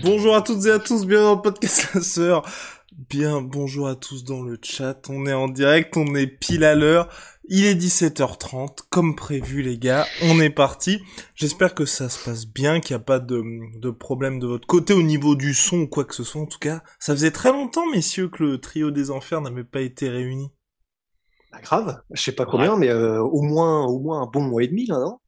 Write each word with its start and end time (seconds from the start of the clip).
Bonjour 0.00 0.34
à 0.34 0.40
toutes 0.40 0.64
et 0.64 0.70
à 0.70 0.78
tous, 0.78 1.06
bienvenue 1.06 1.26
dans 1.26 1.34
le 1.34 1.42
podcast 1.42 1.90
La 1.94 2.00
Sœur. 2.00 2.48
Bien, 3.10 3.42
bonjour 3.42 3.88
à 3.88 3.94
tous 3.94 4.24
dans 4.24 4.42
le 4.42 4.58
chat. 4.62 5.10
On 5.10 5.26
est 5.26 5.34
en 5.34 5.48
direct, 5.48 5.98
on 5.98 6.14
est 6.14 6.26
pile 6.26 6.64
à 6.64 6.74
l'heure. 6.74 7.08
Il 7.48 7.66
est 7.66 7.74
17h30, 7.74 8.78
comme 8.88 9.14
prévu 9.14 9.60
les 9.60 9.76
gars. 9.76 10.06
On 10.22 10.40
est 10.40 10.50
parti. 10.50 11.02
J'espère 11.34 11.74
que 11.74 11.84
ça 11.84 12.08
se 12.08 12.24
passe 12.24 12.46
bien, 12.46 12.80
qu'il 12.80 12.96
n'y 12.96 13.02
a 13.02 13.04
pas 13.04 13.18
de, 13.18 13.44
de 13.78 13.90
problème 13.90 14.38
de 14.38 14.46
votre 14.46 14.66
côté 14.66 14.94
au 14.94 15.02
niveau 15.02 15.34
du 15.34 15.52
son 15.52 15.80
ou 15.80 15.86
quoi 15.88 16.04
que 16.04 16.14
ce 16.14 16.24
soit. 16.24 16.40
En 16.40 16.46
tout 16.46 16.58
cas, 16.58 16.82
ça 16.98 17.12
faisait 17.12 17.30
très 17.30 17.52
longtemps, 17.52 17.86
messieurs, 17.90 18.28
que 18.28 18.42
le 18.42 18.58
trio 18.58 18.90
des 18.90 19.10
enfers 19.10 19.42
n'avait 19.42 19.62
pas 19.62 19.82
été 19.82 20.08
réuni. 20.08 20.50
Pas 21.50 21.60
grave, 21.60 22.00
je 22.12 22.22
sais 22.22 22.32
pas 22.32 22.46
combien, 22.46 22.76
mais 22.78 22.88
euh, 22.88 23.20
au 23.20 23.42
moins 23.42 23.84
au 23.84 23.98
moins 24.00 24.22
un 24.22 24.26
bon 24.26 24.40
mois 24.40 24.62
et 24.62 24.68
demi 24.68 24.86
là, 24.86 24.98
non? 24.98 25.18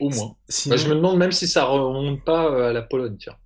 Au 0.00 0.10
moins. 0.10 0.36
Sinon- 0.48 0.74
Bah, 0.76 0.82
je 0.82 0.88
me 0.88 0.94
demande 0.94 1.18
même 1.18 1.32
si 1.32 1.48
ça 1.48 1.64
remonte 1.64 2.24
pas 2.24 2.46
euh, 2.52 2.70
à 2.70 2.72
la 2.72 2.82
Pologne, 2.82 3.16
tiens. 3.18 3.36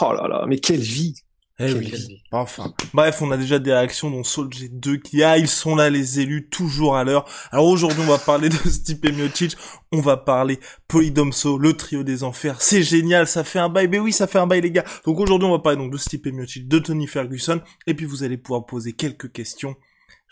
Oh 0.00 0.12
là 0.12 0.28
là, 0.28 0.44
mais 0.46 0.58
quelle 0.58 0.80
vie 0.80 1.14
Eh 1.58 1.66
Quelle 1.66 1.78
oui. 1.78 1.90
vie. 1.90 2.22
Enfin, 2.30 2.72
bref, 2.92 3.20
on 3.22 3.30
a 3.32 3.36
déjà 3.36 3.58
des 3.58 3.72
réactions 3.72 4.08
dont 4.10 4.22
Soldier 4.22 4.68
2 4.68 4.96
qui 4.98 5.22
ah 5.24 5.36
ils 5.36 5.48
sont 5.48 5.74
là 5.74 5.90
les 5.90 6.20
élus 6.20 6.48
toujours 6.48 6.96
à 6.96 7.02
l'heure. 7.04 7.24
Alors 7.50 7.66
aujourd'hui 7.66 8.00
on 8.02 8.10
va 8.10 8.18
parler 8.18 8.48
de 8.48 8.54
Stipe 8.68 9.04
Miocic, 9.10 9.56
on 9.92 10.00
va 10.00 10.16
parler 10.16 10.60
Polydomso, 10.86 11.58
le 11.58 11.72
trio 11.72 12.04
des 12.04 12.22
enfers. 12.22 12.60
C'est 12.62 12.82
génial, 12.84 13.26
ça 13.26 13.42
fait 13.42 13.58
un 13.58 13.68
bail. 13.68 13.88
Mais 13.88 13.98
oui, 13.98 14.12
ça 14.12 14.26
fait 14.28 14.38
un 14.38 14.46
bail 14.46 14.60
les 14.60 14.70
gars. 14.70 14.84
Donc 15.06 15.18
aujourd'hui 15.18 15.48
on 15.48 15.52
va 15.52 15.58
parler 15.58 15.78
donc 15.78 15.92
de 15.92 15.98
Stipe 15.98 16.26
Miocic, 16.26 16.68
de 16.68 16.78
Tony 16.78 17.06
Ferguson 17.08 17.60
et 17.88 17.94
puis 17.94 18.06
vous 18.06 18.22
allez 18.22 18.36
pouvoir 18.38 18.66
poser 18.66 18.92
quelques 18.92 19.32
questions. 19.32 19.74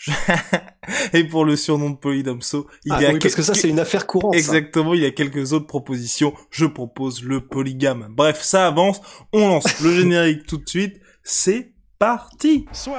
Et 1.13 1.25
pour 1.25 1.45
le 1.45 1.57
surnom 1.57 1.91
de 1.91 1.97
Polydomso, 1.97 2.67
il 2.85 2.93
Ah 2.93 3.03
y 3.03 3.07
a 3.07 3.13
oui, 3.13 3.19
parce 3.21 3.35
que 3.35 3.43
ça 3.43 3.55
c'est 3.55 3.69
une 3.69 3.79
affaire 3.81 4.07
courante. 4.07 4.35
ça. 4.35 4.39
Exactement, 4.39 4.95
il 4.95 5.03
y 5.03 5.07
a 5.07 5.11
quelques 5.11 5.53
autres 5.53 5.67
propositions. 5.67 6.35
Je 6.51 6.67
propose 6.67 7.23
le 7.23 7.41
polygame. 7.47 8.09
Bref, 8.11 8.43
ça 8.43 8.67
avance. 8.67 9.01
On 9.33 9.49
lance 9.49 9.81
le 9.81 9.93
générique 10.01 10.47
tout 10.47 10.59
de 10.59 10.69
suite. 10.69 11.01
C'est 11.23 11.73
parti 11.99 12.67
C'est 12.73 12.91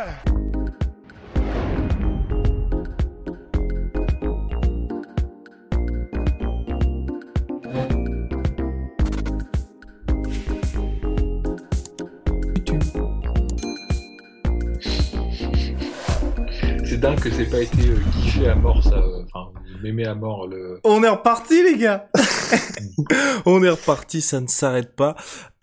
dingue 17.03 17.19
que 17.19 17.29
c'est 17.29 17.49
pas 17.49 17.59
été 17.61 17.89
euh, 17.89 17.97
kiffé 18.21 18.47
à 18.47 18.55
mort, 18.55 18.81
ça. 18.81 18.95
euh, 18.95 19.23
Enfin, 19.33 19.51
m'aimez 19.83 20.05
à 20.05 20.15
mort 20.15 20.47
le. 20.47 20.79
On 20.85 21.03
est 21.03 21.09
reparti, 21.09 21.61
les 21.61 21.77
gars 21.77 22.07
On 23.45 23.61
est 23.61 23.69
reparti, 23.69 24.21
ça 24.21 24.39
ne 24.39 24.47
s'arrête 24.47 24.95
pas. 24.95 25.15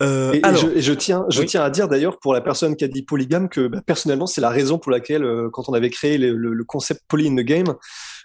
Euh, 0.03 0.33
Et, 0.33 0.41
je, 0.55 0.67
et 0.77 0.81
je 0.81 0.93
tiens, 0.93 1.25
je 1.29 1.39
Oui. 1.41 1.45
tiens 1.47 1.63
à 1.63 1.71
dire 1.71 1.87
d'ailleurs 1.87 2.19
pour 2.19 2.33
la 2.35 2.41
personne 2.41 2.75
qui 2.75 2.83
a 2.83 2.87
dit 2.87 3.01
polygame 3.01 3.49
que 3.49 3.67
bah, 3.67 3.79
personnellement 3.85 4.27
c'est 4.27 4.41
la 4.41 4.49
raison 4.49 4.77
pour 4.77 4.91
laquelle 4.91 5.23
euh, 5.23 5.49
quand 5.51 5.67
on 5.67 5.73
avait 5.73 5.89
créé 5.89 6.17
le, 6.19 6.35
le- 6.35 6.53
le 6.53 6.63
concept 6.63 7.01
poly 7.07 7.27
in 7.27 7.35
the 7.35 7.39
game, 7.45 7.73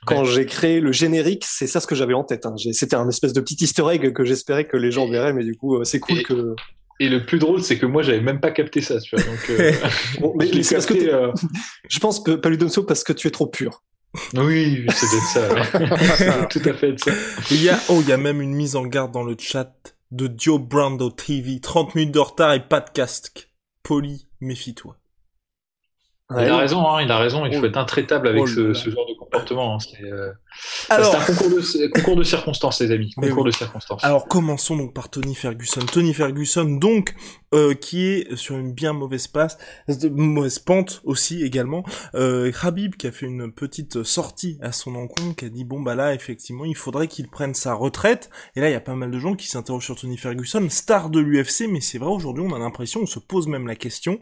quand 0.06 0.24
j'ai 0.24 0.44
créé 0.44 0.80
le 0.80 0.92
générique, 0.92 1.44
c'est 1.48 1.66
ça 1.66 1.80
ce 1.80 1.86
que 1.86 1.94
j'avais 1.94 2.14
en 2.14 2.22
tête. 2.24 2.44
hein. 2.44 2.54
C'était 2.72 2.96
un 2.96 3.08
espèce 3.08 3.32
de 3.32 3.40
petit 3.40 3.56
Easter 3.64 3.84
egg 3.90 4.12
que 4.12 4.24
j'espérais 4.24 4.66
que 4.66 4.76
les 4.76 4.90
gens 4.90 5.08
verraient, 5.08 5.32
mais 5.32 5.44
du 5.44 5.56
coup 5.56 5.76
euh, 5.76 5.84
c'est 5.84 6.00
cool 6.00 6.18
Et- 6.18 6.22
que. 6.22 6.54
Et 6.98 7.08
le 7.08 7.26
plus 7.26 7.38
drôle, 7.38 7.62
c'est 7.62 7.78
que 7.78 7.86
moi, 7.86 8.02
j'avais 8.02 8.20
même 8.20 8.40
pas 8.40 8.50
capté 8.50 8.80
ça, 8.80 8.98
tu 9.00 9.14
vois. 9.14 9.24
Donc, 9.24 9.50
euh, 9.50 9.72
Bon, 10.20 10.34
mais 10.36 10.46
je 10.46 10.52
l'ai 10.54 10.62
c'est 10.62 10.76
parce 10.76 10.86
que 10.86 10.94
euh, 10.94 11.32
je 11.88 11.98
pense 11.98 12.20
que 12.20 12.32
Paludomso 12.32 12.84
parce 12.84 13.04
que 13.04 13.12
tu 13.12 13.28
es 13.28 13.30
trop 13.30 13.46
pur. 13.46 13.82
Oui, 14.34 14.86
c'est 14.94 15.10
d'être 15.10 15.26
ça. 15.26 15.52
ouais. 15.52 16.48
Tout 16.50 16.62
à 16.64 16.72
fait 16.72 16.92
de 16.92 16.98
ça. 16.98 17.10
il 17.50 17.62
y 17.62 17.68
a, 17.68 17.78
oh, 17.90 18.00
il 18.00 18.08
y 18.08 18.12
a 18.12 18.16
même 18.16 18.40
une 18.40 18.54
mise 18.54 18.74
en 18.74 18.86
garde 18.86 19.12
dans 19.12 19.24
le 19.24 19.36
chat 19.38 19.74
de 20.10 20.26
Dio 20.26 20.58
Brando 20.58 21.10
TV. 21.10 21.60
30 21.60 21.94
minutes 21.94 22.14
de 22.14 22.20
retard 22.20 22.54
et 22.54 22.66
pas 22.66 22.80
de 22.80 22.88
casque. 22.88 23.50
Poli, 23.82 24.26
méfie-toi. 24.40 24.96
Il 26.28 26.48
a 26.48 26.56
raison, 26.56 26.88
hein, 26.88 27.02
il 27.02 27.10
a 27.12 27.18
raison. 27.18 27.46
Il 27.46 27.56
faut 27.56 27.66
être 27.66 27.76
intraitable 27.76 28.26
avec 28.26 28.42
oh 28.42 28.46
ce, 28.48 28.74
ce 28.74 28.90
genre 28.90 29.06
de 29.06 29.14
comportement. 29.16 29.76
hein. 29.76 29.78
C'est 29.78 30.02
euh, 30.02 30.32
Alors, 30.88 31.14
un 31.14 31.24
concours 31.24 31.50
de, 31.50 31.86
concours 31.92 32.16
de 32.16 32.24
circonstances, 32.24 32.80
les 32.80 32.90
amis. 32.90 33.12
Concours 33.14 33.44
oui. 33.44 33.50
de 33.52 33.56
circonstances. 33.56 34.02
Alors 34.02 34.26
commençons 34.26 34.76
donc 34.76 34.92
par 34.92 35.08
Tony 35.08 35.36
Ferguson. 35.36 35.82
Tony 35.82 36.12
Ferguson 36.12 36.64
donc 36.64 37.14
euh, 37.54 37.74
qui 37.74 38.08
est 38.08 38.34
sur 38.34 38.56
une 38.56 38.72
bien 38.72 38.92
mauvaise 38.92 39.28
passe, 39.28 39.56
mauvaise 40.10 40.58
pente 40.58 41.00
aussi 41.04 41.44
également. 41.44 41.84
Euh, 42.16 42.50
Khabib 42.50 42.96
qui 42.96 43.06
a 43.06 43.12
fait 43.12 43.26
une 43.26 43.52
petite 43.52 44.02
sortie 44.02 44.58
à 44.62 44.72
son 44.72 44.96
encontre, 44.96 45.36
qui 45.36 45.44
a 45.44 45.48
dit 45.48 45.64
bon 45.64 45.80
bah 45.80 45.94
là 45.94 46.12
effectivement 46.12 46.64
il 46.64 46.76
faudrait 46.76 47.06
qu'il 47.06 47.28
prenne 47.28 47.54
sa 47.54 47.72
retraite. 47.74 48.30
Et 48.56 48.60
là 48.60 48.68
il 48.68 48.72
y 48.72 48.76
a 48.76 48.80
pas 48.80 48.96
mal 48.96 49.12
de 49.12 49.18
gens 49.20 49.36
qui 49.36 49.46
s'interrogent 49.46 49.84
sur 49.84 49.96
Tony 49.96 50.16
Ferguson, 50.16 50.66
star 50.70 51.08
de 51.08 51.20
l'UFC, 51.20 51.68
mais 51.70 51.80
c'est 51.80 51.98
vrai 51.98 52.10
aujourd'hui 52.10 52.44
on 52.44 52.52
a 52.52 52.58
l'impression, 52.58 53.02
on 53.02 53.06
se 53.06 53.20
pose 53.20 53.46
même 53.46 53.68
la 53.68 53.76
question. 53.76 54.18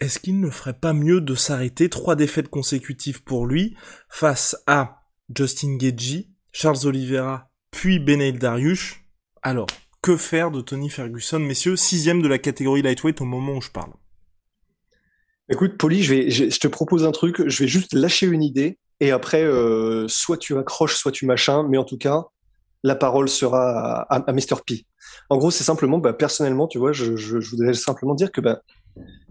Est-ce 0.00 0.18
qu'il 0.18 0.40
ne 0.40 0.50
ferait 0.50 0.78
pas 0.78 0.92
mieux 0.92 1.20
de 1.20 1.34
s'arrêter 1.34 1.88
Trois 1.88 2.16
défaites 2.16 2.48
consécutives 2.48 3.22
pour 3.22 3.46
lui 3.46 3.76
face 4.08 4.56
à 4.66 5.02
Justin 5.34 5.76
Gagey, 5.76 6.28
Charles 6.52 6.86
Oliveira, 6.86 7.50
puis 7.70 7.98
Beneil 7.98 8.32
Dariush? 8.32 9.04
Alors, 9.42 9.66
que 10.02 10.16
faire 10.16 10.50
de 10.50 10.60
Tony 10.60 10.90
Ferguson, 10.90 11.38
messieurs? 11.38 11.76
Sixième 11.76 12.22
de 12.22 12.28
la 12.28 12.38
catégorie 12.38 12.82
lightweight 12.82 13.20
au 13.20 13.24
moment 13.24 13.56
où 13.56 13.60
je 13.60 13.70
parle. 13.70 13.92
Écoute, 15.50 15.76
Poli, 15.76 16.02
je, 16.02 16.58
te 16.58 16.68
propose 16.68 17.04
un 17.04 17.12
truc. 17.12 17.46
Je 17.46 17.62
vais 17.62 17.68
juste 17.68 17.92
lâcher 17.92 18.26
une 18.26 18.42
idée 18.42 18.78
et 19.00 19.10
après, 19.10 19.42
euh, 19.42 20.06
soit 20.08 20.38
tu 20.38 20.56
accroches, 20.56 20.96
soit 20.96 21.12
tu 21.12 21.26
machin. 21.26 21.66
Mais 21.68 21.76
en 21.76 21.84
tout 21.84 21.98
cas, 21.98 22.24
la 22.82 22.94
parole 22.94 23.28
sera 23.28 24.02
à, 24.10 24.32
Mr. 24.32 24.62
P. 24.66 24.86
En 25.28 25.36
gros, 25.36 25.50
c'est 25.50 25.64
simplement, 25.64 25.98
bah, 25.98 26.12
personnellement, 26.12 26.66
tu 26.66 26.78
vois, 26.78 26.92
je, 26.92 27.16
je, 27.16 27.40
je 27.40 27.50
voudrais 27.50 27.74
simplement 27.74 28.14
dire 28.14 28.32
que 28.32 28.40
bah, 28.40 28.60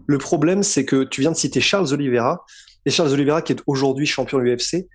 le 0.06 0.18
problème, 0.18 0.62
c'est 0.62 0.84
que 0.84 1.04
tu 1.04 1.20
viens 1.20 1.32
de 1.32 1.36
citer 1.36 1.60
Charles 1.60 1.92
Oliveira 1.92 2.44
et 2.86 2.90
Charles 2.90 3.12
Oliveira 3.12 3.42
qui 3.42 3.52
est 3.52 3.62
aujourd'hui 3.66 4.06
champion 4.06 4.38
de 4.38 4.44
l'UFC. 4.44 4.86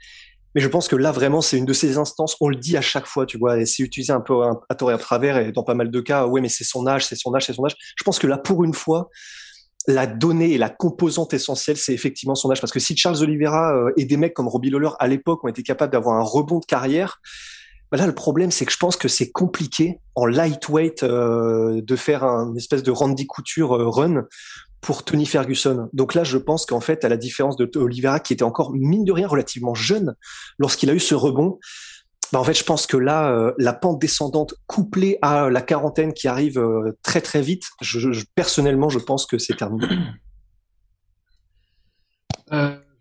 Mais 0.56 0.62
je 0.62 0.68
pense 0.68 0.88
que 0.88 0.96
là, 0.96 1.12
vraiment, 1.12 1.42
c'est 1.42 1.58
une 1.58 1.66
de 1.66 1.74
ces 1.74 1.98
instances. 1.98 2.36
On 2.42 2.50
le 2.50 2.56
dit 2.56 2.76
à 2.76 2.82
chaque 2.82 3.06
fois, 3.06 3.26
tu 3.26 3.38
vois, 3.38 3.60
et 3.60 3.66
c'est 3.66 3.84
utilisé 3.84 4.12
un 4.12 4.22
peu 4.22 4.42
à, 4.70 4.76
tort 4.76 4.90
et 4.90 4.94
à 4.94 4.98
travers, 4.98 5.38
et 5.38 5.52
dans 5.52 5.64
pas 5.64 5.76
mal 5.76 5.92
de 5.92 6.02
cas, 6.02 6.26
ouais, 6.26 6.42
mais 6.42 6.50
c'est 6.50 6.64
son 6.64 6.88
âge, 6.88 7.06
c'est 7.06 7.16
son 7.16 7.34
âge, 7.36 7.46
c'est 7.46 7.54
son 7.54 7.66
âge. 7.66 7.76
Je 7.96 8.04
pense 8.04 8.18
que 8.18 8.26
là, 8.26 8.38
pour 8.38 8.64
une 8.64 8.74
fois, 8.74 9.10
la 9.88 10.08
donnée 10.08 10.54
et 10.54 10.58
la 10.58 10.70
composante 10.70 11.34
essentielle, 11.34 11.78
c'est 11.78 11.94
effectivement 11.94 12.36
son 12.36 12.50
âge. 12.50 12.62
Parce 12.62 12.74
que 12.74 12.80
si 12.80 12.98
Charles 12.98 13.22
Oliveira 13.22 13.76
euh, 13.76 13.92
et 13.96 14.06
des 14.06 14.18
mecs 14.18 14.34
comme 14.34 14.48
Robbie 14.48 14.72
Lawler 14.72 14.90
à 15.00 15.08
l'époque 15.08 15.44
ont 15.44 15.48
été 15.48 15.62
capables 15.62 15.92
d'avoir 15.92 16.16
un 16.20 16.24
rebond 16.24 16.60
de 16.60 16.66
carrière, 16.66 17.22
là 17.92 18.06
le 18.06 18.14
problème 18.14 18.52
c'est 18.52 18.66
que 18.66 18.72
je 18.72 18.78
pense 18.78 18.96
que 18.96 19.08
c'est 19.08 19.32
compliqué 19.32 20.00
en 20.16 20.26
lightweight 20.26 21.04
euh, 21.04 21.82
de 21.82 21.96
faire 21.96 22.24
un 22.24 22.56
espèce 22.56 22.84
de 22.84 22.92
Randy 22.92 23.26
Couture 23.26 23.76
euh, 23.76 23.90
run 23.90 24.26
pour 24.82 25.04
Tony 25.04 25.26
Ferguson. 25.26 25.90
Donc 25.94 26.14
là 26.14 26.24
je 26.24 26.38
pense 26.38 26.66
qu'en 26.66 26.80
fait 26.80 27.04
à 27.04 27.10
la 27.10 27.18
différence 27.18 27.58
de 27.58 27.70
Oliveira 27.78 28.20
qui 28.20 28.34
était 28.34 28.44
encore 28.44 28.72
mine 28.74 29.06
de 29.06 29.12
rien 29.12 29.28
relativement 29.28 29.76
jeune 29.76 30.16
lorsqu'il 30.58 30.90
a 30.90 30.94
eu 30.94 31.00
ce 31.00 31.16
rebond, 31.16 31.60
bah 32.32 32.40
en 32.40 32.44
fait, 32.44 32.54
je 32.54 32.64
pense 32.64 32.86
que 32.86 32.96
là, 32.96 33.32
euh, 33.32 33.54
la 33.58 33.74
pente 33.74 34.00
descendante 34.00 34.54
couplée 34.68 35.18
à 35.24 35.50
la 35.50 35.64
quarantaine 35.64 36.14
qui 36.14 36.28
arrive 36.28 36.64
très 37.02 37.22
très 37.22 37.42
vite, 37.42 37.64
personnellement, 38.36 38.90
je 38.90 39.00
pense 39.00 39.26
que 39.26 39.40
c'est 39.40 39.58
terminé. 39.58 39.88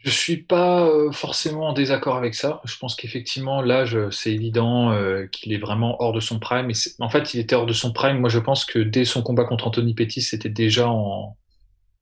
Euh, 0.06 0.10
je 0.10 0.10
suis 0.10 0.36
pas 0.38 0.86
euh, 0.86 1.10
forcément 1.12 1.68
en 1.68 1.72
désaccord 1.72 2.16
avec 2.16 2.34
ça. 2.34 2.60
Je 2.64 2.76
pense 2.78 2.94
qu'effectivement, 2.94 3.60
l'âge, 3.62 3.98
c'est 4.10 4.32
évident 4.32 4.92
euh, 4.92 5.26
qu'il 5.26 5.52
est 5.52 5.58
vraiment 5.58 6.00
hors 6.02 6.12
de 6.12 6.20
son 6.20 6.38
prime. 6.38 6.70
Et 6.70 6.74
en 7.00 7.08
fait, 7.08 7.34
il 7.34 7.40
était 7.40 7.54
hors 7.56 7.66
de 7.66 7.72
son 7.72 7.92
prime. 7.92 8.18
Moi, 8.20 8.28
je 8.28 8.38
pense 8.38 8.64
que 8.64 8.78
dès 8.78 9.04
son 9.04 9.22
combat 9.22 9.44
contre 9.44 9.66
Anthony 9.66 9.94
Pettis, 9.94 10.22
c'était 10.22 10.48
déjà 10.48 10.88
en, 10.88 11.36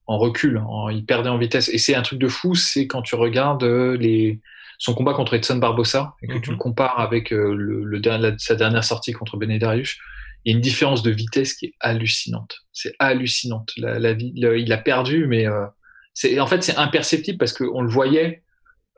en 0.07 0.19
recul. 0.19 0.59
En, 0.59 0.89
il 0.91 1.05
perdait 1.05 1.31
en 1.31 1.39
vitesse. 1.39 1.69
Et 1.69 1.79
c'est 1.79 1.95
un 1.95 2.03
truc 2.03 2.19
de 2.19 2.29
fou, 2.29 2.55
c'est 2.55 2.87
quand 2.87 3.03
tu 3.03 3.15
regardes 3.15 3.65
euh, 3.65 3.97
les, 3.97 4.41
son 4.79 4.95
combat 4.95 5.15
contre 5.15 5.35
Edson 5.35 5.57
Barbosa 5.57 6.15
et 6.23 6.27
que 6.29 6.35
Mhm. 6.35 6.43
tu 6.43 6.51
le 6.51 6.57
compares 6.57 7.01
avec 7.01 7.33
euh, 7.33 7.55
le, 7.55 7.83
le, 7.85 7.99
la- 7.99 8.39
sa 8.39 8.55
dernière 8.57 8.85
sortie 8.85 9.13
contre 9.13 9.37
Benedarius, 9.39 9.97
il 10.45 10.53
y 10.53 10.55
a 10.55 10.57
une 10.57 10.63
différence 10.63 11.03
de 11.03 11.11
vitesse 11.11 11.55
qui 11.55 11.67
est 11.67 11.75
hallucinante. 11.81 12.59
C'est 12.73 12.95
hallucinante. 13.01 13.73
La, 13.79 13.99
la, 13.99 14.11
il 14.13 14.73
a 14.73 14.77
perdu, 14.79 15.27
mais 15.27 15.47
euh, 15.47 15.67
c'est 16.17 16.41
en 16.41 16.47
fait 16.47 16.63
c'est 16.63 16.77
imperceptible 16.77 17.39
parce 17.39 17.53
qu'on 17.53 17.83
le 17.83 17.91
voyait. 17.91 18.43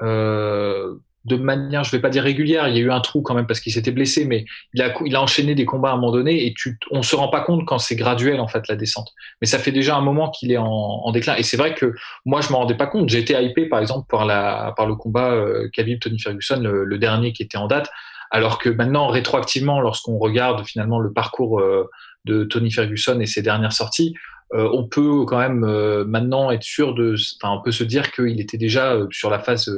Euh, 0.02 0.94
de 1.24 1.36
manière, 1.36 1.84
je 1.84 1.90
vais 1.90 2.00
pas 2.00 2.08
dire 2.08 2.22
régulière, 2.22 2.68
il 2.68 2.76
y 2.76 2.78
a 2.78 2.80
eu 2.80 2.90
un 2.90 3.00
trou 3.00 3.20
quand 3.20 3.34
même 3.34 3.46
parce 3.46 3.60
qu'il 3.60 3.72
s'était 3.72 3.90
blessé, 3.90 4.24
mais 4.24 4.46
il 4.72 4.80
a, 4.80 4.94
il 5.04 5.14
a 5.14 5.20
enchaîné 5.20 5.54
des 5.54 5.66
combats 5.66 5.90
à 5.90 5.92
un 5.92 5.96
moment 5.96 6.12
donné 6.12 6.46
et 6.46 6.54
tu, 6.56 6.78
on 6.92 7.02
se 7.02 7.16
rend 7.16 7.28
pas 7.28 7.40
compte 7.40 7.66
quand 7.66 7.78
c'est 7.78 7.96
graduel 7.96 8.40
en 8.40 8.46
fait 8.46 8.66
la 8.68 8.76
descente. 8.76 9.12
Mais 9.42 9.46
ça 9.46 9.58
fait 9.58 9.72
déjà 9.72 9.96
un 9.96 10.00
moment 10.00 10.30
qu'il 10.30 10.52
est 10.52 10.56
en, 10.56 11.10
déclin. 11.10 11.34
Et 11.34 11.42
c'est 11.42 11.56
vrai 11.56 11.74
que 11.74 11.92
moi 12.24 12.40
je 12.40 12.50
m'en 12.50 12.60
rendais 12.60 12.76
pas 12.76 12.86
compte. 12.86 13.12
Été 13.12 13.34
hypé 13.42 13.66
par 13.66 13.80
exemple 13.80 14.06
par 14.08 14.24
la, 14.24 14.72
par 14.76 14.86
le 14.86 14.94
combat 14.94 15.32
euh, 15.32 15.68
Khabib 15.72 15.98
Tony 15.98 16.20
Ferguson, 16.20 16.60
le, 16.62 16.98
dernier 16.98 17.32
qui 17.32 17.42
était 17.42 17.58
en 17.58 17.66
date, 17.66 17.90
alors 18.30 18.58
que 18.58 18.70
maintenant 18.70 19.08
rétroactivement, 19.08 19.80
lorsqu'on 19.80 20.18
regarde 20.18 20.64
finalement 20.64 21.00
le 21.00 21.12
parcours 21.12 21.60
euh, 21.60 21.90
de 22.24 22.44
Tony 22.44 22.70
Ferguson 22.70 23.18
et 23.20 23.26
ses 23.26 23.42
dernières 23.42 23.72
sorties, 23.72 24.14
euh, 24.54 24.68
on 24.72 24.84
peut 24.88 25.24
quand 25.26 25.38
même 25.38 25.64
euh, 25.64 26.04
maintenant 26.04 26.50
être 26.50 26.62
sûr 26.62 26.94
de, 26.94 27.16
enfin, 27.40 27.54
on 27.54 27.62
peut 27.62 27.72
se 27.72 27.84
dire 27.84 28.12
qu'il 28.12 28.40
était 28.40 28.58
déjà 28.58 28.98
sur 29.10 29.30
la 29.30 29.38
phase 29.38 29.70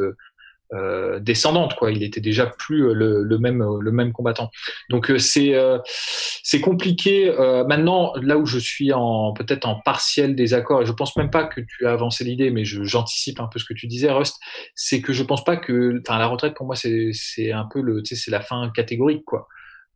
euh, 0.72 1.18
descendante 1.18 1.74
quoi. 1.74 1.90
Il 1.90 2.04
était 2.04 2.20
déjà 2.20 2.46
plus 2.46 2.84
euh, 2.84 2.92
le, 3.24 3.38
même 3.38 3.60
euh, 3.60 3.80
le 3.80 3.90
même 3.90 4.12
combattant. 4.12 4.50
Donc 4.88 5.12
c'est 5.18 5.54
c'est 5.84 6.60
compliqué. 6.60 7.32
Maintenant 7.66 8.12
là 8.22 8.38
où 8.38 8.46
je 8.46 8.58
suis 8.58 8.92
en 8.92 9.32
peut-être 9.32 9.66
en 9.66 9.80
partiel 9.80 10.36
désaccord 10.36 10.82
et 10.82 10.86
je 10.86 10.92
pense 10.92 11.16
même 11.16 11.30
pas 11.30 11.44
que 11.44 11.60
tu 11.60 11.86
as 11.86 11.92
avancé 11.92 12.24
l'idée 12.24 12.50
mais 12.50 12.64
j'anticipe 12.64 13.40
un 13.40 13.48
peu 13.48 13.58
ce 13.58 13.64
que 13.64 13.74
tu 13.74 13.86
disais 13.86 14.10
Rust 14.10 14.36
c'est 14.74 15.00
que 15.00 15.12
je 15.12 15.22
pense 15.22 15.44
pas 15.44 15.56
que 15.56 16.00
enfin 16.06 16.18
la 16.18 16.26
retraite 16.26 16.54
pour 16.54 16.66
moi 16.66 16.76
c'est 16.76 17.10
c'est 17.12 17.52
un 17.52 17.64
peu 17.64 17.80
le 17.80 18.02
tu 18.02 18.14
sais 18.14 18.22
c'est 18.22 18.30
la 18.30 18.40
fin 18.40 18.70
catégorique 18.74 19.24
quoi. 19.24 19.48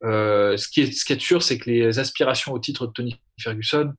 Ce 0.03 0.69
qui 0.69 0.83
est 0.83 0.93
ce 0.93 1.05
qui 1.05 1.13
est 1.13 1.21
sûr 1.21 1.43
c'est 1.43 1.59
que 1.59 1.71
les 1.71 1.99
aspirations 1.99 2.53
au 2.53 2.59
titre 2.59 2.87
de 2.87 2.93
Tony 2.93 3.17
Ferguson 3.41 3.93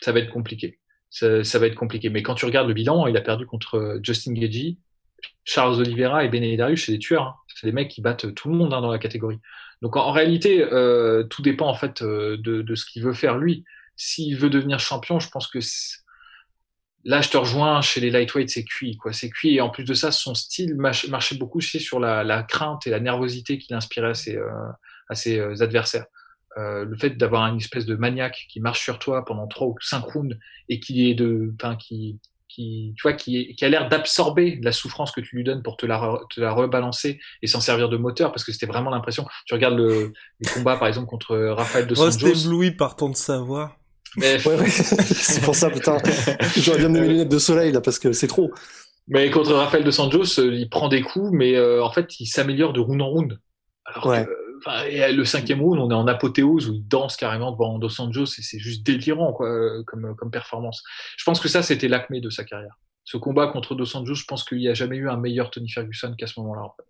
ça 0.00 0.12
va 0.12 0.20
être 0.20 0.30
compliqué 0.30 0.78
ça, 1.10 1.58
va 1.58 1.66
être 1.66 1.74
compliqué. 1.74 2.10
Mais 2.10 2.22
quand 2.22 2.34
tu 2.34 2.44
regardes 2.44 2.68
le 2.68 2.74
bilan, 2.74 3.06
il 3.06 3.16
a 3.16 3.20
perdu 3.20 3.46
contre 3.46 3.98
Justin 4.02 4.34
Gagey, 4.34 4.76
Charles 5.44 5.80
Oliveira 5.80 6.24
et 6.24 6.28
Benet 6.28 6.56
Darius, 6.56 6.84
c'est 6.86 6.92
des 6.92 6.98
tueurs. 6.98 7.22
Hein. 7.22 7.34
C'est 7.54 7.66
des 7.66 7.72
mecs 7.72 7.88
qui 7.88 8.00
battent 8.00 8.34
tout 8.34 8.48
le 8.48 8.54
monde 8.54 8.72
hein, 8.72 8.80
dans 8.80 8.90
la 8.90 8.98
catégorie. 8.98 9.38
Donc 9.82 9.96
en, 9.96 10.12
réalité, 10.12 10.62
euh, 10.62 11.24
tout 11.24 11.42
dépend 11.42 11.68
en 11.68 11.74
fait 11.74 12.02
euh, 12.02 12.36
de, 12.38 12.74
ce 12.74 12.84
qu'il 12.84 13.02
veut 13.02 13.14
faire 13.14 13.38
lui. 13.38 13.64
S'il 13.96 14.36
veut 14.36 14.50
devenir 14.50 14.78
champion, 14.78 15.18
je 15.18 15.28
pense 15.28 15.48
que 15.48 15.58
là, 17.04 17.20
je 17.20 17.30
te 17.30 17.36
rejoins 17.36 17.80
chez 17.80 18.00
les 18.00 18.10
lightweights, 18.10 18.50
c'est 18.50 18.64
cuit, 18.64 18.96
quoi. 18.96 19.12
C'est 19.12 19.30
cuit. 19.30 19.56
Et 19.56 19.60
en 19.60 19.70
plus 19.70 19.84
de 19.84 19.94
ça, 19.94 20.12
son 20.12 20.34
style 20.34 20.76
marchait 20.76 21.36
beaucoup 21.36 21.60
sur 21.60 21.98
la, 21.98 22.42
crainte 22.44 22.86
et 22.86 22.90
la 22.90 23.00
nervosité 23.00 23.58
qu'il 23.58 23.74
inspirait 23.74 24.10
à 24.10 24.14
ses, 24.14 24.36
euh, 24.36 24.50
euh, 25.26 25.62
adversaires. 25.62 26.06
Euh, 26.58 26.84
le 26.84 26.96
fait 26.96 27.10
d'avoir 27.10 27.46
une 27.46 27.58
espèce 27.58 27.86
de 27.86 27.94
maniaque 27.94 28.46
qui 28.50 28.60
marche 28.60 28.82
sur 28.82 28.98
toi 28.98 29.24
pendant 29.24 29.46
trois 29.46 29.68
ou 29.68 29.76
cinq 29.80 30.04
rounds 30.04 30.36
et 30.68 30.80
qui 30.80 31.08
est 31.08 31.14
de, 31.14 31.54
enfin, 31.54 31.76
qui, 31.76 32.18
qui, 32.48 32.94
tu 32.96 33.02
vois, 33.02 33.12
qui, 33.12 33.54
qui 33.54 33.64
a 33.64 33.68
l'air 33.68 33.88
d'absorber 33.88 34.58
la 34.62 34.72
souffrance 34.72 35.12
que 35.12 35.20
tu 35.20 35.36
lui 35.36 35.44
donnes 35.44 35.62
pour 35.62 35.76
te 35.76 35.86
la, 35.86 36.18
te 36.34 36.40
la 36.40 36.52
rebalancer 36.52 37.20
et 37.42 37.46
s'en 37.46 37.60
servir 37.60 37.88
de 37.88 37.96
moteur, 37.96 38.32
parce 38.32 38.44
que 38.44 38.50
c'était 38.50 38.66
vraiment 38.66 38.90
l'impression. 38.90 39.24
Tu 39.46 39.54
regardes 39.54 39.76
le, 39.76 40.12
les 40.40 40.50
combats, 40.50 40.76
par 40.76 40.88
exemple, 40.88 41.06
contre 41.06 41.36
Raphaël 41.36 41.86
de 41.86 41.94
Santos. 41.94 42.26
Reste 42.26 42.44
ébloui 42.44 42.72
par 42.72 42.96
ton 42.96 43.10
de 43.10 43.16
savoir. 43.16 43.76
Mais... 44.16 44.44
Ouais, 44.44 44.58
ouais. 44.58 44.68
c'est 44.70 45.42
pour 45.42 45.54
ça, 45.54 45.70
putain. 45.70 45.98
J'aurais 46.56 46.78
bien 46.78 46.88
mis 46.88 47.00
mes 47.00 47.08
lunettes 47.08 47.28
de 47.28 47.38
soleil, 47.38 47.70
là, 47.70 47.80
parce 47.80 48.00
que 48.00 48.12
c'est 48.12 48.26
trop. 48.26 48.50
Mais 49.06 49.30
contre 49.30 49.52
Raphaël 49.54 49.84
de 49.84 49.90
Santos, 49.90 50.38
euh, 50.38 50.52
il 50.52 50.68
prend 50.68 50.88
des 50.88 51.02
coups, 51.02 51.30
mais 51.32 51.54
euh, 51.56 51.84
en 51.84 51.90
fait, 51.90 52.18
il 52.20 52.26
s'améliore 52.26 52.72
de 52.72 52.80
round 52.80 53.00
en 53.00 53.08
round. 53.08 53.38
Alors 53.86 54.06
ouais. 54.06 54.24
que, 54.24 54.47
et 54.88 55.12
le 55.12 55.24
cinquième 55.24 55.60
round, 55.62 55.80
on 55.80 55.90
est 55.90 55.94
en 55.94 56.06
apothéose 56.06 56.68
où 56.68 56.74
il 56.74 56.86
danse 56.86 57.16
carrément 57.16 57.52
devant 57.52 57.78
Dos 57.78 58.00
Anjos 58.00 58.26
et 58.38 58.42
c'est 58.42 58.58
juste 58.58 58.84
délirant 58.84 59.32
quoi, 59.32 59.48
comme, 59.84 60.14
comme 60.16 60.30
performance. 60.30 60.82
Je 61.16 61.24
pense 61.24 61.40
que 61.40 61.48
ça, 61.48 61.62
c'était 61.62 61.88
l'acmé 61.88 62.20
de 62.20 62.30
sa 62.30 62.44
carrière. 62.44 62.78
Ce 63.04 63.16
combat 63.16 63.46
contre 63.46 63.74
Dos 63.74 63.96
Anjos, 63.96 64.16
je 64.16 64.24
pense 64.26 64.44
qu'il 64.44 64.58
n'y 64.58 64.68
a 64.68 64.74
jamais 64.74 64.96
eu 64.96 65.08
un 65.08 65.16
meilleur 65.16 65.50
Tony 65.50 65.70
Ferguson 65.70 66.14
qu'à 66.18 66.26
ce 66.26 66.38
moment-là. 66.40 66.62
En 66.62 66.74
fait. 66.76 66.84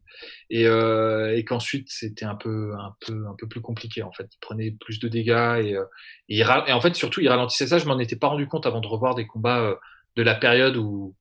Et, 0.50 0.66
euh, 0.66 1.36
et 1.36 1.44
qu'ensuite, 1.44 1.88
c'était 1.90 2.24
un 2.24 2.34
peu, 2.34 2.74
un, 2.74 2.94
peu, 3.00 3.26
un 3.28 3.34
peu 3.38 3.46
plus 3.46 3.60
compliqué. 3.60 4.02
En 4.02 4.12
fait, 4.12 4.28
il 4.32 4.38
prenait 4.40 4.72
plus 4.72 4.98
de 4.98 5.08
dégâts 5.08 5.62
et, 5.62 5.76
euh, 5.76 5.84
et, 6.28 6.38
et 6.38 6.72
en 6.72 6.80
fait, 6.80 6.96
surtout, 6.96 7.20
il 7.20 7.28
ralentissait 7.28 7.68
ça. 7.68 7.78
Je 7.78 7.86
m'en 7.86 7.98
étais 8.00 8.16
pas 8.16 8.28
rendu 8.28 8.48
compte 8.48 8.66
avant 8.66 8.80
de 8.80 8.88
revoir 8.88 9.14
des 9.14 9.26
combats 9.26 9.60
euh, 9.60 9.76
de 10.16 10.22
la 10.22 10.34
période 10.34 10.76
où, 10.76 11.14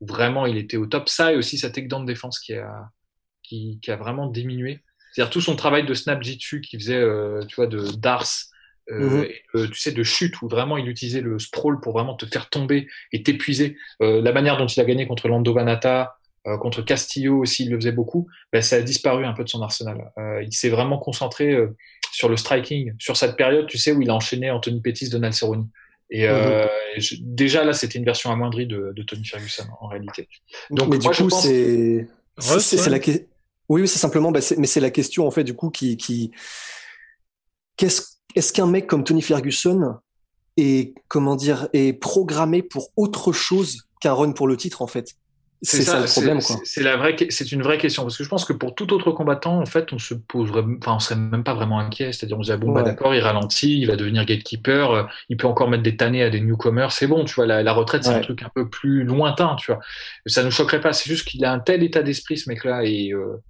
où, 0.00 0.06
vraiment 0.06 0.46
il 0.46 0.58
était 0.58 0.76
au 0.76 0.86
top. 0.86 1.08
Ça 1.08 1.32
et 1.32 1.36
aussi 1.36 1.56
sa 1.56 1.70
takedown 1.70 2.02
de 2.04 2.12
défense 2.12 2.38
qui 2.38 2.54
a, 2.54 2.90
qui, 3.42 3.78
qui 3.80 3.90
a 3.90 3.96
vraiment 3.96 4.26
diminué. 4.26 4.82
C'est-à-dire 5.14 5.30
tout 5.30 5.40
son 5.40 5.54
travail 5.54 5.86
de 5.86 5.94
snap 5.94 6.20
jitsu 6.24 6.60
qui 6.60 6.76
faisait, 6.76 6.96
euh, 6.96 7.44
tu 7.46 7.54
vois, 7.54 7.68
de 7.68 7.92
d'ars, 7.92 8.26
euh, 8.90 9.28
mhm. 9.54 9.70
tu 9.70 9.78
sais, 9.78 9.92
de 9.92 10.02
chute 10.02 10.42
où 10.42 10.48
vraiment 10.48 10.76
il 10.76 10.88
utilisait 10.88 11.20
le 11.20 11.38
sprawl 11.38 11.80
pour 11.80 11.92
vraiment 11.92 12.16
te 12.16 12.26
faire 12.26 12.50
tomber 12.50 12.88
et 13.12 13.22
t'épuiser. 13.22 13.76
Euh, 14.02 14.20
la 14.20 14.32
manière 14.32 14.56
dont 14.56 14.66
il 14.66 14.80
a 14.80 14.84
gagné 14.84 15.06
contre 15.06 15.28
Lando 15.28 15.54
Vanata, 15.54 16.16
contre 16.60 16.82
Castillo 16.82 17.38
aussi, 17.38 17.64
il 17.64 17.70
le 17.70 17.76
faisait 17.76 17.92
beaucoup. 17.92 18.28
Ben, 18.52 18.60
ça 18.60 18.76
a 18.76 18.82
disparu 18.82 19.24
un 19.24 19.32
peu 19.32 19.44
de 19.44 19.48
son 19.48 19.62
arsenal. 19.62 20.12
il 20.42 20.52
s'est 20.52 20.68
vraiment 20.68 20.98
concentré 20.98 21.56
sur 22.12 22.28
le 22.28 22.36
striking, 22.36 22.92
sur 22.98 23.16
cette 23.16 23.36
période, 23.36 23.66
tu 23.66 23.78
sais, 23.78 23.92
où 23.92 24.02
il 24.02 24.10
a 24.10 24.14
enchaîné 24.14 24.50
Anthony 24.50 24.82
Pettis, 24.82 25.08
Donald 25.08 25.32
Cerrone. 25.32 25.70
Et 26.10 26.28
mhm. 26.28 26.68
déjà 27.20 27.64
là, 27.64 27.72
c'était 27.72 27.98
une 27.98 28.04
version 28.04 28.30
amoindrie 28.30 28.66
de, 28.66 28.92
de, 28.94 29.02
Tony 29.04 29.24
Ferguson 29.24 29.64
en 29.80 29.86
réalité. 29.86 30.28
Donc, 30.68 30.90
Mais 30.90 30.98
moi, 30.98 31.12
du 31.12 31.22
coup, 31.22 31.28
pense... 31.28 31.44
c'est 31.44 32.08
c'est 32.58 32.90
la 32.90 32.98
question 32.98 33.24
oui, 33.68 33.88
c'est 33.88 33.98
simplement, 33.98 34.30
bah, 34.30 34.40
mais 34.58 34.66
c'est 34.66 34.80
la 34.80 34.90
question 34.90 35.26
en 35.26 35.30
fait 35.30 35.44
du 35.44 35.54
coup 35.54 35.70
qui, 35.70 35.96
qui... 35.96 36.30
qu'est-ce 37.76 38.14
est-ce 38.34 38.52
qu'un 38.52 38.66
mec 38.66 38.86
comme 38.86 39.04
Tony 39.04 39.22
Ferguson 39.22 39.94
est 40.56 40.94
comment 41.08 41.36
dire 41.36 41.68
est 41.72 41.92
programmé 41.92 42.62
pour 42.62 42.90
autre 42.96 43.32
chose 43.32 43.82
qu'un 44.00 44.12
run 44.12 44.32
pour 44.32 44.48
le 44.48 44.56
titre 44.56 44.82
en 44.82 44.86
fait? 44.86 45.14
C'est 45.62 45.82
ça, 45.82 46.00
le 46.00 46.06
problème, 46.06 46.42
quoi. 46.42 46.56
C'est 46.64 46.82
la 46.82 46.96
vraie, 46.98 47.16
c'est 47.30 47.50
une 47.50 47.62
vraie 47.62 47.78
question 47.78 48.02
parce 48.02 48.18
que 48.18 48.24
je 48.24 48.28
pense 48.28 48.44
que 48.44 48.52
pour 48.52 48.74
tout 48.74 48.92
autre 48.92 49.12
combattant, 49.12 49.58
en 49.58 49.64
fait, 49.64 49.94
on 49.94 49.98
se 49.98 50.12
poserait, 50.12 50.62
enfin, 50.78 50.96
on 50.96 50.98
serait 50.98 51.16
même 51.16 51.42
pas 51.42 51.54
vraiment 51.54 51.78
inquiet. 51.78 52.12
C'est-à-dire, 52.12 52.38
on 52.38 52.42
se 52.42 52.48
dit, 52.48 52.52
ah 52.52 52.58
bon, 52.58 52.72
bah, 52.72 52.82
d'accord, 52.82 53.14
il 53.14 53.20
ralentit, 53.20 53.78
il 53.80 53.86
va 53.86 53.96
devenir 53.96 54.26
gatekeeper, 54.26 54.90
euh, 54.90 55.02
il 55.30 55.38
peut 55.38 55.46
encore 55.46 55.70
mettre 55.70 55.82
des 55.82 55.96
tannés 55.96 56.22
à 56.22 56.28
des 56.28 56.40
newcomers, 56.40 56.92
c'est 56.92 57.06
bon, 57.06 57.24
tu 57.24 57.34
vois. 57.36 57.46
La, 57.46 57.62
la 57.62 57.72
retraite, 57.72 58.04
c'est 58.04 58.10
un 58.10 58.20
truc 58.20 58.42
un 58.42 58.50
peu 58.54 58.68
plus 58.68 59.04
lointain, 59.04 59.56
tu 59.56 59.72
vois. 59.72 59.80
Ça 60.26 60.42
nous 60.42 60.50
choquerait 60.50 60.82
pas. 60.82 60.92
C'est 60.92 61.08
juste 61.08 61.26
qu'il 61.26 61.42
a 61.46 61.52
un 61.52 61.60
tel 61.60 61.82
état 61.82 62.02
d'esprit, 62.02 62.36
ce 62.36 62.50
mec-là, 62.50 62.84
et 62.84 63.12
euh, 63.12 63.42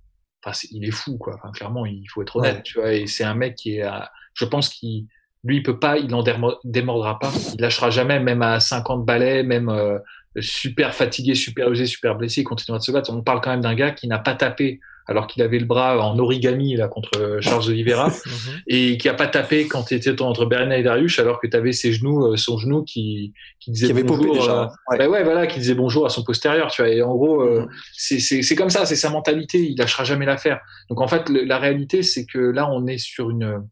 enfin, 0.44 0.66
il 0.70 0.84
est 0.84 0.90
fou, 0.90 1.16
quoi. 1.18 1.34
Enfin, 1.36 1.50
clairement, 1.52 1.86
il 1.86 2.06
faut 2.08 2.22
être 2.22 2.36
honnête, 2.36 2.62
tu 2.62 2.78
vois. 2.78 2.92
Et 2.92 3.06
c'est 3.06 3.24
un 3.24 3.34
mec 3.34 3.54
qui 3.54 3.78
est, 3.78 3.88
je 4.34 4.44
pense 4.44 4.68
qu'il, 4.68 5.06
lui, 5.44 5.58
il 5.58 5.62
peut 5.62 5.78
pas, 5.78 5.98
il 5.98 6.14
en 6.14 6.24
démordra 6.64 7.18
pas, 7.18 7.32
il 7.54 7.60
lâchera 7.60 7.90
jamais, 7.90 8.18
même 8.20 8.42
à 8.42 8.60
50 8.60 9.04
balais, 9.04 9.42
même 9.42 9.68
euh, 9.68 9.98
super 10.40 10.94
fatigué, 10.94 11.34
super 11.34 11.70
usé, 11.70 11.86
super 11.86 12.16
blessé, 12.16 12.40
il 12.40 12.44
continuera 12.44 12.78
de 12.78 12.84
se 12.84 12.92
battre. 12.92 13.12
On 13.12 13.22
parle 13.22 13.40
quand 13.40 13.50
même 13.50 13.60
d'un 13.60 13.74
gars 13.74 13.90
qui 13.90 14.08
n'a 14.08 14.18
pas 14.18 14.34
tapé 14.34 14.80
alors 15.06 15.26
qu'il 15.26 15.42
avait 15.42 15.58
le 15.58 15.66
bras 15.66 15.98
en 15.98 16.18
origami 16.18 16.76
là 16.76 16.88
contre 16.88 17.10
euh, 17.18 17.40
Charles 17.40 17.68
Oliveira 17.68 18.08
mhm. 18.26 18.60
et 18.66 18.96
qui 18.98 19.08
a 19.08 19.14
pas 19.14 19.26
tapé 19.26 19.66
quand 19.68 19.90
il 19.90 19.96
était 19.96 20.20
entre 20.22 20.46
Bernard 20.46 20.78
et 20.78 20.82
Darius 20.82 21.18
alors 21.18 21.40
que 21.40 21.46
tu 21.46 21.56
avais 21.56 21.72
ses 21.72 21.92
genoux 21.92 22.32
euh, 22.32 22.36
son 22.36 22.58
genou 22.58 22.84
qui 22.84 23.32
qui 23.60 23.70
disait 23.70 23.92
bonjour 24.02 24.34
déjà. 24.34 24.62
Euh, 24.62 24.96
ouais. 24.96 25.06
ouais. 25.06 25.24
voilà 25.24 25.46
qui 25.46 25.58
disait 25.58 25.74
bonjour 25.74 26.06
à 26.06 26.08
son 26.08 26.24
postérieur 26.24 26.70
tu 26.70 26.82
vois 26.82 26.90
et 26.90 27.02
en 27.02 27.14
gros 27.14 27.46
c'est 27.92 28.18
c'est 28.18 28.42
c'est 28.42 28.54
comme 28.54 28.70
ça 28.70 28.86
c'est 28.86 28.96
sa 28.96 29.10
mentalité 29.10 29.58
il 29.58 29.76
lâchera 29.76 30.04
jamais 30.04 30.26
l'affaire 30.26 30.60
donc 30.88 31.00
en 31.00 31.08
fait 31.08 31.28
la 31.28 31.58
réalité 31.58 32.02
c'est 32.02 32.24
que 32.24 32.38
là 32.38 32.68
on 32.70 32.86
est 32.86 32.98
sur 32.98 33.30
une 33.30 33.62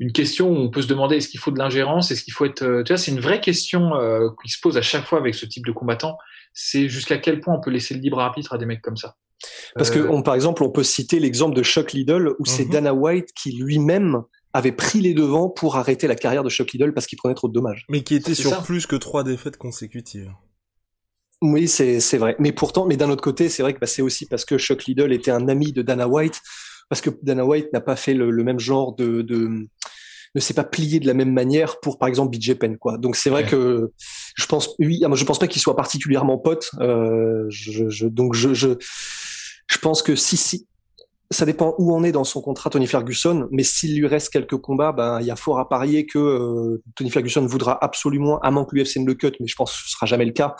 une 0.00 0.12
question 0.12 0.50
où 0.50 0.56
on 0.56 0.70
peut 0.70 0.82
se 0.82 0.86
demander 0.86 1.16
est-ce 1.16 1.28
qu'il 1.28 1.40
faut 1.40 1.50
de 1.50 1.58
l'ingérence, 1.58 2.10
est-ce 2.10 2.22
qu'il 2.22 2.32
faut 2.32 2.44
être, 2.44 2.82
tu 2.82 2.92
vois, 2.92 2.98
c'est 2.98 3.10
une 3.10 3.20
vraie 3.20 3.40
question 3.40 3.96
euh, 3.96 4.28
qui 4.42 4.50
se 4.50 4.60
pose 4.60 4.76
à 4.76 4.82
chaque 4.82 5.04
fois 5.04 5.18
avec 5.18 5.34
ce 5.34 5.44
type 5.44 5.66
de 5.66 5.72
combattant. 5.72 6.16
C'est 6.54 6.88
jusqu'à 6.88 7.18
quel 7.18 7.40
point 7.40 7.54
on 7.54 7.60
peut 7.60 7.70
laisser 7.70 7.94
le 7.94 8.00
libre 8.00 8.20
arbitre 8.20 8.52
à 8.52 8.58
des 8.58 8.66
mecs 8.66 8.82
comme 8.82 8.96
ça? 8.96 9.16
Parce 9.74 9.90
que, 9.90 9.98
euh, 9.98 10.10
on, 10.10 10.22
par 10.22 10.34
exemple, 10.34 10.62
on 10.62 10.70
peut 10.70 10.82
citer 10.82 11.20
l'exemple 11.20 11.56
de 11.56 11.62
Chuck 11.62 11.92
Liddell 11.92 12.28
où 12.38 12.44
c'est 12.44 12.64
mhm. 12.64 12.70
Dana 12.70 12.94
White 12.94 13.30
qui 13.34 13.52
lui-même 13.52 14.22
avait 14.52 14.72
pris 14.72 15.00
les 15.00 15.14
devants 15.14 15.48
pour 15.48 15.76
arrêter 15.76 16.06
la 16.06 16.14
carrière 16.14 16.42
de 16.42 16.50
Chuck 16.50 16.72
Liddell 16.72 16.94
parce 16.94 17.06
qu'il 17.06 17.18
prenait 17.18 17.34
trop 17.34 17.48
de 17.48 17.52
dommages. 17.52 17.84
Mais 17.88 18.02
qui 18.02 18.14
était 18.14 18.34
sur 18.34 18.62
plus 18.62 18.86
que 18.86 18.96
trois 18.96 19.24
défaites 19.24 19.56
consécutives. 19.56 20.30
Oui, 21.40 21.68
c'est 21.68 22.18
vrai. 22.18 22.34
Mais 22.38 22.52
pourtant, 22.52 22.86
mais 22.86 22.96
d'un 22.96 23.10
autre 23.10 23.22
côté, 23.22 23.48
c'est 23.48 23.62
vrai 23.62 23.74
que 23.74 23.78
bah, 23.78 23.86
c'est 23.86 24.02
aussi 24.02 24.26
parce 24.26 24.44
que 24.44 24.58
Chuck 24.58 24.84
Liddell 24.86 25.12
était 25.12 25.30
un 25.30 25.48
ami 25.48 25.72
de 25.72 25.82
Dana 25.82 26.08
White, 26.08 26.40
parce 26.88 27.00
que 27.00 27.10
Dana 27.22 27.44
White 27.44 27.72
n'a 27.72 27.80
pas 27.80 27.94
fait 27.94 28.14
le, 28.14 28.32
même 28.42 28.58
genre 28.58 28.96
de, 28.96 29.22
de 29.22 29.68
ne 30.34 30.40
s'est 30.40 30.54
pas 30.54 30.64
plié 30.64 31.00
de 31.00 31.06
la 31.06 31.14
même 31.14 31.32
manière 31.32 31.80
pour 31.80 31.98
par 31.98 32.08
exemple 32.08 32.36
BJ 32.36 32.54
Penn 32.54 32.76
quoi. 32.78 32.98
Donc 32.98 33.16
c'est 33.16 33.30
vrai 33.30 33.46
que 33.46 33.92
je 34.36 34.46
pense 34.46 34.74
oui, 34.78 35.02
je 35.14 35.24
pense 35.24 35.38
pas 35.38 35.46
qu'il 35.46 35.60
soit 35.60 35.76
particulièrement 35.76 36.38
pote. 36.38 36.70
Euh, 36.80 37.46
je, 37.48 37.88
je, 37.88 38.06
donc 38.06 38.34
je, 38.34 38.54
je 38.54 38.76
je 39.70 39.78
pense 39.78 40.02
que 40.02 40.16
si, 40.16 40.36
si, 40.36 40.66
ça 41.30 41.44
dépend 41.44 41.74
où 41.78 41.94
on 41.94 42.04
est 42.04 42.12
dans 42.12 42.24
son 42.24 42.40
contrat 42.40 42.70
Tony 42.70 42.86
Ferguson, 42.86 43.48
mais 43.50 43.62
s'il 43.62 43.98
lui 43.98 44.06
reste 44.06 44.30
quelques 44.30 44.56
combats, 44.56 44.92
ben 44.92 45.20
il 45.20 45.26
y 45.26 45.30
a 45.30 45.36
fort 45.36 45.58
à 45.58 45.68
parier 45.68 46.06
que 46.06 46.18
euh, 46.18 46.82
Tony 46.94 47.10
Ferguson 47.10 47.44
voudra 47.44 47.78
absolument, 47.84 48.38
à 48.40 48.50
moins 48.50 48.64
que 48.64 48.74
l'UFC 48.74 48.96
ne 48.96 49.06
le 49.06 49.14
cut, 49.14 49.32
mais 49.40 49.46
je 49.46 49.54
pense 49.54 49.72
que 49.72 49.78
ce 49.84 49.90
sera 49.90 50.06
jamais 50.06 50.24
le 50.24 50.32
cas. 50.32 50.56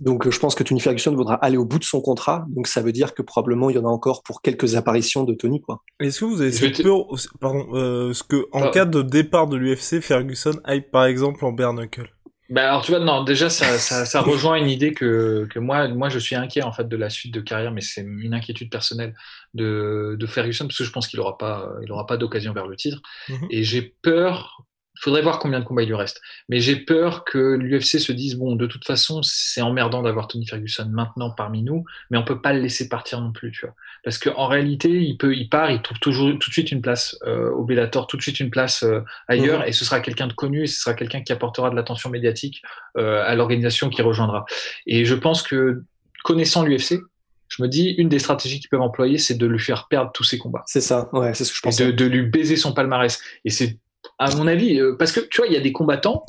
Donc 0.00 0.28
je 0.28 0.38
pense 0.38 0.54
que 0.54 0.62
Tony 0.62 0.80
Ferguson 0.80 1.14
voudra 1.14 1.34
aller 1.34 1.56
au 1.56 1.64
bout 1.64 1.78
de 1.78 1.84
son 1.84 2.00
contrat, 2.00 2.44
donc 2.48 2.66
ça 2.66 2.82
veut 2.82 2.92
dire 2.92 3.14
que 3.14 3.22
probablement 3.22 3.70
il 3.70 3.76
y 3.76 3.78
en 3.78 3.84
a 3.84 3.88
encore 3.88 4.22
pour 4.22 4.42
quelques 4.42 4.74
apparitions 4.76 5.24
de 5.24 5.34
Tony 5.34 5.60
quoi. 5.60 5.82
Est-ce 6.00 6.20
que 6.20 6.24
vous 6.24 6.40
avez 6.42 6.52
cette 6.52 6.82
peur, 6.82 7.06
pardon, 7.40 7.66
euh, 7.74 8.12
ce 8.12 8.22
que 8.22 8.46
en 8.52 8.64
ah. 8.64 8.68
cas 8.68 8.84
de 8.84 9.02
départ 9.02 9.46
de 9.46 9.56
l'UFC, 9.56 10.00
Ferguson 10.00 10.52
aille 10.64 10.82
par 10.82 11.06
exemple 11.06 11.44
en 11.44 11.52
bare 11.52 11.72
knuckle 11.72 12.10
Bah 12.50 12.68
alors 12.68 12.82
tu 12.82 12.92
vois, 12.92 13.00
non, 13.00 13.24
déjà 13.24 13.48
ça, 13.48 13.78
ça, 13.78 14.04
ça 14.04 14.20
rejoint 14.20 14.56
une 14.56 14.68
idée 14.68 14.92
que, 14.92 15.46
que 15.50 15.58
moi, 15.58 15.88
moi 15.88 16.08
je 16.08 16.18
suis 16.18 16.36
inquiet 16.36 16.62
en 16.62 16.72
fait 16.72 16.88
de 16.88 16.96
la 16.96 17.10
suite 17.10 17.32
de 17.32 17.40
carrière, 17.40 17.72
mais 17.72 17.80
c'est 17.80 18.02
une 18.02 18.34
inquiétude 18.34 18.70
personnelle 18.70 19.14
de, 19.54 20.16
de 20.18 20.26
Ferguson 20.26 20.66
parce 20.66 20.78
que 20.78 20.84
je 20.84 20.90
pense 20.90 21.08
qu'il 21.08 21.20
aura 21.20 21.38
pas, 21.38 21.70
il 21.82 21.90
aura 21.90 22.06
pas 22.06 22.16
d'occasion 22.16 22.52
vers 22.52 22.66
le 22.66 22.76
titre 22.76 23.00
Mhm. 23.28 23.46
et 23.50 23.64
j'ai 23.64 23.82
peur. 24.02 24.65
Il 24.98 25.02
faudrait 25.02 25.20
voir 25.22 25.38
combien 25.38 25.60
de 25.60 25.64
combats 25.64 25.82
il 25.82 25.88
lui 25.88 25.94
reste, 25.94 26.22
mais 26.48 26.58
j'ai 26.58 26.76
peur 26.76 27.24
que 27.24 27.38
l'UFC 27.54 27.98
se 28.00 28.12
dise 28.12 28.36
bon, 28.36 28.56
de 28.56 28.66
toute 28.66 28.84
façon, 28.86 29.20
c'est 29.22 29.60
emmerdant 29.60 30.02
d'avoir 30.02 30.26
Tony 30.26 30.46
Ferguson 30.46 30.88
maintenant 30.90 31.30
parmi 31.30 31.62
nous, 31.62 31.84
mais 32.10 32.16
on 32.16 32.24
peut 32.24 32.40
pas 32.40 32.52
le 32.54 32.60
laisser 32.60 32.88
partir 32.88 33.20
non 33.20 33.30
plus, 33.32 33.52
tu 33.52 33.66
vois, 33.66 33.74
parce 34.04 34.16
qu'en 34.18 34.46
réalité, 34.46 34.88
il 34.88 35.16
peut, 35.18 35.34
il 35.34 35.48
part, 35.48 35.70
il 35.70 35.82
trouve 35.82 35.98
toujours 35.98 36.30
tout 36.38 36.48
de 36.50 36.52
suite 36.52 36.72
une 36.72 36.80
place 36.80 37.16
euh, 37.26 37.50
au 37.50 37.64
Bellator, 37.64 38.06
tout 38.06 38.16
de 38.16 38.22
suite 38.22 38.40
une 38.40 38.50
place 38.50 38.82
euh, 38.84 39.00
ailleurs, 39.28 39.60
Mhm. 39.60 39.68
et 39.68 39.72
ce 39.72 39.84
sera 39.84 40.00
quelqu'un 40.00 40.26
de 40.28 40.32
connu, 40.32 40.62
et 40.62 40.66
ce 40.66 40.80
sera 40.80 40.94
quelqu'un 40.94 41.20
qui 41.22 41.32
apportera 41.32 41.68
de 41.70 41.76
l'attention 41.76 42.08
médiatique 42.08 42.62
euh, 42.96 43.22
à 43.26 43.34
l'organisation 43.34 43.90
qui 43.90 44.00
rejoindra. 44.02 44.46
Et 44.86 45.04
je 45.04 45.14
pense 45.14 45.42
que 45.42 45.82
connaissant 46.24 46.64
l'UFC, 46.64 47.00
je 47.48 47.62
me 47.62 47.68
dis 47.68 47.90
une 47.98 48.08
des 48.08 48.18
stratégies 48.18 48.58
qu'ils 48.60 48.70
peuvent 48.70 48.80
employer, 48.80 49.18
c'est 49.18 49.34
de 49.36 49.46
lui 49.46 49.60
faire 49.60 49.86
perdre 49.88 50.10
tous 50.12 50.24
ses 50.24 50.38
combats, 50.38 50.64
C'est 50.66 50.80
ça, 50.80 51.08
ouais, 51.12 51.32
c'est 51.34 51.44
ce 51.44 51.50
que 51.52 51.56
je 51.58 51.62
pensais. 51.62 51.86
de, 51.86 51.90
de 51.92 52.04
lui 52.06 52.22
baiser 52.22 52.56
son 52.56 52.72
palmarès. 52.72 53.20
Et 53.44 53.50
c'est 53.50 53.78
à 54.18 54.30
mon 54.34 54.46
avis, 54.46 54.80
euh, 54.80 54.96
parce 54.98 55.12
que 55.12 55.20
tu 55.20 55.38
vois, 55.38 55.46
il 55.46 55.52
y 55.52 55.56
a 55.56 55.60
des 55.60 55.72
combattants. 55.72 56.24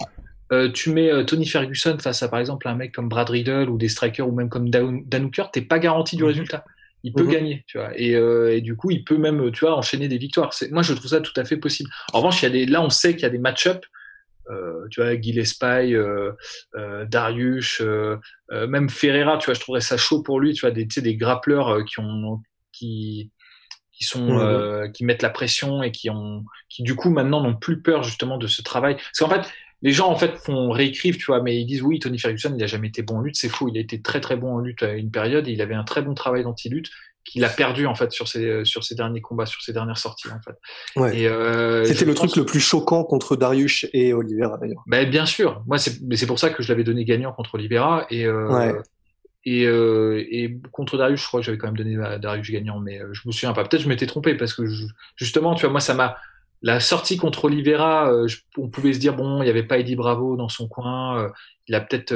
euh, 0.53 0.71
tu 0.71 0.91
mets 0.91 1.11
euh, 1.11 1.23
Tony 1.25 1.45
Ferguson 1.45 1.97
face 1.99 2.23
à 2.23 2.29
par 2.29 2.39
exemple 2.39 2.67
un 2.69 2.75
mec 2.75 2.93
comme 2.93 3.09
Brad 3.09 3.29
Riddle 3.29 3.69
ou 3.69 3.77
des 3.77 3.89
strikers 3.89 4.27
ou 4.27 4.31
même 4.31 4.47
comme 4.49 4.69
Dan 4.69 5.03
Dan 5.05 5.25
Hooker, 5.25 5.45
t'es 5.51 5.61
pas 5.61 5.77
garanti 5.79 6.15
du 6.15 6.23
Mhm. 6.23 6.29
résultat. 6.29 6.65
Il 7.03 7.13
peut 7.13 7.25
Mhm. 7.25 7.29
gagner, 7.31 7.63
tu 7.67 7.77
vois, 7.77 7.91
et, 7.99 8.15
euh, 8.15 8.55
et 8.55 8.61
du 8.61 8.75
coup, 8.75 8.89
il 8.91 9.03
peut 9.03 9.17
même, 9.17 9.51
tu 9.51 9.65
vois, 9.65 9.75
enchaîner 9.75 10.07
des 10.07 10.17
victoires. 10.17 10.53
C'est, 10.53 10.71
moi, 10.71 10.83
je 10.83 10.93
trouve 10.93 11.09
ça 11.09 11.21
tout 11.21 11.33
à 11.39 11.43
fait 11.45 11.57
possible. 11.57 11.89
En 12.13 12.19
revanche, 12.19 12.41
il 12.41 12.45
y 12.45 12.47
a 12.47 12.51
des, 12.51 12.65
là, 12.65 12.81
on 12.81 12.89
sait 12.89 13.13
qu'il 13.13 13.23
y 13.23 13.25
a 13.25 13.29
des 13.29 13.37
match-up, 13.37 13.83
tu 14.91 15.01
vois, 15.01 15.11
euh, 15.11 17.05
Darius, 17.05 17.81
même 18.51 18.89
Ferreira, 18.89 19.37
tu 19.37 19.45
vois, 19.45 19.53
je 19.53 19.59
trouverais 19.59 19.81
ça 19.81 19.97
chaud 19.97 20.23
pour 20.23 20.39
lui, 20.39 20.53
tu 20.53 20.61
vois, 20.61 20.71
des, 20.71 20.85
des 20.85 21.15
grappleurs 21.15 21.83
qui 21.85 21.99
ont, 21.99 22.41
qui, 22.71 23.31
qui 23.97 24.03
sont, 24.03 24.21
Mhm. 24.25 24.39
euh, 24.39 24.87
qui 24.89 25.03
mettent 25.05 25.23
la 25.23 25.29
pression 25.29 25.81
et 25.81 25.91
qui 25.91 26.09
ont, 26.09 26.43
qui 26.69 26.83
du 26.83 26.95
coup 26.95 27.09
maintenant 27.09 27.41
n'ont 27.41 27.55
plus 27.55 27.81
peur 27.81 28.03
justement 28.03 28.37
de 28.37 28.45
ce 28.47 28.61
travail. 28.61 28.95
Parce 28.95 29.19
qu'en 29.19 29.29
fait, 29.29 29.49
les 29.81 29.91
gens 29.91 30.09
en 30.09 30.15
fait 30.15 30.35
font 30.37 30.69
réécrivent, 30.71 31.17
tu 31.17 31.25
vois, 31.25 31.41
mais 31.41 31.55
ils 31.59 31.65
disent 31.65 31.81
oui, 31.81 31.99
Tony 31.99 32.19
Ferguson, 32.19 32.53
il 32.57 32.63
a 32.63 32.67
jamais 32.67 32.87
été 32.89 33.01
bon 33.01 33.17
en 33.17 33.21
lutte, 33.21 33.35
c'est 33.37 33.49
faux. 33.49 33.69
Il 33.69 33.77
a 33.77 33.81
été 33.81 34.01
très 34.01 34.19
très 34.21 34.35
bon 34.35 34.53
en 34.55 34.59
lutte 34.59 34.83
à 34.83 34.93
une 34.93 35.09
période 35.11 35.47
et 35.47 35.51
il 35.51 35.61
avait 35.61 35.75
un 35.75 35.83
très 35.83 36.01
bon 36.03 36.13
travail 36.13 36.43
d'anti-lutte 36.43 36.89
qu'il 37.25 37.43
a 37.43 37.49
perdu 37.49 37.85
en 37.87 37.93
fait 37.95 38.11
sur 38.13 38.27
ses 38.27 38.63
sur 38.63 38.83
ses 38.85 38.95
derniers 38.95 39.19
combats, 39.21 39.45
sur 39.45 39.61
ses 39.61 39.73
dernières 39.73 39.97
sorties 39.97 40.29
en 40.29 40.39
fait. 40.41 40.55
Ouais. 40.99 41.25
Euh, 41.27 41.83
C'était 41.85 42.05
le 42.05 42.13
pense- 42.13 42.31
truc 42.31 42.35
le 42.37 42.45
plus 42.45 42.59
choquant 42.61 43.03
contre 43.03 43.35
Darius 43.35 43.85
et 43.93 44.13
Oliveira 44.13 44.57
d'ailleurs. 44.57 44.81
ben, 44.87 45.09
bien 45.09 45.25
sûr. 45.25 45.61
Moi, 45.67 45.77
c'est 45.77 45.99
mais 46.07 46.15
c'est 46.15 46.25
pour 46.27 46.39
ça 46.39 46.49
que 46.51 46.63
je 46.63 46.69
l'avais 46.69 46.83
donné 46.85 47.03
gagnant 47.03 47.33
contre 47.33 47.55
Oliveira 47.55 48.05
et 48.09 48.25
euh, 48.25 48.47
Ouais. 48.49 48.73
Et, 49.49 49.65
euh, 49.65 50.23
et 50.29 50.57
contre 50.71 50.97
Darius, 50.97 51.21
je 51.21 51.27
crois 51.27 51.39
que 51.39 51.45
j'avais 51.45 51.57
quand 51.57 51.67
même 51.67 51.77
donné 51.77 51.95
à 52.03 52.17
Darius 52.17 52.49
gagnant, 52.51 52.79
mais 52.79 53.01
euh, 53.01 53.13
je 53.13 53.21
me 53.27 53.31
souviens 53.31 53.53
pas. 53.53 53.63
Peut-être 53.63 53.81
je 53.83 53.89
m'étais 53.89 54.07
trompé 54.07 54.35
parce 54.35 54.53
que 54.53 54.65
je- 54.65 54.85
justement, 55.15 55.55
tu 55.55 55.61
vois, 55.61 55.71
moi, 55.71 55.79
ça 55.81 55.93
m'a 55.93 56.17
la 56.63 56.79
sortie 56.79 57.17
contre 57.17 57.45
Oliveira, 57.45 58.11
euh, 58.11 58.27
je- 58.27 58.37
on 58.57 58.67
pouvait 58.67 58.91
se 58.93 58.99
dire 58.99 59.15
bon, 59.15 59.43
il 59.43 59.47
y 59.47 59.49
avait 59.49 59.63
pas 59.63 59.77
Eddie 59.77 59.95
Bravo 59.95 60.35
dans 60.35 60.49
son 60.49 60.67
coin, 60.67 61.19
euh, 61.21 61.29
il 61.67 61.75
a 61.75 61.81
peut-être 61.81 62.13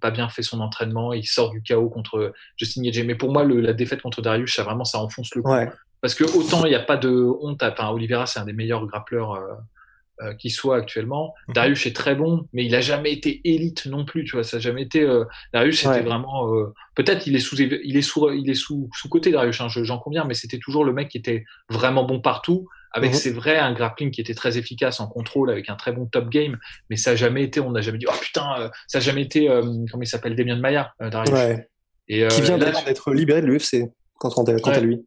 pas 0.00 0.10
bien 0.10 0.28
fait 0.28 0.42
son 0.42 0.60
entraînement, 0.60 1.12
il 1.12 1.24
sort 1.26 1.50
du 1.50 1.62
chaos 1.62 1.88
contre 1.90 2.32
Justin 2.56 2.82
Gaethje. 2.82 3.04
Mais 3.04 3.16
pour 3.16 3.32
moi, 3.32 3.42
le, 3.44 3.60
la 3.60 3.72
défaite 3.72 4.00
contre 4.02 4.22
Darius, 4.22 4.54
ça 4.54 4.62
vraiment, 4.62 4.84
ça 4.84 4.98
enfonce 4.98 5.34
le 5.34 5.42
coup. 5.42 5.50
Ouais. 5.52 5.68
Parce 6.00 6.14
que 6.14 6.24
autant 6.24 6.64
il 6.64 6.68
n'y 6.70 6.74
a 6.74 6.80
pas 6.80 6.96
de 6.96 7.10
honte, 7.40 7.62
à- 7.62 7.70
enfin 7.72 7.90
Oliveira 7.90 8.26
c'est 8.26 8.38
un 8.40 8.44
des 8.44 8.52
meilleurs 8.52 8.86
grappleurs 8.86 9.32
euh, 10.22 10.28
euh, 10.30 10.34
qui 10.34 10.50
soit 10.50 10.76
actuellement. 10.76 11.34
Mhm. 11.48 11.54
Darius 11.54 11.86
est 11.86 11.96
très 11.96 12.14
bon, 12.14 12.46
mais 12.52 12.64
il 12.64 12.74
a 12.74 12.80
jamais 12.80 13.12
été 13.12 13.40
élite 13.44 13.86
non 13.86 14.04
plus, 14.04 14.24
tu 14.24 14.32
vois. 14.32 14.44
Ça 14.44 14.58
a 14.58 14.60
jamais 14.60 14.82
été. 14.82 15.02
euh, 15.02 15.24
Darius 15.52 15.78
c'était 15.78 15.88
Ouais. 15.88 16.02
vraiment. 16.02 16.54
euh, 16.54 16.72
Peut-être 16.94 17.26
il 17.26 17.34
est 17.34 17.40
sous, 17.40 17.56
il 17.60 17.96
est 17.96 18.02
sous, 18.02 18.30
il 18.32 18.48
est 18.50 18.54
sous 18.54 18.88
sous 18.94 19.08
côté 19.08 19.30
Darius, 19.32 19.60
hein, 19.60 19.68
je- 19.68 19.82
j'en 19.84 19.98
conviens, 19.98 20.24
mais 20.24 20.34
c'était 20.34 20.58
toujours 20.58 20.84
le 20.84 20.92
mec 20.92 21.08
qui 21.08 21.18
était 21.18 21.44
vraiment 21.70 22.04
bon 22.04 22.20
partout. 22.20 22.68
Avec 22.94 23.12
Mhm. 23.12 23.16
c'est 23.16 23.30
vrai 23.30 23.56
un 23.58 23.72
grappling 23.72 24.10
qui 24.10 24.20
était 24.20 24.34
très 24.34 24.58
efficace 24.58 25.00
en 25.00 25.06
contrôle, 25.06 25.50
avec 25.50 25.70
un 25.70 25.76
très 25.76 25.92
bon 25.92 26.04
top 26.04 26.28
game, 26.28 26.58
mais 26.90 26.96
ça 26.96 27.12
a 27.12 27.16
jamais 27.16 27.42
été. 27.42 27.58
On 27.60 27.70
n'a 27.70 27.80
jamais 27.80 27.96
dit 27.98 28.04
oh 28.08 28.14
putain, 28.20 28.46
euh, 28.60 28.68
ça 28.86 28.98
a 28.98 29.00
jamais 29.00 29.22
été. 29.22 29.48
euh, 29.48 29.62
comment 29.90 30.02
il 30.02 30.06
s'appelle, 30.06 30.36
Damien 30.36 30.56
Maillard, 30.56 30.92
euh, 31.00 31.08
Darius. 31.08 31.32
Ouais. 31.32 31.68
Et, 32.08 32.24
euh, 32.24 32.28
Qui 32.28 32.42
vient 32.42 32.58
d'ailleurs 32.58 32.84
d'être 32.84 33.12
libéré 33.14 33.40
de 33.40 33.46
l'UFC 33.46 33.84
quant, 34.18 34.28
quant 34.28 34.44
à 34.44 34.52
Ouais. 34.52 34.80
lui. 34.82 35.06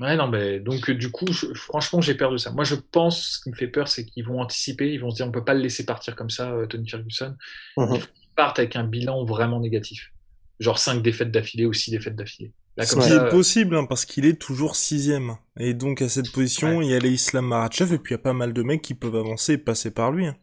Ouais, 0.00 0.16
non, 0.16 0.28
mais 0.28 0.60
donc 0.60 0.88
euh, 0.88 0.94
du 0.94 1.10
coup, 1.10 1.26
je- 1.30 1.52
franchement, 1.54 2.00
j'ai 2.00 2.14
peur 2.14 2.32
de 2.32 2.38
ça. 2.38 2.50
Moi, 2.52 2.64
je 2.64 2.74
pense, 2.74 3.32
ce 3.34 3.40
qui 3.42 3.50
me 3.50 3.54
fait 3.56 3.68
peur, 3.68 3.86
c'est 3.88 4.06
qu'ils 4.06 4.24
vont 4.24 4.40
anticiper, 4.40 4.92
ils 4.92 4.98
vont 5.00 5.10
se 5.10 5.16
dire, 5.16 5.26
on 5.26 5.32
peut 5.32 5.44
pas 5.44 5.52
le 5.54 5.60
laisser 5.60 5.84
partir 5.84 6.16
comme 6.16 6.30
ça, 6.30 6.52
euh, 6.52 6.66
Tony 6.66 6.88
Ferguson. 6.88 7.36
Mhm. 7.76 8.00
Ils 8.22 8.30
partent 8.36 8.58
avec 8.58 8.76
un 8.76 8.84
bilan 8.84 9.24
vraiment 9.24 9.60
négatif, 9.60 10.12
genre 10.60 10.78
cinq 10.78 11.02
défaites 11.02 11.30
d'affilée 11.32 11.66
ou 11.66 11.74
six 11.74 11.90
défaites 11.90 12.16
d'affilée. 12.16 12.52
Ce 12.80 12.96
qui 12.96 13.12
est 13.12 13.20
possible, 13.20 13.76
hein, 13.76 13.84
parce 13.84 14.04
qu'il 14.04 14.26
est 14.26 14.34
toujours 14.40 14.74
sixième. 14.74 15.36
Et 15.56 15.72
donc, 15.72 16.02
à 16.02 16.08
cette 16.08 16.32
position, 16.32 16.82
il 16.82 16.88
y 16.90 16.94
a 16.94 16.98
les 16.98 17.12
Islam 17.12 17.46
Makhachev, 17.46 17.94
et 17.94 17.98
puis 17.98 18.12
il 18.12 18.16
y 18.16 18.20
a 18.20 18.22
pas 18.22 18.32
mal 18.32 18.52
de 18.52 18.62
mecs 18.64 18.82
qui 18.82 18.94
peuvent 18.94 19.14
avancer 19.14 19.52
et 19.52 19.58
passer 19.58 19.92
par 19.92 20.10
lui. 20.10 20.26
hein. 20.26 20.36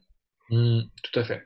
hmm, 0.50 0.82
tout 1.04 1.20
à 1.20 1.24
fait. 1.24 1.44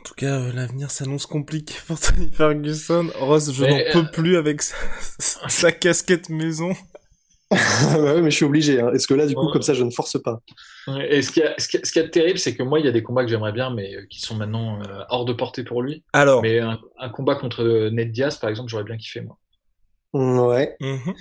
En 0.00 0.02
tout 0.04 0.14
cas, 0.14 0.40
euh, 0.40 0.52
l'avenir 0.52 0.90
s'annonce 0.90 1.26
compliqué 1.26 1.74
pour 1.86 1.98
Tony 2.00 2.30
Ferguson. 2.30 3.08
Ross, 3.18 3.52
je 3.52 3.64
n'en 3.64 3.78
euh, 3.78 3.92
peux 3.92 4.10
plus 4.10 4.36
avec 4.36 4.62
sa, 4.62 4.76
sa 5.48 5.72
casquette 5.72 6.28
maison. 6.28 6.72
Bah 7.50 7.98
ouais, 8.14 8.20
mais 8.20 8.30
je 8.30 8.36
suis 8.36 8.44
obligé. 8.44 8.80
Hein. 8.80 8.90
Est-ce 8.92 9.06
que 9.06 9.14
là, 9.14 9.26
du 9.26 9.34
coup, 9.34 9.46
Ouais. 9.46 9.52
comme 9.52 9.62
ça, 9.62 9.72
je 9.74 9.82
ne 9.82 9.90
force 9.90 10.20
pas? 10.22 10.40
Et 11.08 11.22
ce 11.22 11.30
qui, 11.30 11.42
a, 11.42 11.54
ce, 11.58 11.66
qui 11.68 11.78
a, 11.78 11.80
ce 11.82 11.92
qui 11.92 11.98
a 11.98 12.02
de 12.02 12.08
terrible, 12.08 12.38
c'est 12.38 12.54
que 12.54 12.62
moi, 12.62 12.78
il 12.78 12.84
y 12.84 12.88
a 12.88 12.92
des 12.92 13.02
combats 13.02 13.24
que 13.24 13.30
j'aimerais 13.30 13.52
bien, 13.52 13.70
mais 13.70 13.94
euh, 13.96 14.06
qui 14.08 14.20
sont 14.20 14.34
maintenant 14.36 14.80
euh, 14.82 15.02
hors 15.08 15.24
de 15.24 15.32
portée 15.32 15.64
pour 15.64 15.82
lui. 15.82 16.04
Alors, 16.12 16.42
Mais 16.42 16.58
un, 16.58 16.78
un 16.98 17.08
combat 17.08 17.36
contre 17.36 17.88
Ned 17.90 18.12
Diaz, 18.12 18.36
par 18.38 18.50
exemple, 18.50 18.68
j'aurais 18.70 18.84
bien 18.84 18.96
kiffé, 18.98 19.22
moi. 19.22 19.38
Ouais. 20.12 20.76
mhm. 20.80 21.14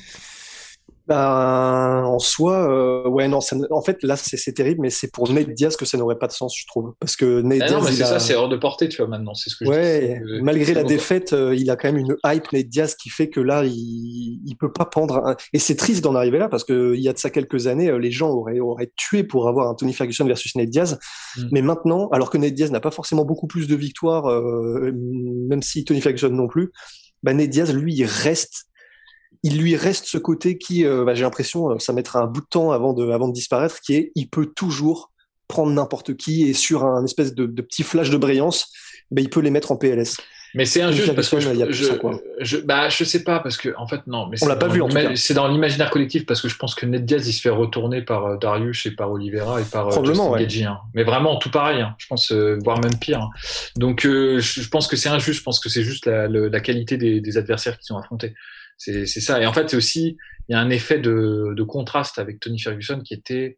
Bah, 1.07 2.03
en 2.05 2.19
soi, 2.19 2.69
euh, 2.69 3.07
ouais, 3.07 3.29
non, 3.29 3.39
ça 3.39 3.55
en 3.71 3.81
fait, 3.81 4.03
là, 4.03 4.17
c'est 4.17 4.51
terrible, 4.51 4.81
mais 4.81 4.89
c'est 4.89 5.09
pour 5.09 5.31
Nate 5.31 5.51
Diaz 5.51 5.77
que 5.77 5.85
ça 5.85 5.97
n'aurait 5.97 6.17
pas 6.17 6.27
de 6.27 6.33
sens, 6.33 6.53
je 6.59 6.65
trouve. 6.67 6.95
Parce 6.99 7.15
que 7.15 7.39
Nate 7.39 7.61
Ah 7.61 7.67
Diaz, 7.67 7.79
non, 7.79 7.85
mais 7.85 7.91
c'est 7.93 8.03
a- 8.03 8.07
ça, 8.07 8.19
c'est 8.19 8.35
hors 8.35 8.49
de 8.49 8.57
portée, 8.57 8.89
tu 8.89 8.97
vois, 8.97 9.07
maintenant. 9.07 9.33
C'est 9.33 9.49
ce 9.49 9.55
que 9.55 9.63
je 9.65 10.25
dis. 10.25 10.41
Malgré 10.41 10.73
la 10.73 10.83
défaite, 10.83 11.31
euh, 11.31 11.55
il 11.55 11.69
a 11.71 11.77
quand 11.77 11.87
même 11.87 11.97
une 11.97 12.17
hype, 12.25 12.51
Nate 12.51 12.67
Diaz, 12.67 12.95
qui 12.95 13.09
fait 13.09 13.29
que 13.29 13.39
là, 13.39 13.63
il, 13.63 14.41
il 14.45 14.55
peut 14.59 14.73
pas 14.73 14.83
prendre 14.83 15.25
un... 15.25 15.37
Et 15.53 15.59
c'est 15.59 15.77
triste 15.77 16.03
d'en 16.03 16.13
arriver 16.13 16.39
là, 16.39 16.49
parce 16.49 16.65
que 16.65 16.93
il 16.93 17.01
y 17.01 17.07
a 17.07 17.13
de 17.13 17.17
ça 17.19 17.29
quelques 17.29 17.67
années, 17.67 17.89
euh, 17.89 17.99
les 17.99 18.11
gens 18.11 18.29
auraient, 18.29 18.59
auraient 18.59 18.91
tué 18.97 19.23
pour 19.23 19.47
avoir 19.47 19.69
un 19.69 19.75
Tony 19.75 19.93
Ferguson 19.93 20.25
versus 20.25 20.57
Nate 20.57 20.69
Diaz. 20.69 20.99
Mm. 21.37 21.41
Mais 21.53 21.61
maintenant, 21.61 22.09
alors 22.09 22.29
que 22.29 22.37
Nate 22.37 22.53
Diaz 22.53 22.69
n'a 22.69 22.81
pas 22.81 22.91
forcément 22.91 23.23
beaucoup 23.23 23.47
plus 23.47 23.69
de 23.69 23.75
victoires, 23.77 24.29
euh, 24.29 24.91
même 24.93 25.61
si 25.61 25.85
Tony 25.85 26.01
Ferguson 26.01 26.31
non 26.31 26.49
plus, 26.49 26.73
bah, 27.23 27.33
Nate 27.33 27.49
Diaz, 27.49 27.73
lui, 27.73 27.95
il 27.95 28.03
reste 28.03 28.65
il 29.43 29.59
lui 29.61 29.75
reste 29.75 30.05
ce 30.05 30.17
côté 30.17 30.57
qui, 30.57 30.85
euh, 30.85 31.03
bah, 31.05 31.13
j'ai 31.15 31.23
l'impression, 31.23 31.71
euh, 31.71 31.79
ça 31.79 31.93
mettra 31.93 32.19
un 32.19 32.27
bout 32.27 32.41
de 32.41 32.47
temps 32.49 32.71
avant 32.71 32.93
de, 32.93 33.09
avant 33.09 33.27
de 33.27 33.33
disparaître, 33.33 33.79
qui 33.81 33.95
est, 33.95 34.11
il 34.15 34.29
peut 34.29 34.45
toujours 34.55 35.11
prendre 35.47 35.71
n'importe 35.71 36.15
qui 36.17 36.43
et 36.49 36.53
sur 36.53 36.83
un 36.85 37.03
espèce 37.05 37.33
de, 37.33 37.45
de 37.45 37.61
petit 37.61 37.83
flash 37.83 38.09
de 38.09 38.17
brillance, 38.17 38.69
bah, 39.11 39.21
il 39.21 39.29
peut 39.29 39.39
les 39.41 39.51
mettre 39.51 39.71
en 39.71 39.77
PLS. 39.77 40.17
Mais 40.55 40.63
c'est 40.65 40.81
injuste 40.81 41.13
parce 41.13 41.29
que 41.29 41.39
je, 41.41 41.49
il 41.49 41.57
y 41.57 41.61
a 41.61 41.65
plus 41.65 41.75
je, 41.75 41.83
ça, 41.83 41.95
quoi. 41.97 42.19
je- 42.39 42.57
bah, 42.57 42.87
je 42.87 43.03
sais 43.03 43.23
pas 43.23 43.41
parce 43.41 43.57
que 43.57 43.75
en 43.77 43.85
fait 43.85 43.99
non, 44.07 44.27
mais 44.27 44.37
On 44.41 44.47
l'a 44.47 44.55
pas 44.55 44.69
vu, 44.69 44.81
en 44.81 44.87
tout 44.87 44.95
l'ima- 44.95 45.09
cas. 45.09 45.15
C'est 45.17 45.33
dans 45.33 45.47
l'imaginaire 45.47 45.89
collectif 45.91 46.25
parce 46.25 46.41
que 46.41 46.47
je 46.47 46.55
pense 46.55 46.73
que 46.73 46.85
Ned 46.85 47.05
Diaz 47.05 47.27
il 47.27 47.33
se 47.33 47.41
fait 47.41 47.49
retourner 47.49 48.01
par 48.01 48.25
euh, 48.25 48.37
Darius 48.37 48.85
et 48.85 48.91
par 48.91 49.11
Oliveira 49.11 49.59
et 49.61 49.65
par 49.65 49.87
euh, 49.89 50.03
Justin 50.05 50.29
ouais. 50.29 50.47
Hein. 50.63 50.77
Mais 50.93 51.03
vraiment 51.03 51.35
tout 51.37 51.51
pareil, 51.51 51.81
hein. 51.81 51.95
je 51.97 52.07
pense 52.07 52.31
euh, 52.31 52.57
voire 52.63 52.79
même 52.81 52.97
pire. 52.97 53.21
hein. 53.23 53.29
Donc 53.75 54.01
je, 54.03 54.39
je 54.39 54.67
pense 54.69 54.87
que 54.87 54.95
c'est 54.95 55.09
injuste, 55.09 55.37
je 55.39 55.43
pense 55.43 55.59
que 55.59 55.67
c'est 55.69 55.83
juste 55.83 56.05
la, 56.05 56.27
le- 56.29 56.47
la 56.47 56.59
qualité 56.61 56.95
des, 56.97 57.19
des 57.19 57.37
adversaires 57.37 57.77
qui 57.77 57.85
sont 57.85 57.97
affrontés. 57.97 58.33
C'est 58.77 59.05
ça. 59.07 59.41
Et 59.41 59.45
en 59.45 59.53
fait 59.53 59.69
c'est 59.69 59.77
aussi 59.77 60.17
il 60.49 60.53
y 60.53 60.55
a 60.55 60.59
un 60.59 60.69
effet 60.69 60.99
de, 60.99 61.53
de 61.55 61.63
contraste 61.63 62.19
avec 62.19 62.39
Tony 62.39 62.59
Ferguson 62.59 63.01
qui 63.01 63.13
était 63.13 63.57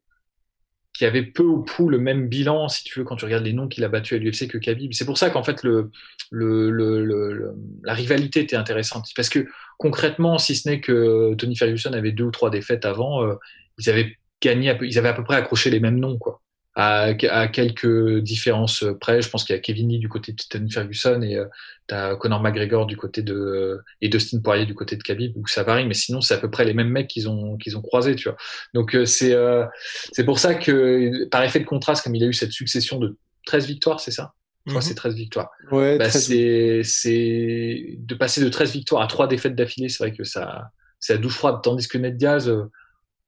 qui 0.94 1.06
avait 1.06 1.24
peu 1.24 1.44
ou 1.44 1.64
prou 1.64 1.88
le 1.90 1.98
même 2.00 2.28
bilan, 2.28 2.68
si 2.68 2.84
tu 2.84 3.00
veux, 3.00 3.06
quand 3.06 3.16
tu 3.16 3.24
regardes 3.26 3.46
les 3.46 3.54
noms 3.54 3.68
qu'il 3.70 3.84
a 3.86 3.88
battus 3.88 4.18
à 4.18 4.20
l'UFC 4.20 4.48
que 4.50 4.58
Khabib. 4.58 4.92
C'est 4.94 5.06
pour 5.06 5.18
ça 5.18 5.30
qu'en 5.30 5.44
fait, 5.44 5.64
le, 5.64 5.92
le, 6.32 6.70
le, 6.72 7.06
le- 7.06 7.56
la 7.84 7.94
rivalité 7.94 8.42
était 8.42 8.58
intéressante. 8.58 9.08
Parce 9.16 9.30
que 9.30 9.48
concrètement, 9.78 10.38
si 10.40 10.56
ce 10.56 10.68
n'est 10.68 10.82
que 10.82 11.36
Tony 11.36 11.56
Ferguson 11.56 11.94
avait 11.94 12.12
deux 12.12 12.26
ou 12.26 12.32
trois 12.32 12.50
défaites 12.50 12.84
avant, 12.86 13.24
euh, 13.24 13.36
ils 13.78 13.90
avaient 13.90 14.18
gagné, 14.42 14.76
ils 14.82 14.98
avaient 14.98 15.10
à 15.10 15.14
peu 15.14 15.24
près 15.24 15.38
accroché 15.38 15.70
les 15.70 15.80
mêmes 15.80 16.00
noms, 16.00 16.18
quoi. 16.18 16.42
À, 16.76 17.12
à 17.32 17.48
quelques 17.50 18.20
différences 18.20 18.86
près, 19.02 19.22
je 19.22 19.30
pense 19.30 19.44
qu'il 19.44 19.54
y 19.56 19.60
a 19.60 19.62
Kevin 19.62 19.90
Lee 19.90 20.00
du 20.00 20.08
côté 20.08 20.32
de 20.32 20.38
Tony 20.50 20.72
Ferguson 20.72 21.22
et 21.24 21.36
euh, 21.36 21.46
t'as 21.88 22.16
Conor 22.16 22.42
McGregor 22.42 22.86
du 22.86 22.96
côté 22.96 23.22
de 23.22 23.82
et 24.02 24.08
Dustin 24.08 24.40
Poirier 24.40 24.66
du 24.66 24.76
côté 24.76 24.96
de 24.96 25.04
Khabib 25.04 25.36
où 25.36 25.46
ça 25.48 25.64
varie, 25.64 25.86
mais 25.88 25.94
sinon 25.96 26.22
c'est 26.22 26.36
à 26.36 26.38
peu 26.38 26.50
près 26.50 26.64
les 26.66 26.74
mêmes 26.74 26.90
mecs 26.90 27.08
qu'ils 27.08 27.28
ont 27.28 27.58
qu'ils 27.58 27.76
ont 27.76 27.82
croisés, 27.82 28.16
tu 28.16 28.30
vois. 28.30 28.38
Donc 28.74 28.96
euh, 28.96 29.06
c'est 29.06 29.34
euh, 29.34 29.66
c'est 30.14 30.24
pour 30.24 30.40
ça 30.40 30.56
que, 30.56 31.26
par 31.30 31.44
effet 31.44 31.60
de 31.60 31.66
contraste, 31.66 32.04
comme 32.04 32.16
il 32.16 32.24
a 32.24 32.28
eu 32.28 32.34
cette 32.34 32.52
succession 32.54 32.98
de 33.00 33.18
13 33.46 33.66
victoires, 33.66 34.00
c'est 34.00 34.12
ça? 34.12 34.34
Je 34.66 34.72
crois 34.72 34.82
que 34.82 34.86
Mhm. 34.86 34.90
c'est 34.90 34.96
13 34.96 35.16
victoires. 35.16 35.50
Ouais, 35.72 35.98
Bah, 35.98 36.10
c'est, 36.12 36.82
c'est 36.84 37.96
de 37.98 38.16
passer 38.16 38.42
de 38.44 38.50
13 38.50 38.72
victoires 38.74 39.02
à 39.02 39.08
3 39.08 39.28
défaites 39.28 39.56
d'affilée, 39.56 39.90
c'est 39.90 40.04
vrai 40.04 40.14
que 40.16 40.24
ça, 40.24 40.70
c'est 41.00 41.14
à 41.14 41.18
douche 41.18 41.36
froide. 41.36 41.58
Tandis 41.64 41.88
que 41.88 41.98
Ned 41.98 42.16
Diaz, 42.18 42.48
euh, 42.48 42.66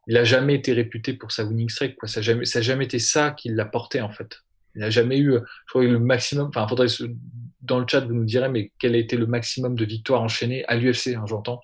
il 0.08 0.18
a 0.18 0.24
jamais 0.24 0.56
été 0.56 0.74
réputé 0.74 1.14
pour 1.14 1.32
sa 1.32 1.44
winning 1.44 1.70
streak, 1.70 1.96
quoi. 1.96 2.08
Ça 2.08 2.20
a 2.20 2.24
jamais, 2.24 2.46
ça 2.46 2.60
a 2.60 2.62
jamais 2.62 2.86
été 2.86 3.00
ça 3.00 3.32
qui 3.32 3.50
l'a 3.50 3.66
porté, 3.66 4.02
en 4.02 4.12
fait. 4.12 4.42
Il 4.76 4.82
n'a 4.82 4.90
jamais 4.90 5.20
eu, 5.20 5.34
je 5.34 5.70
crois, 5.70 5.84
le 5.84 6.00
maximum. 6.00 6.48
Enfin, 6.48 6.68
faudrait 6.68 6.88
dans 7.62 7.80
le 7.80 7.86
chat 7.88 8.02
vous 8.02 8.14
nous 8.14 8.26
direz, 8.26 8.50
mais 8.50 8.72
quel 8.80 8.96
a 8.96 8.98
été 8.98 9.16
le 9.18 9.28
maximum 9.28 9.76
de 9.76 9.86
victoires 9.86 10.22
enchaînées 10.22 10.66
à 10.66 10.76
l'UFC, 10.76 11.16
hein, 11.16 11.26
j'entends, 11.28 11.62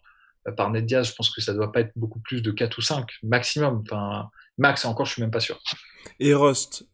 euh, 0.48 0.52
par 0.52 0.70
Ned 0.72 0.86
Diaz. 0.86 1.10
Je 1.10 1.14
pense 1.14 1.30
que 1.30 1.42
ça 1.42 1.54
doit 1.54 1.72
pas 1.72 1.82
être 1.82 1.92
beaucoup 1.96 2.20
plus 2.20 2.42
de 2.42 2.52
4 2.52 2.78
ou 2.78 2.82
5 2.82 3.08
maximum. 3.24 3.84
Enfin, 3.86 4.30
max. 4.58 4.86
Encore, 4.86 5.06
je 5.06 5.14
suis 5.14 5.22
même 5.22 5.32
pas 5.32 5.40
sûr. 5.40 5.60
Et 6.20 6.34
Rust, 6.34 6.88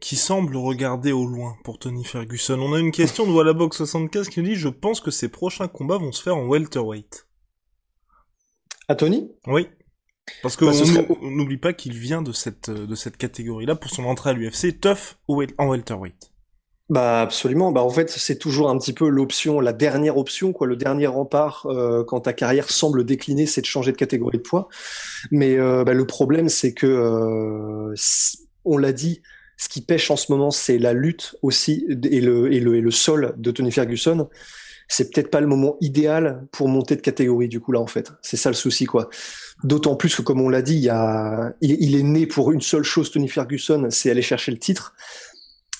qui 0.00 0.16
semble 0.16 0.56
regarder 0.56 1.12
au 1.12 1.26
loin 1.26 1.56
pour 1.64 1.78
Tony 1.78 2.04
Ferguson. 2.04 2.58
On 2.60 2.74
a 2.74 2.78
une 2.78 2.92
question 2.92 3.26
de 3.26 3.32
Wallabox 3.32 3.76
75 3.78 4.28
qui 4.28 4.40
nous 4.40 4.46
dit 4.46 4.56
Je 4.56 4.68
pense 4.68 5.00
que 5.00 5.10
ses 5.10 5.28
prochains 5.28 5.68
combats 5.68 5.98
vont 5.98 6.12
se 6.12 6.22
faire 6.22 6.36
en 6.36 6.46
welterweight. 6.46 7.26
À 8.88 8.94
Tony? 8.94 9.30
Oui. 9.46 9.68
Parce 10.42 10.56
que 10.56 10.64
bah, 10.64 11.16
n'oublie 11.22 11.58
pas 11.58 11.72
qu'il 11.72 11.92
vient 11.94 12.22
de 12.22 12.32
cette, 12.32 12.70
de 12.70 12.94
cette 12.94 13.16
catégorie-là 13.16 13.76
pour 13.76 13.90
son 13.90 14.04
entrée 14.04 14.30
à 14.30 14.32
l'UFC, 14.32 14.80
tough 14.80 15.16
en 15.28 15.68
welterweight. 15.68 16.30
Bah 16.90 17.20
absolument. 17.20 17.70
Bah 17.70 17.82
en 17.82 17.90
fait 17.90 18.10
c'est 18.10 18.36
toujours 18.36 18.68
un 18.68 18.76
petit 18.76 18.92
peu 18.92 19.08
l'option, 19.08 19.60
la 19.60 19.72
dernière 19.72 20.16
option 20.16 20.52
quoi, 20.52 20.66
le 20.66 20.74
dernier 20.74 21.06
rempart 21.06 21.66
euh, 21.66 22.02
quand 22.02 22.22
ta 22.22 22.32
carrière 22.32 22.68
semble 22.68 23.04
décliner, 23.04 23.46
c'est 23.46 23.60
de 23.60 23.66
changer 23.66 23.92
de 23.92 23.96
catégorie 23.96 24.38
de 24.38 24.42
poids. 24.42 24.68
Mais 25.30 25.56
euh, 25.56 25.84
bah, 25.84 25.94
le 25.94 26.04
problème 26.04 26.48
c'est 26.48 26.74
que 26.74 26.86
euh, 26.86 27.94
on 28.64 28.76
l'a 28.76 28.92
dit, 28.92 29.22
ce 29.56 29.68
qui 29.68 29.82
pêche 29.82 30.10
en 30.10 30.16
ce 30.16 30.32
moment, 30.32 30.50
c'est 30.50 30.78
la 30.78 30.92
lutte 30.92 31.36
aussi 31.42 31.86
et 31.88 32.20
le, 32.20 32.52
et 32.52 32.58
le, 32.58 32.74
et 32.74 32.80
le 32.80 32.90
sol 32.90 33.34
de 33.36 33.50
Tony 33.52 33.70
Ferguson. 33.70 34.28
C'est 34.92 35.12
peut-être 35.12 35.30
pas 35.30 35.40
le 35.40 35.46
moment 35.46 35.76
idéal 35.80 36.48
pour 36.50 36.68
monter 36.68 36.96
de 36.96 37.00
catégorie, 37.00 37.46
du 37.46 37.60
coup, 37.60 37.70
là, 37.70 37.78
en 37.78 37.86
fait. 37.86 38.12
C'est 38.22 38.36
ça 38.36 38.50
le 38.50 38.56
souci, 38.56 38.86
quoi. 38.86 39.08
D'autant 39.62 39.94
plus 39.94 40.16
que, 40.16 40.22
comme 40.22 40.40
on 40.40 40.48
l'a 40.48 40.62
dit, 40.62 40.74
il, 40.74 40.82
y 40.82 40.88
a, 40.88 41.54
il, 41.60 41.94
est 41.94 42.02
né 42.02 42.26
pour 42.26 42.50
une 42.50 42.60
seule 42.60 42.82
chose, 42.82 43.12
Tony 43.12 43.28
Ferguson, 43.28 43.86
c'est 43.90 44.10
aller 44.10 44.20
chercher 44.20 44.50
le 44.50 44.58
titre. 44.58 44.94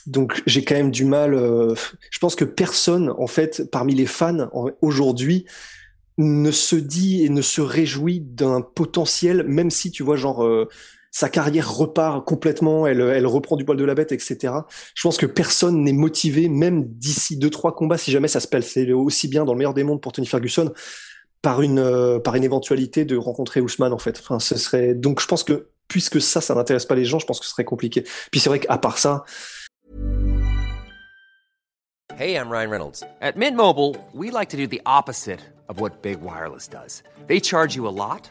Donc, 0.07 0.40
j'ai 0.47 0.64
quand 0.64 0.76
même 0.76 0.93
du 0.93 1.05
mal. 1.05 1.35
Euh, 1.35 1.75
je 2.11 2.21
pense 2.21 2.37
que 2.37 2.45
personne, 2.45 3.12
en 3.19 3.26
fait, 3.26 3.69
parmi 3.73 3.97
les 3.97 4.07
fans 4.07 4.49
aujourd'hui, 4.81 5.45
ne 6.17 6.52
se 6.52 6.76
dit 6.76 7.25
et 7.25 7.31
ne 7.31 7.43
se 7.43 7.61
réjouit 7.61 8.21
d'un 8.21 8.61
potentiel, 8.61 9.43
même 9.43 9.73
si 9.73 9.90
tu 9.90 10.05
vois, 10.05 10.14
genre, 10.14 10.45
euh, 10.45 10.69
sa 11.11 11.29
carrière 11.29 11.73
repart 11.75 12.25
complètement, 12.25 12.87
elle, 12.87 13.26
reprend 13.26 13.57
du 13.57 13.64
poil 13.64 13.76
de 13.76 13.85
la 13.85 13.95
bête, 13.95 14.12
etc. 14.12 14.55
Je 14.95 15.02
pense 15.02 15.17
que 15.17 15.26
personne 15.26 15.83
n'est 15.83 15.93
motivé, 15.93 16.49
même 16.49 16.85
d'ici 16.85 17.37
deux 17.37 17.50
trois 17.50 17.75
combats, 17.75 17.99
si 17.99 18.11
jamais 18.11 18.29
ça 18.29 18.40
se 18.40 18.47
passe 18.49 18.76
aussi 18.95 19.29
bien 19.29 19.45
dans 19.45 19.52
le 19.52 19.59
meilleur 19.59 19.75
des 19.75 19.85
mondes 19.85 20.00
pour 20.00 20.12
Tony 20.12 20.26
Ferguson, 20.26 20.73
par 21.43 21.62
une 21.62 21.79
euh, 21.79 22.19
par 22.21 22.37
une 22.37 22.45
éventualité 22.45 23.05
de 23.05 23.17
rencontrer 23.17 23.61
Ousmane 23.61 23.93
en 23.93 23.99
fait. 23.99 24.19
Enfin, 24.21 24.38
ce 24.38 24.57
serait 24.57 24.95
donc 24.95 25.21
je 25.21 25.26
pense 25.26 25.43
que 25.43 25.69
puisque 25.88 26.21
ça, 26.21 26.40
ça 26.40 26.55
n'intéresse 26.55 26.87
pas 26.87 26.95
les 26.95 27.05
gens, 27.05 27.19
je 27.19 27.26
pense 27.26 27.40
que 27.40 27.47
ce 27.47 27.50
serait 27.50 27.64
compliqué. 27.64 28.05
Puis 28.31 28.40
c'est 28.40 28.49
vrai 28.49 28.61
qu'à 28.61 28.79
part 28.79 28.99
ça. 28.99 29.25
Hey, 32.17 32.35
I'm 32.35 32.50
Ryan 32.50 32.71
Reynolds. 32.71 33.02
At 33.23 33.37
Mint 33.37 33.57
Mobile, 33.57 33.97
we 34.12 34.31
like 34.31 34.50
to 34.50 34.57
do 34.57 34.67
the 34.67 34.83
opposite 34.85 35.40
of 35.69 35.81
what 35.81 36.02
big 36.02 36.21
wireless 36.21 36.69
does. 36.69 37.02
They 37.29 37.40
charge 37.40 37.75
you 37.75 37.88
a 37.88 37.90
lot. 37.90 38.31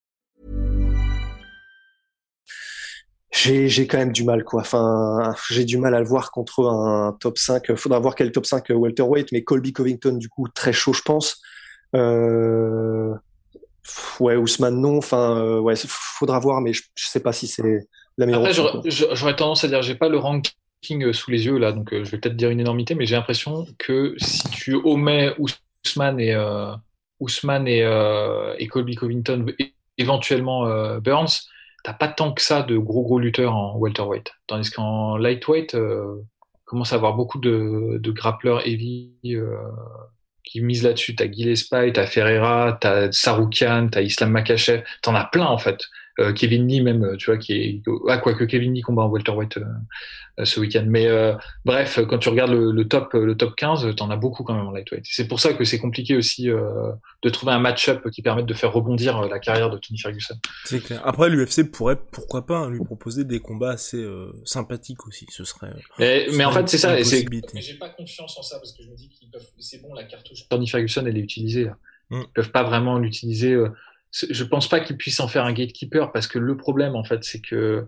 j'ai 3.31 3.87
quand 3.87 3.97
même 3.97 4.11
du 4.11 4.23
mal 4.23 4.43
quoi. 4.43 4.61
Enfin, 4.61 5.33
j'ai 5.49 5.65
du 5.65 5.77
mal 5.77 5.95
à 5.95 5.99
le 5.99 6.05
voir 6.05 6.31
contre 6.31 6.67
un 6.67 7.17
top 7.19 7.37
5. 7.37 7.75
Faudra 7.75 7.99
voir 7.99 8.15
quel 8.15 8.31
top 8.31 8.45
5 8.45 8.65
welterweight, 8.69 9.31
mais 9.31 9.43
Colby 9.43 9.73
Covington 9.73 10.13
du 10.13 10.29
coup 10.29 10.47
très 10.49 10.73
chaud 10.73 10.93
je 10.93 11.01
pense. 11.01 11.41
Euh... 11.95 13.13
Ouais, 14.19 14.35
Ousmane 14.35 14.79
non. 14.79 14.97
Enfin, 14.97 15.37
euh, 15.37 15.59
ouais, 15.59 15.73
faudra 15.75 16.39
voir, 16.39 16.61
mais 16.61 16.73
je, 16.73 16.83
sais 16.95 17.19
pas 17.19 17.33
si 17.33 17.47
c'est 17.47 17.87
la 18.17 18.25
meilleure. 18.25 18.41
Après, 18.41 18.53
j'aurais 18.53 19.35
tendance 19.35 19.63
à 19.63 19.67
dire, 19.67 19.81
j'ai 19.81 19.95
pas 19.95 20.09
le 20.09 20.17
ranking 20.17 21.03
euh, 21.03 21.13
sous 21.13 21.31
les 21.31 21.45
yeux 21.45 21.57
là, 21.57 21.71
donc 21.71 21.93
euh, 21.93 22.03
je 22.03 22.11
vais 22.11 22.19
peut-être 22.19 22.35
dire 22.35 22.49
une 22.49 22.59
énormité, 22.59 22.95
mais 22.95 23.05
j'ai 23.05 23.15
l'impression 23.15 23.65
que 23.77 24.13
si 24.17 24.43
tu 24.49 24.75
omets 24.75 25.33
Ousmane 25.39 26.19
et 26.19 26.35
Ousmane 27.19 27.67
et, 27.67 27.79
et 28.59 28.67
Colby 28.67 28.95
Covington, 28.95 29.45
éventuellement 29.97 30.65
Burns 30.99 31.47
t'as 31.83 31.93
pas 31.93 32.07
tant 32.07 32.33
que 32.33 32.41
ça 32.41 32.61
de 32.61 32.77
gros 32.77 33.03
gros 33.03 33.19
lutteurs 33.19 33.55
en 33.55 33.77
welterweight. 33.77 34.31
Tandis 34.47 34.71
qu'en 34.71 35.17
lightweight, 35.17 35.75
euh, 35.75 36.21
commence 36.65 36.93
à 36.93 36.95
avoir 36.95 37.15
beaucoup 37.15 37.39
de, 37.39 37.97
de 37.97 38.11
grappleurs 38.11 38.65
heavy 38.65 39.13
euh, 39.25 39.57
qui 40.43 40.61
misent 40.61 40.83
là-dessus. 40.83 41.15
T'as 41.15 41.29
Gillespie, 41.29 41.91
t'as 41.93 42.05
Ferreira, 42.05 42.77
t'as 42.79 43.11
Saroukian, 43.11 43.89
t'as 43.89 44.01
Islam 44.01 44.31
Makachev, 44.31 44.83
t'en 45.01 45.15
as 45.15 45.25
plein 45.25 45.47
en 45.47 45.57
fait. 45.57 45.81
Euh, 46.21 46.33
Kevin 46.33 46.67
Lee 46.67 46.81
même, 46.81 47.17
tu 47.17 47.25
vois, 47.25 47.37
qui 47.37 47.53
est 47.53 47.81
ah 48.07 48.17
quoi 48.17 48.33
que 48.33 48.43
Kevin 48.43 48.73
Lee 48.73 48.81
combat 48.81 49.03
en 49.03 49.09
welterweight 49.09 49.57
euh, 49.57 49.65
euh, 50.39 50.45
ce 50.45 50.59
week-end. 50.59 50.85
Mais 50.87 51.07
bref, 51.65 51.99
quand 52.07 52.17
tu 52.19 52.29
regardes 52.29 52.51
le, 52.51 52.87
top 52.87 53.13
le 53.13 53.35
top 53.35 53.55
15, 53.55 53.95
t'en 53.95 54.09
as 54.09 54.15
beaucoup 54.15 54.43
quand 54.43 54.53
même 54.53 54.67
en 54.67 54.71
lightweight. 54.71 55.05
C'est 55.07 55.27
pour 55.27 55.39
ça 55.39 55.53
que 55.53 55.63
c'est 55.65 55.79
compliqué 55.79 56.15
aussi 56.15 56.45
de 56.45 57.29
trouver 57.29 57.51
un 57.51 57.59
match-up 57.59 58.07
qui 58.09 58.21
permette 58.21 58.45
de 58.45 58.53
faire 58.53 58.71
rebondir 58.71 59.21
la 59.27 59.39
carrière 59.39 59.69
de 59.69 59.77
Tony 59.77 59.99
Ferguson. 59.99 60.35
C'est 60.65 60.81
clair. 60.81 61.01
Après, 61.03 61.29
l'UFC 61.29 61.69
pourrait 61.69 61.97
pourquoi 62.11 62.45
pas 62.45 62.59
hein, 62.59 62.69
lui 62.69 62.83
proposer 62.83 63.25
des 63.25 63.39
combats 63.39 63.71
assez 63.71 64.05
sympathiques 64.45 65.05
aussi. 65.07 65.25
Ce 65.29 65.43
serait. 65.43 65.73
Mais, 65.99 66.27
mais 66.33 66.45
en 66.45 66.51
fait, 66.51 66.67
c'est 66.69 66.77
ça. 66.77 67.01
J'ai 67.01 67.73
pas 67.75 67.89
confiance 67.89 68.37
en 68.37 68.43
ça 68.43 68.57
parce 68.57 68.73
que 68.73 68.83
je 68.83 68.89
me 68.89 68.95
dis 68.95 69.09
qu'ils 69.09 69.29
peuvent. 69.29 69.47
C'est 69.59 69.81
bon, 69.81 69.93
la 69.93 70.03
cartouche 70.03 70.47
Tony 70.49 70.67
Ferguson, 70.67 71.03
elle 71.05 71.17
est 71.17 71.21
utilisée. 71.21 71.65
Là. 71.65 71.77
Mm. 72.09 72.21
Ils 72.21 72.33
peuvent 72.33 72.51
pas 72.51 72.63
vraiment 72.63 72.97
l'utiliser 72.99 73.57
je 74.11 74.43
pense 74.43 74.67
pas 74.67 74.79
qu'il 74.79 74.97
puisse 74.97 75.19
en 75.19 75.27
faire 75.27 75.45
un 75.45 75.53
gatekeeper 75.53 76.11
parce 76.11 76.27
que 76.27 76.39
le 76.39 76.57
problème 76.57 76.95
en 76.95 77.03
fait 77.03 77.23
c'est 77.23 77.41
que 77.41 77.87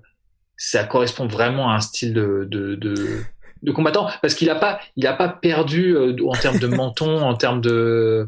ça 0.58 0.84
correspond 0.84 1.28
vraiment 1.28 1.72
à 1.72 1.76
un 1.76 1.82
style 1.82 2.14
de, 2.14 2.48
de, 2.50 2.76
de, 2.76 3.22
de 3.62 3.72
combattant 3.72 4.10
parce 4.22 4.34
qu'il 4.34 4.50
a 4.50 4.56
pas 4.56 4.80
il 4.96 5.06
a 5.08 5.14
pas 5.14 5.28
perdu 5.28 5.96
euh, 5.96 6.16
en 6.26 6.34
termes 6.34 6.60
de 6.60 6.68
menton 6.68 7.22
en 7.22 7.36
termes 7.36 7.62
de 7.62 8.28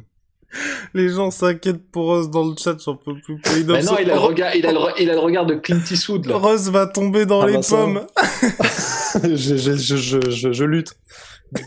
les 0.94 1.10
gens 1.10 1.32
s'inquiètent 1.32 1.92
pour 1.92 2.06
Rose 2.06 2.30
dans 2.30 2.46
le 2.46 2.56
chat, 2.58 2.78
j'en 2.84 2.96
peux 2.96 3.16
plus. 3.20 3.40
Mais 3.68 3.82
non, 3.82 3.98
il 4.00 4.10
a, 4.10 4.14
le 4.14 4.20
regard, 4.20 4.56
il, 4.56 4.66
a 4.66 4.72
le, 4.72 4.80
il 5.00 5.10
a 5.10 5.14
le 5.14 5.20
regard 5.20 5.46
de 5.46 5.56
Clint 5.56 5.82
Eastwood. 5.92 6.26
Là. 6.28 6.38
Rose 6.38 6.70
va 6.72 6.88
tomber 6.88 7.26
dans 7.26 7.42
ah 7.42 7.48
les 7.48 7.54
bah 7.56 7.62
pommes. 7.68 8.08
je, 9.23 9.58
je, 9.58 9.75
je, 9.75 10.30
je, 10.30 10.51
je 10.51 10.63
lutte. 10.63 10.97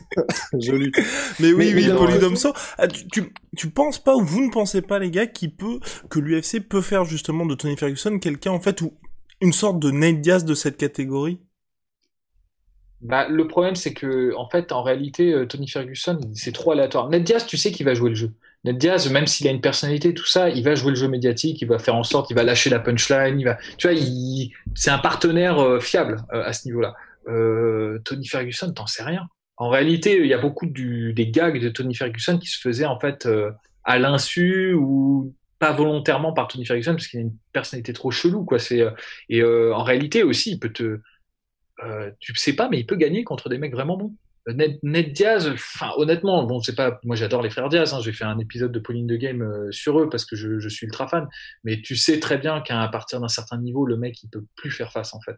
Mais 1.40 1.52
oui, 1.52 1.72
oui, 1.74 1.88
Polydomso. 1.96 2.52
Ah, 2.76 2.88
tu, 2.88 3.06
tu, 3.08 3.32
tu, 3.56 3.70
penses 3.70 3.98
pas, 3.98 4.14
ou 4.16 4.24
vous 4.24 4.44
ne 4.44 4.50
pensez 4.50 4.82
pas, 4.82 4.98
les 4.98 5.10
gars, 5.10 5.26
qui 5.26 5.48
peut, 5.48 5.80
que 6.10 6.18
l'UFC 6.18 6.60
peut 6.60 6.82
faire 6.82 7.04
justement 7.04 7.46
de 7.46 7.54
Tony 7.54 7.76
Ferguson 7.76 8.18
quelqu'un, 8.18 8.50
en 8.50 8.60
fait, 8.60 8.80
ou 8.82 8.94
une 9.40 9.52
sorte 9.52 9.78
de 9.78 9.90
Nate 9.90 10.20
Diaz 10.20 10.44
de 10.44 10.54
cette 10.54 10.76
catégorie? 10.76 11.40
Bah, 13.00 13.28
le 13.28 13.46
problème, 13.46 13.76
c'est 13.76 13.94
que, 13.94 14.34
en 14.36 14.48
fait, 14.48 14.72
en 14.72 14.82
réalité, 14.82 15.32
euh, 15.32 15.46
Tony 15.46 15.68
Ferguson, 15.68 16.18
c'est 16.34 16.52
trop 16.52 16.72
aléatoire. 16.72 17.08
Ned 17.08 17.22
Diaz, 17.22 17.46
tu 17.46 17.56
sais 17.56 17.70
qu'il 17.70 17.86
va 17.86 17.94
jouer 17.94 18.10
le 18.10 18.16
jeu. 18.16 18.32
Ned 18.64 18.76
Diaz, 18.76 19.08
même 19.10 19.28
s'il 19.28 19.46
a 19.46 19.52
une 19.52 19.60
personnalité, 19.60 20.14
tout 20.14 20.26
ça, 20.26 20.48
il 20.50 20.64
va 20.64 20.74
jouer 20.74 20.90
le 20.90 20.96
jeu 20.96 21.06
médiatique, 21.06 21.62
il 21.62 21.68
va 21.68 21.78
faire 21.78 21.94
en 21.94 22.02
sorte, 22.02 22.28
il 22.30 22.34
va 22.34 22.42
lâcher 22.42 22.70
la 22.70 22.80
punchline, 22.80 23.38
il 23.38 23.44
va, 23.44 23.56
tu 23.76 23.86
vois, 23.86 23.96
il... 23.96 24.50
c'est 24.74 24.90
un 24.90 24.98
partenaire 24.98 25.60
euh, 25.60 25.78
fiable 25.78 26.24
euh, 26.32 26.42
à 26.44 26.52
ce 26.52 26.66
niveau-là. 26.66 26.96
Tony 28.04 28.26
Ferguson, 28.26 28.72
t'en 28.72 28.86
sais 28.86 29.02
rien 29.02 29.28
en 29.58 29.68
réalité, 29.68 30.18
il 30.18 30.26
y 30.26 30.34
a 30.34 30.38
beaucoup 30.38 30.66
des 30.66 31.30
gags 31.30 31.60
de 31.60 31.68
Tony 31.68 31.94
Ferguson 31.94 32.38
qui 32.38 32.46
se 32.46 32.60
faisaient 32.60 32.86
en 32.86 32.98
fait 32.98 33.26
euh, 33.26 33.50
à 33.82 33.98
l'insu 33.98 34.72
ou 34.72 35.34
pas 35.58 35.72
volontairement 35.72 36.32
par 36.32 36.46
Tony 36.46 36.64
Ferguson 36.64 36.92
parce 36.92 37.08
qu'il 37.08 37.18
a 37.18 37.22
une 37.22 37.36
personnalité 37.52 37.92
trop 37.92 38.12
chelou 38.12 38.44
quoi. 38.44 38.58
Euh, 38.70 38.90
et 39.28 39.42
euh, 39.42 39.74
en 39.74 39.82
réalité 39.82 40.22
aussi, 40.22 40.52
il 40.52 40.60
peut 40.60 40.72
te, 40.72 41.00
tu 42.20 42.36
sais 42.36 42.52
pas, 42.52 42.68
mais 42.68 42.78
il 42.78 42.86
peut 42.86 42.94
gagner 42.94 43.24
contre 43.24 43.48
des 43.48 43.58
mecs 43.58 43.72
vraiment 43.72 43.96
bons. 43.96 44.14
Ned, 44.46 45.12
Diaz, 45.12 45.52
honnêtement, 45.96 46.44
bon 46.44 46.62
pas, 46.74 47.00
moi 47.02 47.16
j'adore 47.16 47.42
les 47.42 47.50
frères 47.50 47.68
Diaz. 47.68 47.92
Hein, 47.92 48.00
J'ai 48.00 48.12
fait 48.12 48.24
un 48.24 48.38
épisode 48.38 48.72
de 48.72 48.78
Pauline 48.78 49.06
de 49.06 49.16
Game 49.16 49.70
sur 49.72 50.00
eux 50.00 50.08
parce 50.08 50.24
que 50.24 50.36
je, 50.36 50.58
je, 50.58 50.68
suis 50.68 50.86
ultra 50.86 51.06
fan. 51.08 51.28
Mais 51.64 51.82
tu 51.82 51.96
sais 51.96 52.18
très 52.20 52.38
bien 52.38 52.60
qu'à 52.60 52.86
partir 52.88 53.20
d'un 53.20 53.28
certain 53.28 53.58
niveau, 53.58 53.84
le 53.84 53.96
mec 53.96 54.22
il 54.22 54.30
peut 54.30 54.44
plus 54.54 54.70
faire 54.70 54.92
face 54.92 55.12
en 55.14 55.20
fait. 55.20 55.36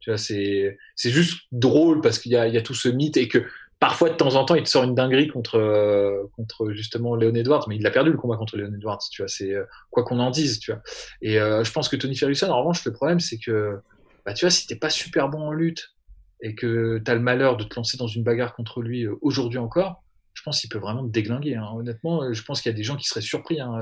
Tu 0.00 0.10
vois, 0.10 0.18
c'est 0.18 0.78
juste 0.96 1.42
drôle 1.52 2.00
parce 2.00 2.18
qu'il 2.18 2.32
y 2.32 2.34
y 2.34 2.56
a 2.56 2.62
tout 2.62 2.74
ce 2.74 2.88
mythe 2.88 3.16
et 3.16 3.28
que 3.28 3.44
parfois 3.80 4.10
de 4.10 4.14
temps 4.14 4.34
en 4.36 4.44
temps 4.44 4.54
il 4.54 4.62
te 4.62 4.68
sort 4.68 4.84
une 4.84 4.94
dinguerie 4.94 5.28
contre 5.28 5.58
euh, 5.58 6.30
contre 6.36 6.70
justement 6.72 7.16
Léon 7.16 7.34
Edwards, 7.34 7.66
mais 7.68 7.76
il 7.76 7.86
a 7.86 7.90
perdu 7.90 8.10
le 8.12 8.18
combat 8.18 8.36
contre 8.36 8.56
Léon 8.56 8.72
Edwards. 8.74 9.00
Tu 9.10 9.22
vois, 9.22 9.28
c'est 9.28 9.54
euh, 9.54 9.64
quoi 9.90 10.04
qu'on 10.04 10.20
en 10.20 10.30
dise, 10.30 10.60
tu 10.60 10.70
vois. 10.70 10.82
Et 11.22 11.40
euh, 11.40 11.64
je 11.64 11.72
pense 11.72 11.88
que 11.88 11.96
Tony 11.96 12.14
Ferguson, 12.14 12.50
en 12.50 12.58
revanche, 12.58 12.84
le 12.84 12.92
problème 12.92 13.18
c'est 13.18 13.38
que 13.38 13.78
bah 14.24 14.34
tu 14.34 14.44
vois, 14.44 14.50
si 14.50 14.66
t'es 14.66 14.76
pas 14.76 14.90
super 14.90 15.30
bon 15.30 15.40
en 15.40 15.52
lutte 15.52 15.94
et 16.42 16.54
que 16.54 16.98
t'as 17.04 17.14
le 17.14 17.20
malheur 17.20 17.56
de 17.56 17.64
te 17.64 17.74
lancer 17.74 17.96
dans 17.96 18.06
une 18.06 18.22
bagarre 18.22 18.54
contre 18.54 18.82
lui 18.82 19.06
aujourd'hui 19.22 19.58
encore, 19.58 20.04
je 20.34 20.42
pense 20.42 20.60
qu'il 20.60 20.70
peut 20.70 20.78
vraiment 20.78 21.06
te 21.06 21.10
déglinguer. 21.10 21.56
Hein. 21.56 21.68
Honnêtement, 21.74 22.32
je 22.32 22.42
pense 22.42 22.60
qu'il 22.60 22.70
y 22.70 22.74
a 22.74 22.76
des 22.76 22.84
gens 22.84 22.96
qui 22.96 23.06
seraient 23.06 23.20
surpris. 23.20 23.60
Hein, 23.60 23.80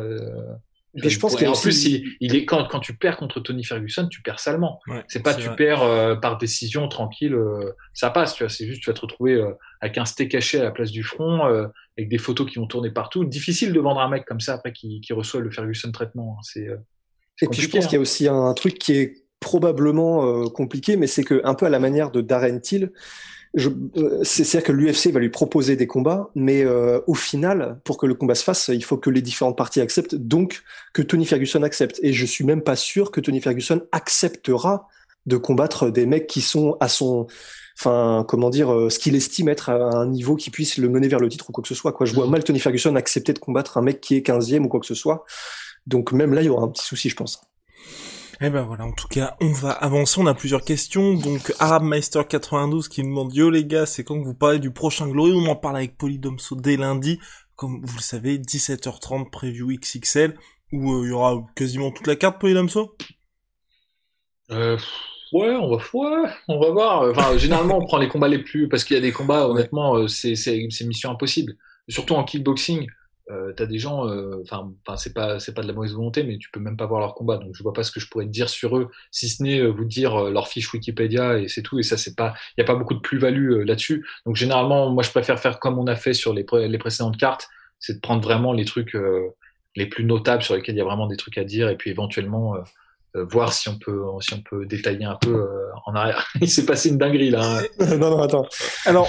mais 0.94 1.11
je 1.11 1.18
pense 1.18 1.37
qu'en 1.37 1.53
plus, 1.53 1.85
il, 2.20 2.35
est 2.35 2.44
quand, 2.44 2.66
quand 2.66 2.81
tu 2.81 2.96
perds 2.96 3.18
contre 3.18 3.40
Tony 3.40 3.64
Ferguson, 3.64 4.09
tu 4.09 4.22
perds 4.22 4.40
salement. 4.40 4.81
c'est 5.09 5.22
pas 5.22 5.35
tu 5.35 5.51
perds 5.51 5.83
euh, 5.83 6.16
par 6.16 6.38
décision 6.38 6.88
tranquille, 6.88 7.35
euh, 7.35 7.72
ça 7.92 8.11
passe. 8.11 8.35
Tu 8.35 8.42
vois, 8.42 8.51
c'est 8.51 8.66
juste 8.66 8.83
tu 8.83 8.90
vas 8.90 8.94
te 8.94 9.01
retrouver 9.01 9.35
euh, 9.35 9.53
avec 9.81 9.98
un 9.98 10.05
steak 10.05 10.31
caché 10.31 10.61
à 10.61 10.64
la 10.64 10.70
place 10.70 10.90
du 10.90 11.03
front, 11.03 11.44
avec 11.44 12.09
des 12.09 12.18
photos 12.18 12.51
qui 12.51 12.59
vont 12.59 12.66
tourner 12.66 12.90
partout. 12.90 13.24
Difficile 13.24 13.72
de 13.72 13.81
vendre 13.81 14.01
un 14.01 14.09
mec 14.09 14.24
comme 14.24 14.40
ça 14.40 14.55
après 14.55 14.72
qui, 14.72 15.01
qui 15.01 15.12
reçoit 15.12 15.40
le 15.40 15.51
Ferguson 15.51 15.92
traitement. 15.92 16.37
Hein. 16.38 16.42
C'est 16.42 16.68
et 17.40 17.46
puis 17.46 17.62
je 17.62 17.68
pense 17.68 17.85
qu'il 17.85 17.92
y 17.92 17.96
a 17.96 17.98
hein. 17.98 18.03
aussi 18.03 18.27
un 18.27 18.53
truc 18.55 18.79
qui 18.79 18.94
est 18.94 19.27
probablement 19.40 20.48
compliqué, 20.51 20.96
mais 20.96 21.07
c'est 21.07 21.24
que 21.24 21.40
un 21.44 21.55
peu 21.55 21.66
à 21.66 21.68
la 21.68 21.79
manière 21.79 22.11
de 22.11 22.20
Darren 22.20 22.59
Till, 22.61 22.90
euh, 23.57 24.22
c'est-à-dire 24.22 24.62
que 24.62 24.72
l'UFC 24.72 25.11
va 25.11 25.20
lui 25.20 25.31
proposer 25.31 25.77
des 25.77 25.87
combats, 25.87 26.31
mais 26.35 26.64
euh, 26.64 27.01
au 27.07 27.14
final, 27.14 27.81
pour 27.85 27.98
que 27.98 28.07
le 28.07 28.14
combat 28.14 28.35
se 28.35 28.44
fasse, 28.44 28.68
il 28.68 28.85
faut 28.85 28.98
que 28.98 29.11
les 29.11 29.22
différentes 29.22 29.57
parties 29.57 29.81
acceptent, 29.81 30.14
donc 30.14 30.62
que 30.92 31.03
Tony 31.03 31.24
Ferguson 31.24 31.62
accepte. 31.62 31.98
Et 32.03 32.12
je 32.12 32.27
suis 32.27 32.44
même 32.44 32.62
pas 32.62 32.77
sûr 32.77 33.11
que 33.11 33.20
Tony 33.20 33.40
Ferguson 33.40 33.83
acceptera 33.92 34.88
de 35.27 35.37
combattre 35.37 35.90
des 35.90 36.07
mecs 36.07 36.27
qui 36.27 36.40
sont 36.40 36.77
à 36.81 36.88
son, 36.88 37.27
enfin, 37.79 38.24
comment 38.29 38.51
dire, 38.51 38.72
euh, 38.72 38.90
ce 38.90 38.98
qu'il 38.98 39.14
estime 39.16 39.48
être 39.48 39.70
à 39.70 39.96
un 39.96 40.07
niveau 40.07 40.37
qui 40.37 40.51
puisse 40.51 40.79
le 40.79 40.88
mener 40.88 41.09
vers 41.09 41.20
le 41.20 41.29
titre 41.29 41.48
ou 41.48 41.53
quoi 41.53 41.62
que 41.62 41.68
ce 41.68 41.74
soit. 41.74 41.92
Quoi. 41.92 42.07
Je 42.07 42.14
vois 42.14 42.27
mal 42.27 42.44
Tony 42.44 42.61
Ferguson 42.61 42.94
accepter 42.96 43.33
de 43.33 43.38
combattre 43.38 43.79
un 43.79 43.83
mec 43.83 44.01
qui 44.01 44.16
est 44.16 44.27
15e 44.27 44.64
ou 44.64 44.68
quoi 44.68 44.81
que 44.81 44.87
ce 44.87 44.94
soit. 44.94 45.24
Donc 45.87 46.12
même 46.12 46.35
là, 46.35 46.42
il 46.42 46.46
y 46.46 46.48
aura 46.51 46.64
un 46.64 46.68
petit 46.68 46.85
souci, 46.85 47.09
je 47.09 47.16
pense. 47.16 47.40
Eh 48.40 48.51
ben 48.51 48.62
voilà, 48.62 48.85
en 48.85 48.92
tout 48.92 49.09
cas, 49.09 49.37
on 49.40 49.51
va 49.51 49.72
avancer, 49.72 50.20
on 50.20 50.27
a 50.27 50.35
plusieurs 50.35 50.62
questions. 50.62 51.14
Donc, 51.14 51.53
Arabmeister 51.59 52.22
92 52.29 52.88
qui 52.88 53.03
nous 53.03 53.09
demande, 53.09 53.35
yo 53.35 53.51
les 53.51 53.64
gars, 53.64 53.85
c'est 53.85 54.05
quand 54.05 54.20
que 54.20 54.24
vous 54.24 54.35
parlez 54.35 54.61
du 54.61 54.70
prochain 54.70 55.09
Glory? 55.09 55.33
On 55.33 55.46
en 55.46 55.57
parle 55.57 55.77
avec 55.77 55.98
Polydomso 55.98 56.55
dès 56.55 56.77
lundi. 56.77 57.18
Comme 57.57 57.81
vous 57.85 57.96
le 57.96 58.03
savez, 58.03 58.38
17h30, 58.38 59.31
preview 59.31 59.68
XXL, 59.77 60.38
où 60.72 60.92
euh, 60.92 61.07
il 61.07 61.09
y 61.09 61.12
aura 61.12 61.44
quasiment 61.57 61.90
toute 61.90 62.07
la 62.07 62.14
carte 62.14 62.40
Polydomso? 62.40 62.96
Euh, 64.53 64.79
Ouais, 65.33 65.51
on 65.51 65.68
va, 65.68 65.77
ouais, 65.77 66.31
on 66.48 66.59
va 66.59 66.70
voir. 66.70 67.03
Enfin, 67.11 67.37
généralement, 67.38 67.79
on 67.79 67.87
prend 67.87 67.98
les 67.98 68.09
combats 68.09 68.29
les 68.29 68.38
plus, 68.38 68.68
parce 68.68 68.85
qu'il 68.85 68.94
y 68.94 68.98
a 68.98 69.03
des 69.03 69.12
combats, 69.12 69.48
honnêtement, 69.48 69.96
euh, 69.96 70.09
c'est 70.09 70.35
mission 70.85 71.11
impossible. 71.11 71.55
Surtout 71.88 72.14
en 72.14 72.24
kickboxing 72.24 72.87
euh, 73.30 73.52
t'as 73.52 73.66
des 73.66 73.78
gens, 73.78 74.08
euh, 74.08 74.42
enfin, 74.42 74.72
c'est 74.96 75.12
pas 75.12 75.38
c'est 75.38 75.52
pas 75.52 75.62
de 75.62 75.66
la 75.66 75.74
mauvaise 75.74 75.92
volonté, 75.92 76.22
mais 76.22 76.38
tu 76.38 76.50
peux 76.50 76.60
même 76.60 76.76
pas 76.76 76.86
voir 76.86 77.00
leur 77.00 77.14
combat, 77.14 77.36
donc 77.36 77.54
je 77.54 77.62
vois 77.62 77.72
pas 77.74 77.82
ce 77.82 77.92
que 77.92 78.00
je 78.00 78.08
pourrais 78.08 78.24
te 78.24 78.30
dire 78.30 78.48
sur 78.48 78.76
eux, 78.78 78.88
si 79.10 79.28
ce 79.28 79.42
n'est 79.42 79.60
euh, 79.60 79.68
vous 79.68 79.84
dire 79.84 80.14
euh, 80.16 80.30
leur 80.30 80.48
fiche 80.48 80.72
Wikipédia 80.72 81.38
et 81.38 81.48
c'est 81.48 81.62
tout. 81.62 81.78
Et 81.78 81.82
ça, 81.82 81.96
c'est 81.96 82.16
pas, 82.16 82.34
il 82.56 82.60
y 82.60 82.64
a 82.64 82.66
pas 82.66 82.74
beaucoup 82.74 82.94
de 82.94 83.00
plus-value 83.00 83.64
là-dessus. 83.66 84.06
Donc 84.24 84.36
généralement, 84.36 84.90
moi, 84.90 85.02
je 85.02 85.10
préfère 85.10 85.38
faire 85.38 85.58
comme 85.60 85.78
on 85.78 85.86
a 85.86 85.96
fait 85.96 86.14
sur 86.14 86.32
les, 86.32 86.46
les 86.52 86.78
précédentes 86.78 87.18
cartes, 87.18 87.48
c'est 87.78 87.94
de 87.94 88.00
prendre 88.00 88.22
vraiment 88.22 88.52
les 88.52 88.64
trucs 88.64 88.96
les 89.76 89.86
plus 89.86 90.04
notables 90.04 90.42
sur 90.42 90.56
lesquels 90.56 90.74
il 90.74 90.78
y 90.78 90.80
a 90.80 90.84
vraiment 90.84 91.06
des 91.06 91.16
trucs 91.16 91.38
à 91.38 91.44
dire, 91.44 91.68
et 91.68 91.76
puis 91.76 91.90
éventuellement 91.90 92.56
voir 93.14 93.53
si 93.53 93.68
on 93.68 93.79
peut 93.79 94.03
si 94.21 94.35
on 94.35 94.42
peut 94.42 94.66
détailler 94.66 95.05
un 95.05 95.16
peu 95.16 95.35
euh, 95.35 95.71
en 95.87 95.94
arrière. 95.94 96.29
Il 96.40 96.49
s'est 96.49 96.66
passé 96.66 96.90
une 96.90 96.99
dinguerie 96.99 97.31
là. 97.31 97.59
Hein. 97.59 97.97
non 97.97 98.11
non 98.11 98.23
attends. 98.23 98.47
Alors, 98.85 99.09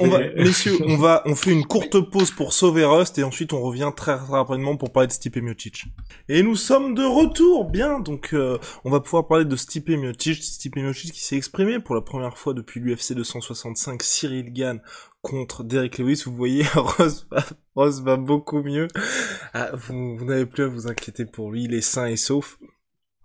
on, 0.00 0.08
va, 0.08 0.20
messieurs, 0.36 0.78
on 0.86 0.96
va 0.96 1.22
on 1.26 1.34
fait 1.34 1.50
une 1.50 1.64
courte 1.64 2.00
pause 2.00 2.30
pour 2.30 2.52
sauver 2.52 2.84
Rust 2.84 3.18
et 3.18 3.24
ensuite 3.24 3.52
on 3.52 3.60
revient 3.60 3.90
très, 3.94 4.14
rapidement 4.14 4.76
pour 4.76 4.92
parler 4.92 5.08
de 5.08 5.12
Stipe 5.12 5.36
Miocic. 5.36 5.84
Et 6.28 6.42
nous 6.42 6.56
sommes 6.56 6.94
de 6.94 7.04
retour, 7.04 7.64
bien. 7.64 8.00
Donc 8.00 8.30
euh, 8.32 8.58
on 8.84 8.90
va 8.90 9.00
pouvoir 9.00 9.26
parler 9.26 9.44
de 9.44 9.56
Stipe 9.56 9.88
Miocic, 9.88 10.42
Stipe 10.42 10.76
Miocic 10.76 11.12
qui 11.12 11.22
s'est 11.22 11.36
exprimé 11.36 11.80
pour 11.80 11.94
la 11.94 12.02
première 12.02 12.38
fois 12.38 12.54
depuis 12.54 12.80
l'UFC 12.80 13.14
265 13.14 14.02
Cyril 14.02 14.52
Gann 14.52 14.80
contre 15.22 15.64
Derek 15.64 15.98
Lewis, 15.98 16.22
vous 16.24 16.34
voyez, 16.34 16.64
Rose 16.74 17.26
va, 17.30 17.44
Rose 17.74 18.02
va 18.02 18.16
beaucoup 18.16 18.62
mieux. 18.62 18.88
Ah, 19.52 19.70
vous, 19.74 20.16
vous 20.16 20.24
n'avez 20.24 20.46
plus 20.46 20.64
à 20.64 20.68
vous 20.68 20.86
inquiéter 20.86 21.26
pour 21.26 21.50
lui, 21.50 21.64
il 21.64 21.74
est 21.74 21.80
sain 21.80 22.06
et 22.06 22.16
sauf. 22.16 22.58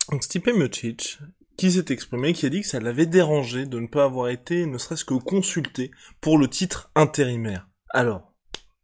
Donc 0.09 0.23
Stipe 0.23 0.47
Miocic, 0.47 1.19
qui 1.57 1.71
s'est 1.71 1.85
exprimé, 1.89 2.33
qui 2.33 2.45
a 2.45 2.49
dit 2.49 2.61
que 2.61 2.67
ça 2.67 2.79
l'avait 2.79 3.05
dérangé 3.05 3.65
de 3.65 3.79
ne 3.79 3.87
pas 3.87 4.03
avoir 4.03 4.29
été, 4.29 4.65
ne 4.65 4.77
serait-ce 4.77 5.05
que 5.05 5.13
consulté, 5.15 5.91
pour 6.21 6.37
le 6.37 6.47
titre 6.47 6.91
intérimaire. 6.95 7.67
Alors, 7.89 8.33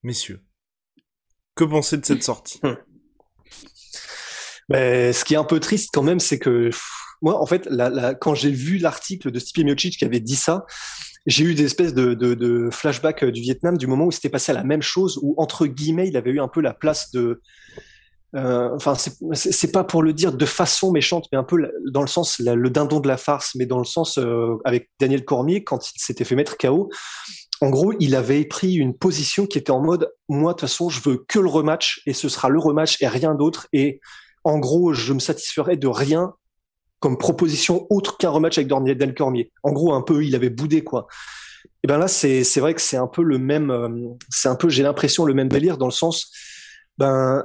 messieurs, 0.04 0.42
que 1.56 1.64
pensez 1.64 1.98
de 1.98 2.06
cette 2.06 2.24
sortie? 2.24 2.60
Mais 2.64 5.08
ben, 5.08 5.14
Ce 5.14 5.26
qui 5.26 5.34
est 5.34 5.38
un 5.38 5.44
peu 5.44 5.60
triste 5.60 5.90
quand 5.94 6.04
même, 6.04 6.20
c'est 6.20 6.40
que 6.40 6.70
moi, 7.22 7.40
en 7.40 7.46
fait, 7.46 7.70
quand 8.20 8.34
j'ai 8.34 8.52
vu 8.52 8.78
l'article 8.78 9.32
de 9.32 9.40
Stipe 9.40 9.64
Miocic 9.64 9.98
qui 9.98 10.06
avait 10.06 10.20
dit 10.20 10.36
ça, 10.36 10.66
j'ai 11.28 11.44
eu 11.44 11.54
des 11.54 11.66
espèces 11.66 11.94
de, 11.94 12.16
de, 12.16 12.70
flashbacks 12.72 13.26
du 13.26 13.42
Vietnam, 13.42 13.78
du 13.78 13.86
moment 13.86 14.06
où 14.06 14.12
c'était 14.12 14.30
passé 14.30 14.52
à 14.52 14.56
la 14.56 14.64
même 14.64 14.82
chose, 14.82 15.20
où 15.22 15.36
entre 15.38 15.68
guillemets, 15.68 16.08
il 16.08 16.18
avait 16.18 16.32
eu 16.32 16.40
un 16.40 16.48
peu 16.48 16.62
la 16.62 16.74
place 16.74 17.12
de 17.12 17.42
enfin, 18.34 18.94
c'est 19.34 19.72
pas 19.72 19.84
pour 19.84 20.04
le 20.04 20.14
dire 20.14 20.32
de 20.32 20.46
façon 20.46 20.92
méchante, 20.92 21.28
mais 21.32 21.38
un 21.38 21.44
peu 21.44 21.70
dans 21.92 22.02
le 22.02 22.08
sens 22.08 22.40
le 22.40 22.70
dindon 22.70 23.00
de 23.00 23.08
la 23.08 23.18
farce, 23.18 23.56
mais 23.56 23.66
dans 23.66 23.78
le 23.78 23.84
sens 23.86 24.18
euh, 24.18 24.56
avec 24.64 24.90
Daniel 25.00 25.26
Cormier 25.26 25.64
quand 25.64 25.92
il 25.92 26.00
s'était 26.00 26.24
fait 26.24 26.36
mettre 26.36 26.58
KO. 26.58 26.90
En 27.60 27.70
gros, 27.70 27.94
il 28.00 28.16
avait 28.16 28.46
pris 28.46 28.76
une 28.76 28.98
position 28.98 29.46
qui 29.46 29.58
était 29.58 29.72
en 29.72 29.82
mode 29.82 30.12
moi 30.30 30.54
de 30.54 30.60
toute 30.60 30.70
façon, 30.70 30.90
je 30.90 31.02
veux 31.02 31.24
que 31.28 31.40
le 31.40 31.50
rematch 31.50 32.02
et 32.06 32.14
ce 32.14 32.30
sera 32.30 32.50
le 32.50 32.60
rematch 32.60 33.02
et 33.02 33.08
rien 33.08 33.36
d'autre. 33.36 33.68
Et 33.74 34.00
en 34.44 34.58
gros, 34.60 34.94
je 34.94 35.14
me 35.14 35.20
satisferai 35.20 35.78
de 35.78 35.88
rien 35.88 36.34
comme 37.00 37.18
proposition 37.18 37.86
autre 37.90 38.18
qu'un 38.18 38.30
rematch 38.30 38.58
avec 38.58 38.68
Daniel 38.70 39.14
Cormier. 39.14 39.52
En 39.64 39.74
gros, 39.74 39.94
un 39.94 40.02
peu, 40.02 40.24
il 40.24 40.36
avait 40.36 40.50
boudé 40.50 40.84
quoi. 40.84 41.08
Et 41.84 41.88
ben 41.88 41.98
là, 41.98 42.08
c'est 42.08 42.44
c'est 42.44 42.60
vrai 42.60 42.74
que 42.74 42.82
c'est 42.82 42.98
un 42.98 43.08
peu 43.08 43.24
le 43.24 43.38
même, 43.38 43.72
euh, 43.72 43.90
c'est 44.30 44.48
un 44.48 44.56
peu, 44.56 44.70
j'ai 44.70 44.84
l'impression 44.84 45.26
le 45.26 45.34
même 45.34 45.50
délire 45.50 45.78
dans 45.78 45.88
le 45.88 45.92
sens, 45.92 46.32
ben 46.98 47.44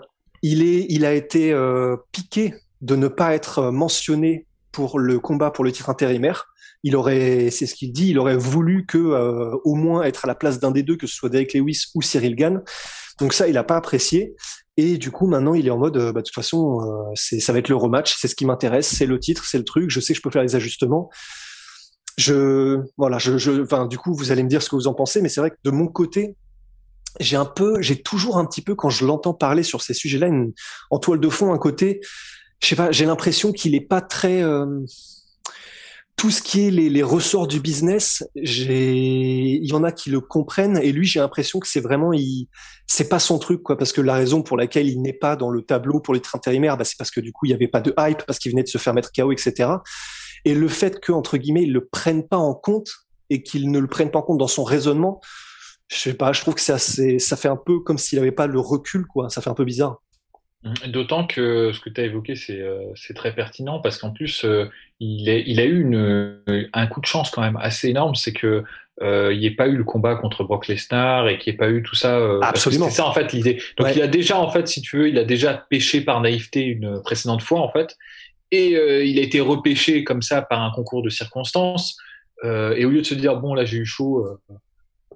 il, 0.53 1.05
a 1.05 1.13
été 1.13 1.53
euh, 1.53 1.97
piqué 2.13 2.55
de 2.81 2.97
ne 2.97 3.09
pas 3.09 3.35
être 3.35 3.71
mentionné 3.71 4.47
pour 4.73 4.99
le 4.99 5.19
combat 5.19 5.51
pour 5.51 5.65
le 5.65 5.73
titre 5.73 5.91
intérimaire. 5.91 6.47
Il 6.83 6.95
aurait, 6.95 7.51
c'est 7.51 7.67
ce 7.67 7.75
qu'il 7.75 7.93
dit, 7.93 8.11
il 8.11 8.19
aurait 8.19 8.37
voulu 8.37 8.87
que 8.87 8.99
euh, 8.99 9.57
au 9.65 9.75
moins 9.75 10.03
être 10.03 10.25
à 10.25 10.29
la 10.29 10.35
place 10.35 10.61
d'un 10.61 10.71
des 10.71 10.83
deux, 10.83 10.97
que 10.97 11.07
ce 11.07 11.17
soit 11.17 11.31
Derek 11.31 11.55
Lewis 11.55 11.87
ou 11.95 12.03
Cyril 12.03 12.37
Gann. 12.37 12.63
Donc 13.19 13.33
ça, 13.33 13.49
il 13.49 13.55
n'a 13.55 13.65
pas 13.65 13.77
apprécié. 13.77 14.35
Et 14.77 14.99
du 14.99 15.11
coup, 15.11 15.27
maintenant, 15.27 15.55
il 15.55 15.67
est 15.67 15.71
en 15.71 15.79
mode, 15.79 15.97
euh, 15.97 16.13
bah, 16.13 16.21
de 16.21 16.27
toute 16.27 16.35
façon, 16.35 16.81
ça 17.15 17.53
va 17.53 17.59
être 17.59 17.71
le 17.71 17.77
rematch, 17.77 18.15
c'est 18.19 18.29
ce 18.29 18.37
qui 18.37 18.45
m'intéresse, 18.45 18.87
c'est 18.87 19.07
le 19.07 19.19
titre, 19.19 19.47
c'est 19.47 19.59
le 19.59 19.65
truc. 19.65 19.91
Je 19.91 20.01
sais 20.01 20.13
que 20.13 20.19
je 20.19 20.23
peux 20.23 20.31
faire 20.31 20.43
les 20.43 20.55
ajustements. 20.55 21.11
Je, 22.19 22.79
voilà, 22.97 23.19
je, 23.19 23.87
du 23.89 23.99
coup, 23.99 24.15
vous 24.15 24.33
allez 24.33 24.43
me 24.43 24.49
dire 24.49 24.63
ce 24.63 24.69
que 24.69 24.77
vous 24.77 24.87
en 24.87 24.95
pensez, 24.95 25.21
mais 25.23 25.29
c'est 25.29 25.41
vrai 25.41 25.51
que 25.51 25.57
de 25.65 25.71
mon 25.71 25.87
côté, 25.87 26.37
j'ai 27.21 27.37
un 27.37 27.45
peu, 27.45 27.81
j'ai 27.81 28.03
toujours 28.03 28.39
un 28.39 28.47
petit 28.47 28.63
peu 28.63 28.75
quand 28.75 28.91
je 28.91 29.05
l'entends 29.05 29.35
parler 29.35 29.63
sur 29.63 29.83
ces 29.83 29.95
sujets-là, 29.95 30.31
en 30.91 30.99
toile 30.99 31.21
de 31.21 31.29
fond, 31.29 31.53
un 31.53 31.59
côté, 31.59 32.01
je 32.61 32.69
sais 32.69 32.77
pas, 32.77 32.91
j'ai 32.93 33.07
l'impression 33.07 33.53
qu'il 33.53 33.75
est 33.75 33.81
pas 33.81 34.01
très 34.01 34.43
euh, 34.43 34.81
tout 36.17 36.31
ce 36.31 36.41
qui 36.41 36.67
est 36.67 36.71
les, 36.71 37.03
ressorts 37.03 37.47
du 37.47 37.61
business. 37.61 38.27
Il 38.35 39.65
y 39.65 39.73
en 39.75 39.85
a 39.85 39.93
qui 39.93 40.11
le 40.11 40.21
comprennent 40.21 40.79
et 40.79 40.91
lui, 40.93 41.07
j'ai 41.07 41.21
l'impression 41.21 41.61
que 41.61 41.69
c'est 41.69 41.81
vraiment, 41.81 42.13
il, 42.13 42.49
c'est 42.87 43.09
pas 43.09 43.19
son 43.19 43.39
truc 43.39 43.63
quoi, 43.63 43.77
parce 43.77 43.93
que 43.93 44.01
la 44.01 44.15
raison 44.15 44.43
pour 44.43 44.57
laquelle 44.57 44.89
il 44.89 45.03
n'est 45.03 45.13
pas 45.13 45.37
dans 45.37 45.51
le 45.51 45.63
tableau 45.63 46.01
pour 46.01 46.15
les 46.15 46.23
intérimaires, 46.33 46.79
bah, 46.79 46.85
c'est 46.85 46.97
parce 46.97 47.11
que 47.11 47.21
du 47.21 47.33
coup 47.33 47.47
il 47.47 47.51
y 47.51 47.55
avait 47.55 47.69
pas 47.69 47.81
de 47.81 47.95
hype, 47.99 48.23
parce 48.27 48.39
qu'il 48.39 48.51
venait 48.53 48.63
de 48.63 48.69
se 48.69 48.79
faire 48.79 48.95
mettre 48.95 49.11
KO, 49.13 49.31
etc. 49.31 49.71
Et 50.47 50.55
le 50.55 50.69
fait 50.69 51.01
que 51.01 51.13
entre 51.13 51.37
guillemets 51.37 51.65
ils 51.65 51.73
le 51.73 51.85
prennent 51.85 52.27
pas 52.27 52.39
en 52.39 52.55
compte 52.55 52.89
et 53.29 53.43
qu'ils 53.43 53.71
ne 53.71 53.79
le 53.79 53.89
prennent 53.89 54.11
pas 54.11 54.21
en 54.21 54.23
compte 54.23 54.39
dans 54.39 54.49
son 54.49 54.65
raisonnement, 54.65 55.21
je 55.89 55.97
sais 55.97 56.15
pas, 56.15 56.33
je 56.33 56.41
trouve 56.41 56.55
que 56.55 56.61
c'est 56.61 57.19
ça 57.19 57.37
fait 57.37 57.49
un 57.49 57.57
peu 57.57 57.81
comme 57.81 57.99
s'il 57.99 58.19
avait 58.19 58.33
pas 58.33 58.47
le 58.47 58.59
recul, 58.59 59.07
quoi. 59.07 59.29
Ça 59.31 59.41
fait 59.41 59.51
un 59.51 59.55
peu 59.55 59.65
bizarre. 59.65 60.03
Mmh. 60.63 60.91
D'autant 60.91 61.27
que 61.27 61.71
ce 61.73 61.81
que 61.81 61.91
tu 61.91 62.01
as 62.01 62.05
évoqué, 62.05 62.35
c'est 62.35 62.61
euh, 62.61 62.93
très 63.15 63.35
pertinent 63.35 63.81
parce 63.81 63.99
qu'en 63.99 64.11
plus, 64.11 64.45
euh, 64.45 64.69
il, 64.99 65.29
est, 65.29 65.45
il 65.47 65.61
a 65.61 65.65
eu 65.65 65.81
une, 65.81 66.41
un 66.73 66.87
coup 66.89 67.01
de 67.01 67.07
chance 67.07 67.31
quand 67.31 67.43
même 67.43 67.59
assez 67.61 67.89
énorme, 67.89 68.15
c'est 68.15 68.33
que 68.33 68.65
euh, 69.03 69.33
il 69.33 69.41
n'y 69.41 69.47
ait 69.47 69.55
pas 69.55 69.69
eu 69.69 69.77
le 69.77 69.85
combat 69.85 70.17
contre 70.17 70.43
Brock 70.43 70.69
Lesnar 70.69 71.29
et 71.29 71.39
qu'il 71.39 71.53
n'y 71.53 71.55
ait 71.55 71.59
pas 71.59 71.69
eu 71.69 71.83
tout 71.83 71.95
ça. 71.95 72.17
Euh, 72.17 72.41
Absolument. 72.43 72.87
C'est 72.87 72.97
ça 72.97 73.07
en 73.07 73.13
fait 73.13 73.33
l'idée. 73.33 73.63
Donc 73.77 73.89
il 73.95 74.03
a 74.03 74.09
déjà 74.09 74.39
en 74.39 74.51
fait, 74.51 74.67
si 74.67 74.81
tu 74.81 74.97
veux, 74.97 75.09
il 75.09 75.19
a 75.19 75.25
déjà 75.25 75.67
pêché 75.71 76.01
par 76.01 76.21
naïveté 76.21 76.63
une 76.63 77.01
précédente 77.03 77.43
fois 77.43 77.61
en 77.61 77.71
fait, 77.71 77.97
et 78.51 78.71
il 78.71 79.19
a 79.19 79.23
été 79.23 79.41
repêché 79.41 80.03
comme 80.03 80.23
ça 80.23 80.41
par 80.43 80.63
un 80.63 80.71
concours 80.71 81.03
de 81.03 81.11
circonstances. 81.11 81.97
et 82.45 82.85
au 82.85 82.91
lieu 82.91 83.03
de 83.03 83.07
se 83.07 83.15
dire 83.15 83.37
bon 83.37 83.55
là 83.55 83.65
j'ai 83.65 83.79
eu 83.79 83.87
chaud, 83.87 84.27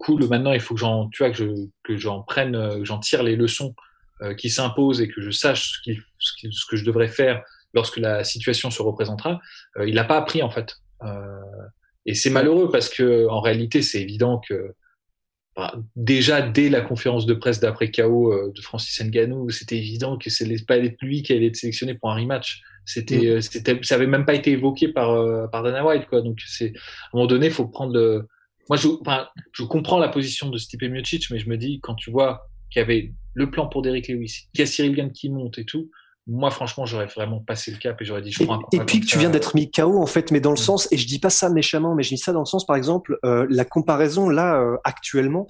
cool, 0.00 0.26
maintenant 0.26 0.52
il 0.52 0.60
faut 0.60 0.74
que 0.74 0.80
j'en, 0.80 1.08
tu 1.10 1.22
vois, 1.22 1.30
que 1.30 1.36
je, 1.36 1.44
que 1.84 1.96
j'en 1.96 2.22
prenne, 2.22 2.56
euh, 2.56 2.78
que 2.78 2.84
j'en 2.84 2.98
tire 2.98 3.22
les 3.22 3.36
leçons 3.36 3.74
euh, 4.22 4.34
qui 4.34 4.50
s'imposent 4.50 5.00
et 5.00 5.08
que 5.08 5.20
je 5.20 5.30
sache 5.30 5.80
ce, 5.84 5.92
ce, 6.18 6.66
que 6.68 6.76
je 6.76 6.84
devrais 6.84 7.08
faire 7.08 7.42
lorsque 7.74 7.98
la 7.98 8.24
situation 8.24 8.70
se 8.70 8.82
représentera. 8.82 9.40
Euh, 9.76 9.88
il 9.88 9.94
n'a 9.94 10.04
pas 10.04 10.16
appris 10.16 10.42
en 10.42 10.50
fait. 10.50 10.76
et 12.06 12.14
c'est 12.14 12.30
malheureux 12.30 12.70
parce 12.70 12.88
que 12.88 13.28
en 13.28 13.40
réalité, 13.40 13.82
c'est 13.82 14.00
évident 14.00 14.40
que 14.46 14.74
bah, 15.54 15.74
déjà 15.96 16.40
dès 16.42 16.68
la 16.70 16.80
conférence 16.80 17.26
de 17.26 17.34
presse 17.34 17.60
d'après 17.60 17.90
KO 17.90 18.52
de 18.54 18.60
Francis 18.62 19.00
Ngannou, 19.00 19.50
c'était 19.50 19.76
évident 19.76 20.16
que 20.16 20.30
c'est 20.30 20.66
pas 20.66 20.78
lui 20.78 21.22
qui 21.22 21.32
allait 21.32 21.48
être 21.48 21.56
sélectionné 21.56 21.94
pour 21.94 22.10
un 22.10 22.14
rematch. 22.14 22.62
C'était, 22.86 23.36
mm. 23.36 23.42
c'était, 23.42 23.78
ça 23.82 23.96
avait 23.96 24.06
même 24.06 24.24
pas 24.24 24.34
été 24.34 24.52
évoqué 24.52 24.88
par 24.88 25.50
par 25.50 25.62
Dana 25.62 25.84
White 25.84 26.06
quoi. 26.06 26.22
Donc 26.22 26.38
c'est 26.46 26.68
à 26.68 26.68
un 26.68 27.10
moment 27.14 27.26
donné, 27.26 27.46
il 27.46 27.52
faut 27.52 27.68
prendre 27.68 27.94
le 27.94 28.26
moi, 28.70 28.76
je, 28.76 28.86
enfin, 29.00 29.26
je 29.52 29.64
comprends 29.64 29.98
la 29.98 30.08
position 30.08 30.48
de 30.48 30.56
Stipe 30.56 30.82
Miocic, 30.82 31.28
mais 31.32 31.40
je 31.40 31.48
me 31.48 31.56
dis, 31.56 31.80
quand 31.82 31.96
tu 31.96 32.12
vois 32.12 32.48
qu'il 32.70 32.78
y 32.78 32.82
avait 32.84 33.12
le 33.34 33.50
plan 33.50 33.66
pour 33.66 33.82
Derrick 33.82 34.06
Lewis, 34.06 34.46
qu'il 34.54 34.60
y 34.60 34.62
a 34.62 34.66
Cyril 34.66 34.94
Gann 34.94 35.10
qui 35.10 35.28
monte 35.28 35.58
et 35.58 35.64
tout, 35.64 35.90
moi, 36.28 36.52
franchement, 36.52 36.86
j'aurais 36.86 37.06
vraiment 37.06 37.40
passé 37.40 37.72
le 37.72 37.78
cap 37.78 38.00
et 38.00 38.04
j'aurais 38.04 38.22
dit, 38.22 38.30
je 38.30 38.44
prends 38.44 38.60
Et, 38.72 38.76
et 38.76 38.80
puis 38.80 39.00
que 39.00 39.06
tu 39.06 39.18
viens 39.18 39.30
d'être 39.30 39.56
mis 39.56 39.68
KO, 39.72 40.00
en 40.00 40.06
fait, 40.06 40.30
mais 40.30 40.38
dans 40.38 40.52
le 40.52 40.54
mm. 40.54 40.64
sens, 40.64 40.88
et 40.92 40.98
je 40.98 41.06
dis 41.08 41.18
pas 41.18 41.30
ça 41.30 41.50
méchamment, 41.50 41.96
mais 41.96 42.04
je 42.04 42.10
dis 42.10 42.18
ça 42.18 42.32
dans 42.32 42.40
le 42.40 42.46
sens, 42.46 42.64
par 42.64 42.76
exemple, 42.76 43.18
euh, 43.24 43.44
la 43.50 43.64
comparaison, 43.64 44.28
là, 44.28 44.60
euh, 44.60 44.76
actuellement, 44.84 45.48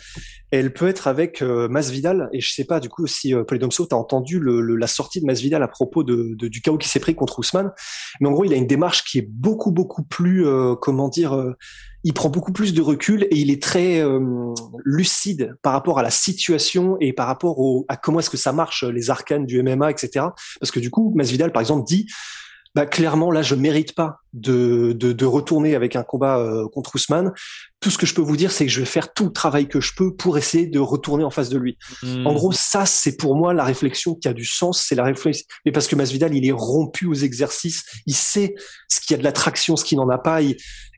elle 0.50 0.72
peut 0.72 0.88
être 0.88 1.06
avec 1.06 1.42
euh, 1.42 1.68
Masvidal, 1.68 2.30
et 2.32 2.40
je 2.40 2.50
sais 2.50 2.64
pas, 2.64 2.80
du 2.80 2.88
coup, 2.88 3.06
si 3.06 3.34
euh, 3.34 3.44
Polydomso, 3.44 3.84
t'as 3.84 3.96
entendu 3.96 4.38
le, 4.38 4.76
la 4.76 4.86
sortie 4.86 5.20
de 5.20 5.26
Masvidal 5.26 5.62
à 5.62 5.68
propos 5.68 6.04
de, 6.04 6.34
de 6.36 6.48
du 6.48 6.62
KO 6.62 6.78
qui 6.78 6.88
s'est 6.88 7.00
pris 7.00 7.14
contre 7.14 7.40
Ousmane, 7.40 7.72
mais 8.20 8.28
en 8.28 8.32
gros, 8.32 8.44
il 8.44 8.54
a 8.54 8.56
une 8.56 8.66
démarche 8.66 9.04
qui 9.04 9.18
est 9.18 9.28
beaucoup, 9.28 9.72
beaucoup 9.72 10.04
plus, 10.04 10.46
comment 10.80 11.08
dire, 11.08 11.36
il 12.04 12.14
prend 12.14 12.28
beaucoup 12.28 12.52
plus 12.52 12.72
de 12.72 12.80
recul 12.80 13.24
et 13.24 13.36
il 13.36 13.50
est 13.50 13.62
très 13.62 14.00
euh, 14.00 14.54
lucide 14.84 15.54
par 15.62 15.72
rapport 15.72 15.98
à 15.98 16.02
la 16.02 16.10
situation 16.10 16.96
et 17.00 17.12
par 17.12 17.26
rapport 17.26 17.58
au, 17.58 17.84
à 17.88 17.96
comment 17.96 18.20
est-ce 18.20 18.30
que 18.30 18.36
ça 18.36 18.52
marche 18.52 18.84
les 18.84 19.10
arcanes 19.10 19.46
du 19.46 19.62
MMA, 19.62 19.90
etc. 19.90 20.26
Parce 20.60 20.70
que 20.70 20.80
du 20.80 20.90
coup, 20.90 21.12
Masvidal, 21.14 21.52
par 21.52 21.60
exemple, 21.60 21.84
dit 21.86 22.06
bah, 22.74 22.86
clairement 22.86 23.32
là 23.32 23.42
je 23.42 23.56
mérite 23.56 23.94
pas 23.94 24.20
de, 24.32 24.92
de, 24.92 25.12
de 25.12 25.26
retourner 25.26 25.74
avec 25.74 25.96
un 25.96 26.04
combat 26.04 26.38
euh, 26.38 26.68
contre 26.68 26.94
Ousmane. 26.94 27.32
Tout 27.80 27.90
ce 27.90 27.98
que 27.98 28.06
je 28.06 28.14
peux 28.14 28.22
vous 28.22 28.36
dire, 28.36 28.52
c'est 28.52 28.64
que 28.64 28.70
je 28.70 28.80
vais 28.80 28.86
faire 28.86 29.12
tout 29.12 29.24
le 29.24 29.32
travail 29.32 29.66
que 29.66 29.80
je 29.80 29.92
peux 29.96 30.14
pour 30.14 30.38
essayer 30.38 30.66
de 30.66 30.78
retourner 30.78 31.24
en 31.24 31.30
face 31.30 31.48
de 31.48 31.58
lui. 31.58 31.78
Hmm. 32.02 32.26
En 32.26 32.32
gros, 32.32 32.52
ça 32.52 32.86
c'est 32.86 33.16
pour 33.16 33.34
moi 33.34 33.54
la 33.54 33.64
réflexion 33.64 34.14
qui 34.14 34.28
a 34.28 34.32
du 34.32 34.44
sens, 34.44 34.84
c'est 34.86 34.94
la 34.94 35.02
réflexion. 35.02 35.44
Mais 35.64 35.72
parce 35.72 35.88
que 35.88 35.96
Masvidal, 35.96 36.34
il 36.34 36.46
est 36.46 36.52
rompu 36.52 37.06
aux 37.06 37.14
exercices, 37.14 37.84
il 38.06 38.14
sait 38.14 38.54
ce 38.88 39.00
qui 39.00 39.14
a 39.14 39.16
de 39.16 39.24
l'attraction, 39.24 39.76
ce 39.76 39.84
qui 39.84 39.96
n'en 39.96 40.08
a 40.08 40.18
pas. 40.18 40.40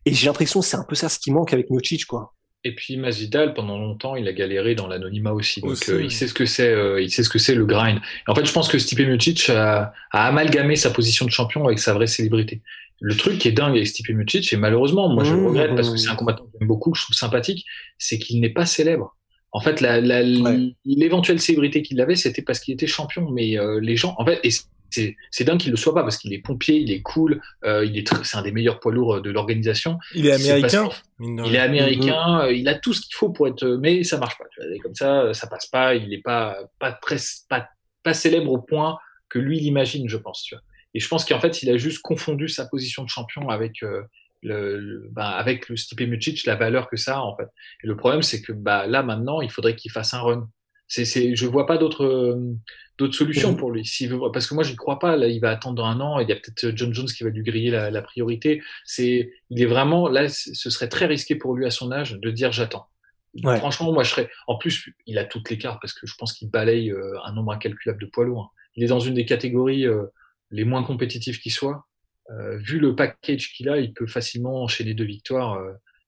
Et 0.05 0.15
j'ai 0.15 0.27
l'impression 0.27 0.63
c'est 0.63 0.77
un 0.77 0.85
peu 0.85 0.95
ça 0.95 1.09
ce 1.09 1.19
qui 1.19 1.31
manque 1.31 1.53
avec 1.53 1.71
Miocic, 1.71 2.07
quoi. 2.07 2.35
Et 2.65 2.75
puis 2.75 2.97
Masvidal, 2.97 3.55
pendant 3.55 3.77
longtemps, 3.77 4.15
il 4.15 4.29
a 4.29 4.33
galéré 4.33 4.77
dans 4.77 4.87
l'anonymat 4.87 5.33
aussi. 5.33 5.61
Donc 5.61 5.89
euh, 5.89 6.03
il 6.03 6.13
sait 6.13 6.29
ce 6.29 6.35
que 6.35 6.47
c'est, 6.47 6.69
euh, 6.69 7.03
il 7.03 7.11
sait 7.11 7.25
ce 7.25 7.29
que 7.29 7.41
c'est 7.41 7.57
le 7.57 7.67
grind. 7.67 7.99
Et 7.99 8.31
en 8.31 8.35
fait, 8.37 8.47
je 8.47 8.53
pense 8.53 8.69
que 8.69 8.79
Stipe 8.79 9.01
Miocic 9.01 9.51
a, 9.51 9.93
a, 10.13 10.29
amalgamé 10.29 10.77
sa 10.77 10.91
position 10.91 11.27
de 11.27 11.33
champion 11.33 11.67
avec 11.67 11.81
sa 11.81 11.93
vraie 11.93 12.07
célébrité. 12.07 12.63
Le 13.01 13.17
truc 13.17 13.39
qui 13.39 13.49
est 13.49 13.53
dingue 13.53 13.75
avec 13.75 13.89
Stipe 13.89 14.11
Miocic, 14.11 14.53
et 14.53 14.57
malheureusement, 14.57 15.09
moi 15.09 15.25
je 15.25 15.35
le 15.35 15.41
mmh, 15.41 15.47
regrette 15.47 15.75
parce 15.75 15.91
que 15.91 15.97
c'est 15.97 16.09
un 16.09 16.15
combattant 16.15 16.45
que 16.45 16.51
j'aime 16.57 16.69
beaucoup, 16.69 16.93
que 16.93 16.99
je 16.99 17.03
trouve 17.03 17.17
sympathique, 17.17 17.65
c'est 17.99 18.21
qu'il 18.21 18.41
n'est 18.41 18.51
pas 18.51 18.65
célèbre. 18.65 19.17
En 19.51 19.61
fait, 19.61 19.83
l'éventuelle 20.85 21.41
célébrité 21.41 21.83
qu'il 21.83 22.01
avait, 22.01 22.17
c'était 22.17 22.43
parce 22.43 22.61
qu'il 22.61 22.73
était 22.73 22.87
champion. 22.87 23.29
Mais 23.31 23.59
euh, 23.59 23.81
les 23.81 23.97
gens, 23.97 24.15
en 24.19 24.25
fait, 24.25 24.41
et 24.45 24.51
c'est 24.93 25.45
dingue 25.45 25.59
qu'il 25.59 25.71
le 25.71 25.77
soit 25.77 25.95
pas 25.95 26.03
parce 26.03 26.19
qu'il 26.19 26.33
est 26.33 26.39
pompier, 26.39 26.77
il 26.77 26.91
est 26.93 27.03
cool, 27.03 27.41
euh, 27.65 27.85
il 27.85 27.99
est 27.99 28.25
c'est 28.25 28.37
un 28.37 28.43
des 28.43 28.53
meilleurs 28.53 28.81
poids 28.81 28.93
lourds 28.93 29.21
de 29.21 29.31
l'organisation. 29.31 29.99
Il 30.15 30.27
est 30.27 30.33
américain. 30.33 30.89
il 31.21 31.55
est 31.55 31.59
américain, 31.59 32.41
euh, 32.43 32.53
il 32.53 32.69
a 32.69 32.75
tout 32.75 32.93
ce 32.93 33.01
qu'il 33.01 33.15
faut 33.15 33.31
pour 33.31 33.49
être, 33.49 33.67
mais 33.81 34.05
ça 34.05 34.19
marche 34.19 34.39
pas. 34.39 34.45
Tu 34.53 34.61
vois, 34.61 34.79
comme 34.83 34.95
ça, 34.95 35.35
ça 35.35 35.47
passe 35.47 35.67
pas. 35.67 35.95
Il 35.95 36.13
est 36.13 36.23
pas 36.23 36.59
pas 36.79 36.93
très 36.93 37.17
pas, 37.49 37.69
pas 38.03 38.15
célèbre 38.15 38.53
au 38.53 38.59
point 38.59 38.99
que 39.29 39.39
lui 39.39 39.61
l'imagine, 39.61 40.09
je 40.09 40.17
pense. 40.17 40.43
Tu 40.43 40.55
vois. 40.55 40.63
Et 40.95 41.01
je 41.01 41.09
pense 41.09 41.25
qu'en 41.25 41.41
fait, 41.41 41.63
il 41.63 41.71
a 41.71 41.77
juste 41.77 42.01
confondu 42.03 42.49
sa 42.49 42.67
position 42.67 43.03
de 43.03 43.09
champion 43.09 43.49
avec 43.49 43.83
euh, 43.83 44.03
le, 44.43 45.09
bah, 45.11 45.31
avec 45.31 45.69
le 45.69 45.77
Stipe 45.77 46.03
Miocic, 46.03 46.45
la 46.45 46.55
valeur 46.55 46.89
que 46.89 46.97
ça 46.97 47.17
a 47.17 47.21
en 47.21 47.37
fait. 47.37 47.49
Et 47.83 47.87
le 47.87 47.97
problème, 47.97 48.23
c'est 48.23 48.43
que 48.43 48.53
bah 48.53 48.87
là 48.87 49.03
maintenant, 49.03 49.41
il 49.41 49.51
faudrait 49.51 49.77
qu'il 49.77 49.91
fasse 49.91 50.15
un 50.15 50.21
run. 50.21 50.49
C'est, 50.89 51.07
c'est, 51.07 51.35
je 51.35 51.47
vois 51.47 51.67
pas 51.67 51.79
d'autres 51.79 52.39
d'autres 53.03 53.15
solutions 53.15 53.55
pour 53.55 53.71
lui. 53.71 53.85
S'il 53.85 54.09
veut, 54.09 54.19
parce 54.33 54.47
que 54.47 54.55
moi, 54.55 54.65
j'y 54.65 54.77
crois 54.77 54.99
pas. 54.99 55.17
Là, 55.17 55.27
il 55.27 55.41
va 55.41 55.51
attendre 55.51 55.85
un 55.85 56.01
an. 56.01 56.19
Il 56.21 56.29
y 56.29 56.33
a 56.33 56.37
peut-être 56.37 56.77
John 56.77 56.95
Jones 56.95 57.07
qui 57.07 57.25
va 57.25 57.31
lui 57.31 57.43
griller 57.43 57.71
la, 57.71 57.91
la 57.91 58.03
priorité. 58.03 58.63
C'est, 58.85 59.33
il 59.51 59.61
est 59.61 59.67
vraiment 59.67 60.09
là. 60.09 60.29
Ce 60.29 60.71
serait 60.71 60.89
très 60.89 61.07
risqué 61.07 61.35
pour 61.35 61.55
lui 61.55 61.67
à 61.67 61.71
son 61.71 61.93
âge 61.93 62.19
de 62.19 62.31
dire 62.31 62.53
j'attends. 62.53 62.87
Franchement, 63.43 63.93
moi, 63.93 64.05
je 64.05 64.11
serais. 64.11 64.31
En 64.47 64.57
plus, 64.57 64.91
il 65.07 65.19
a 65.19 65.25
toutes 65.25 65.51
les 65.51 65.59
cartes 65.59 65.81
parce 65.81 65.93
que 65.93 66.07
je 66.07 66.15
pense 66.17 66.33
qu'il 66.33 66.51
balaye 66.51 66.91
euh, 66.91 67.19
un 67.25 67.33
nombre 67.33 67.53
incalculable 67.53 68.01
de 68.01 68.07
poids 68.07 68.25
lourds. 68.25 68.53
Hein. 68.55 68.59
Il 68.77 68.85
est 68.85 68.89
dans 68.89 69.01
une 69.01 69.15
des 69.15 69.25
catégories 69.25 69.87
euh, 69.87 70.05
les 70.51 70.65
moins 70.65 70.83
compétitives 70.83 71.41
qui 71.41 71.51
soit. 71.51 71.87
Euh, 72.31 72.57
vu 72.59 72.79
le 72.79 72.95
package 72.95 73.53
qu'il 73.53 73.69
a, 73.69 73.79
il 73.79 73.93
peut 73.93 74.07
facilement 74.07 74.63
enchaîner 74.63 74.95
deux 74.95 75.05
victoires 75.05 75.61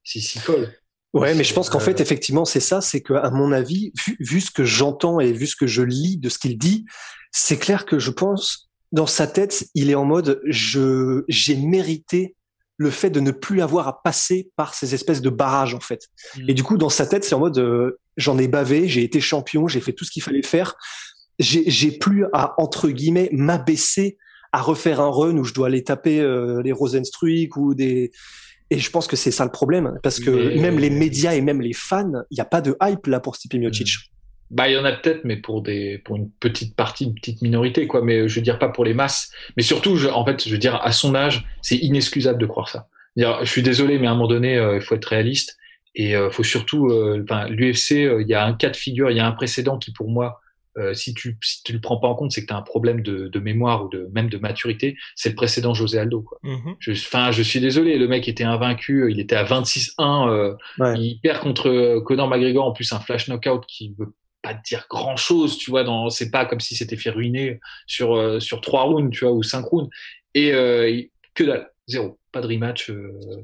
s'il 0.05 0.23
s'y 0.23 0.39
colle. 0.41 0.73
Ouais, 1.15 1.33
mais 1.35 1.45
je 1.45 1.55
pense 1.55 1.71
qu'en 1.71 1.79
fait, 1.79 2.01
effectivement, 2.01 2.45
c'est 2.45 2.61
ça, 2.61 2.81
c'est 2.81 3.01
que, 3.01 3.15
à 3.15 3.31
mon 3.31 3.53
avis, 3.53 3.93
vu, 4.19 4.41
ce 4.41 4.51
que 4.51 4.65
j'entends 4.65 5.21
et 5.21 5.33
vu 5.33 5.47
ce 5.47 5.55
que 5.55 5.69
je 5.69 5.83
lis 5.83 6.17
de 6.19 6.29
ce 6.29 6.39
qu'il 6.39 6.59
dit, 6.59 6.85
c'est 7.31 7.57
clair 7.57 7.87
que 7.87 8.01
je 8.01 8.11
pense, 8.11 8.69
dans 8.91 9.07
sa 9.07 9.29
tête, 9.29 9.65
il 9.75 9.91
est 9.91 9.95
en 9.95 10.05
mode, 10.05 10.41
je, 10.45 11.23
j'ai 11.29 11.55
mérité 11.55 12.35
le 12.77 12.91
fait 12.91 13.11
de 13.11 13.21
ne 13.21 13.31
plus 13.31 13.63
avoir 13.63 13.87
à 13.87 14.03
passer 14.03 14.51
par 14.57 14.75
ces 14.75 14.93
espèces 14.95 15.21
de 15.21 15.31
barrages, 15.31 15.75
en 15.75 15.81
fait. 15.81 16.09
Mm. 16.37 16.51
Et 16.51 16.55
du 16.55 16.65
coup, 16.65 16.77
dans 16.77 16.89
sa 16.89 17.07
tête, 17.07 17.23
c'est 17.25 17.37
en 17.37 17.41
mode, 17.41 17.59
euh, 17.59 18.01
j'en 18.17 18.37
ai 18.37 18.49
bavé, 18.49 18.89
j'ai 18.89 19.05
été 19.05 19.21
champion, 19.21 19.69
j'ai 19.69 19.81
fait 19.81 19.93
tout 19.93 20.05
ce 20.05 20.11
qu'il 20.11 20.23
fallait 20.23 20.43
faire. 20.43 20.75
J'ai, 21.39 21.63
j'ai 21.71 21.93
plus 21.93 22.27
à, 22.33 22.55
entre 22.59 22.89
guillemets, 22.89 23.29
m'abaisser 23.33 24.19
à 24.51 24.61
refaire 24.63 25.01
un 25.01 25.11
run 25.11 25.37
où 25.37 25.45
je 25.45 25.55
dois 25.55 25.69
aller 25.69 25.85
taper 25.85 26.21
euh, 26.21 26.61
les 26.63 26.73
Rosenstruik 26.73 27.57
ou 27.57 27.75
des, 27.75 28.11
et 28.71 28.79
je 28.79 28.91
pense 28.91 29.07
que 29.07 29.17
c'est 29.17 29.31
ça 29.31 29.45
le 29.45 29.51
problème, 29.51 29.99
parce 30.03 30.21
que 30.21 30.59
même 30.61 30.79
les 30.79 30.91
médias 30.91 31.35
et 31.35 31.41
même 31.41 31.61
les 31.61 31.73
fans, 31.73 32.13
il 32.31 32.35
n'y 32.35 32.41
a 32.41 32.47
pas 32.47 32.61
de 32.61 32.77
hype 32.83 33.07
là 33.07 33.21
pour 33.21 33.37
Stipe 33.37 33.55
Miocic. 33.55 33.89
Hmm. 33.89 34.15
Bah, 34.51 34.69
il 34.69 34.75
y 34.75 34.79
en 34.79 34.85
a 34.85 34.93
peut-être, 34.93 35.25
mais 35.25 35.37
pour 35.37 35.63
des, 35.63 35.99
pour 35.99 36.17
une 36.17 36.31
petite 36.31 36.77
partie, 36.77 37.05
une 37.05 37.15
petite 37.15 37.43
minorité, 37.43 37.87
quoi. 37.87 38.03
Mais 38.03 38.29
je 38.29 38.35
veux 38.37 38.41
dire 38.41 38.59
pas 38.59 38.69
pour 38.69 38.85
les 38.85 38.95
masses. 38.95 39.33
Mais 39.57 39.63
surtout, 39.63 39.97
je, 39.97 40.09
en 40.09 40.25
fait, 40.25 40.45
je 40.45 40.51
veux 40.51 40.59
dire, 40.59 40.77
à 40.77 40.93
son 40.93 41.15
âge, 41.15 41.45
c'est 41.63 41.77
inexcusable 41.77 42.39
de 42.39 42.47
croire 42.47 42.69
ça. 42.69 42.87
Je 43.17 43.45
suis 43.45 43.63
désolé, 43.63 43.99
mais 43.99 44.07
à 44.07 44.11
un 44.11 44.15
moment 44.15 44.29
donné, 44.29 44.57
euh, 44.57 44.77
il 44.77 44.83
faut 44.83 44.95
être 44.95 45.07
réaliste. 45.07 45.57
Et 45.97 46.11
il 46.11 46.15
euh, 46.15 46.31
faut 46.31 46.43
surtout, 46.43 46.89
euh, 46.89 47.25
l'UFC, 47.49 47.91
il 48.21 48.27
y 48.29 48.35
a 48.35 48.45
un 48.45 48.53
cas 48.53 48.71
de 48.71 48.77
figure, 48.77 49.11
il 49.11 49.17
y 49.17 49.21
a 49.21 49.27
un 49.27 49.33
précédent 49.33 49.79
qui, 49.79 49.93
pour 49.93 50.09
moi, 50.09 50.41
euh, 50.77 50.93
si 50.93 51.15
tu 51.15 51.39
si 51.41 51.63
tu 51.63 51.73
le 51.73 51.81
prends 51.81 51.99
pas 51.99 52.09
en 52.09 52.15
compte, 52.15 52.33
c'est 52.33 52.43
que 52.43 52.47
tu 52.47 52.53
as 52.53 52.57
un 52.57 52.63
problème 52.63 53.01
de, 53.01 53.29
de, 53.29 53.39
mémoire 53.39 53.85
ou 53.85 53.89
de 53.89 54.11
même 54.13 54.29
de 54.29 54.39
maturité. 54.39 54.97
C'est 55.15 55.29
le 55.29 55.35
précédent 55.37 55.73
José 55.73 55.99
Aldo. 55.99 56.23
Quoi. 56.23 56.39
Mm-hmm. 56.43 56.77
je, 56.81 56.93
enfin, 56.93 57.31
je 57.31 57.43
suis 57.43 57.61
désolé, 57.61 57.97
le 57.97 58.09
mec 58.09 58.29
était 58.29 58.45
invaincu, 58.45 59.11
il 59.11 59.21
était 59.21 59.37
à 59.37 59.45
26-1, 59.45 60.29
euh, 60.29 60.97
il 60.97 61.21
perd 61.23 61.41
contre 61.41 61.69
euh, 61.69 62.01
Conor 62.01 62.29
McGregor 62.29 62.67
en 62.67 62.73
plus 62.73 62.93
un 62.93 62.99
flash 62.99 63.29
knockout 63.29 63.65
qui 63.67 63.95
veut 63.99 64.15
pas 64.43 64.55
dire 64.55 64.87
grand 64.91 65.17
chose, 65.17 65.59
tu 65.59 65.71
vois. 65.71 65.85
Dans 65.85 66.11
c'est 66.11 66.31
pas 66.31 66.45
comme 66.45 66.61
si 66.61 66.75
c'était 66.75 66.97
fait 66.97 67.11
ruiner 67.11 67.61
sur 67.87 68.17
euh, 68.17 68.41
sur 68.41 68.61
trois 68.61 68.83
rounds, 68.83 69.17
tu 69.17 69.25
vois, 69.25 69.33
ou 69.33 69.43
cinq 69.43 69.65
rounds. 69.65 69.89
Et, 70.35 70.51
que 71.35 71.45
dalle, 71.45 71.71
zéro, 71.87 72.19
pas 72.33 72.41
de 72.41 72.49
rematch. 72.49 72.91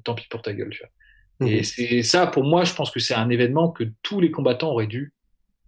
tant 0.04 0.14
pis 0.14 0.26
pour 0.28 0.42
ta 0.42 0.52
gueule, 0.52 0.70
tu 0.70 0.80
vois. 0.80 1.48
Et 1.48 1.60
mm-hmm. 1.60 1.64
c'est 1.64 2.02
ça, 2.02 2.26
pour 2.26 2.44
moi, 2.44 2.64
je 2.64 2.74
pense 2.74 2.90
que 2.90 3.00
c'est 3.00 3.14
un 3.14 3.30
événement 3.30 3.70
que 3.70 3.84
tous 4.02 4.20
les 4.20 4.32
combattants 4.32 4.72
auraient 4.72 4.88
dû 4.88 5.12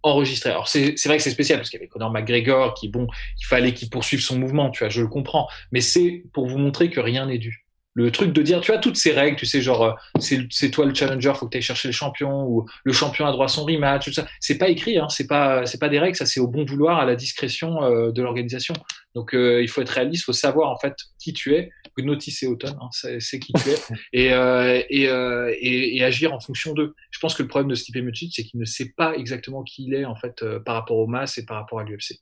enregistré. 0.03 0.49
Alors 0.49 0.67
c'est 0.67 0.95
vrai 1.05 1.17
que 1.17 1.23
c'est 1.23 1.31
spécial 1.31 1.59
parce 1.59 1.69
qu'il 1.69 1.79
y 1.79 1.81
avait 1.81 1.89
Conor 1.89 2.11
McGregor 2.11 2.73
qui 2.73 2.89
bon, 2.89 3.07
il 3.39 3.45
fallait 3.45 3.73
qu'il 3.73 3.89
poursuive 3.89 4.21
son 4.21 4.37
mouvement, 4.37 4.69
tu 4.69 4.79
vois, 4.79 4.89
je 4.89 5.01
le 5.01 5.07
comprends, 5.07 5.47
mais 5.71 5.81
c'est 5.81 6.23
pour 6.33 6.47
vous 6.47 6.57
montrer 6.57 6.89
que 6.89 6.99
rien 6.99 7.25
n'est 7.25 7.39
dû. 7.39 7.63
Le 7.95 8.11
truc 8.11 8.33
de 8.33 8.41
dire, 8.41 8.59
tu 8.59 8.71
vois, 8.71 8.79
toutes 8.81 8.97
ces 8.97 9.11
règles, 9.11 9.37
tu 9.37 9.45
sais, 9.45 9.61
genre, 9.61 9.83
euh, 9.83 10.19
c'est 10.49 10.71
toi 10.71 10.85
le 10.85 10.95
challenger, 10.95 11.31
faut 11.35 11.45
que 11.45 11.51
tu 11.51 11.57
ailles 11.57 11.61
chercher 11.61 11.87
le 11.87 11.93
champion, 11.93 12.43
ou 12.47 12.65
le 12.83 12.91
champion 12.91 13.27
a 13.27 13.31
droit 13.31 13.45
à 13.45 13.49
son 13.49 13.65
rematch, 13.65 14.05
tout 14.05 14.13
ça. 14.13 14.25
C'est 14.39 14.57
pas 14.57 14.69
écrit, 14.69 14.97
hein, 14.97 15.07
c'est 15.09 15.27
pas, 15.27 15.67
c'est 15.67 15.79
pas 15.79 15.89
des 15.89 15.99
règles, 15.99 16.15
ça 16.15 16.25
c'est 16.25 16.39
au 16.39 16.47
bon 16.47 16.65
vouloir, 16.65 16.99
à 16.99 17.05
la 17.05 17.15
discrétion 17.15 17.83
euh, 17.83 18.11
de 18.11 18.21
l'organisation. 18.23 18.73
Donc 19.15 19.33
euh, 19.33 19.61
il 19.61 19.69
faut 19.69 19.81
être 19.81 19.89
réaliste, 19.89 20.23
il 20.23 20.25
faut 20.25 20.33
savoir 20.33 20.69
en 20.69 20.77
fait 20.77 20.95
qui 21.19 21.33
tu 21.33 21.55
es. 21.55 21.69
Notice 22.01 22.41
et 22.43 22.47
Automne, 22.47 22.77
hein, 22.81 22.89
c'est 23.19 23.39
qui 23.39 23.53
tu 23.53 23.69
es, 23.69 23.75
et, 24.13 24.33
euh, 24.33 24.81
et, 24.89 25.07
euh, 25.09 25.53
et, 25.59 25.97
et, 25.97 26.03
agir 26.03 26.33
en 26.33 26.39
fonction 26.39 26.73
d'eux. 26.73 26.95
Je 27.11 27.19
pense 27.19 27.35
que 27.35 27.43
le 27.43 27.47
problème 27.47 27.69
de 27.69 27.75
Stipe 27.75 27.95
Miocic, 27.97 28.33
c'est 28.35 28.43
qu'il 28.43 28.59
ne 28.59 28.65
sait 28.65 28.93
pas 28.97 29.15
exactement 29.15 29.63
qui 29.63 29.85
il 29.85 29.93
est 29.93 30.05
en 30.05 30.15
fait 30.15 30.41
euh, 30.41 30.59
par 30.59 30.75
rapport 30.75 30.97
au 30.97 31.07
masses 31.07 31.37
et 31.37 31.45
par 31.45 31.57
rapport 31.57 31.79
à 31.79 31.83
l'UFC. 31.83 32.15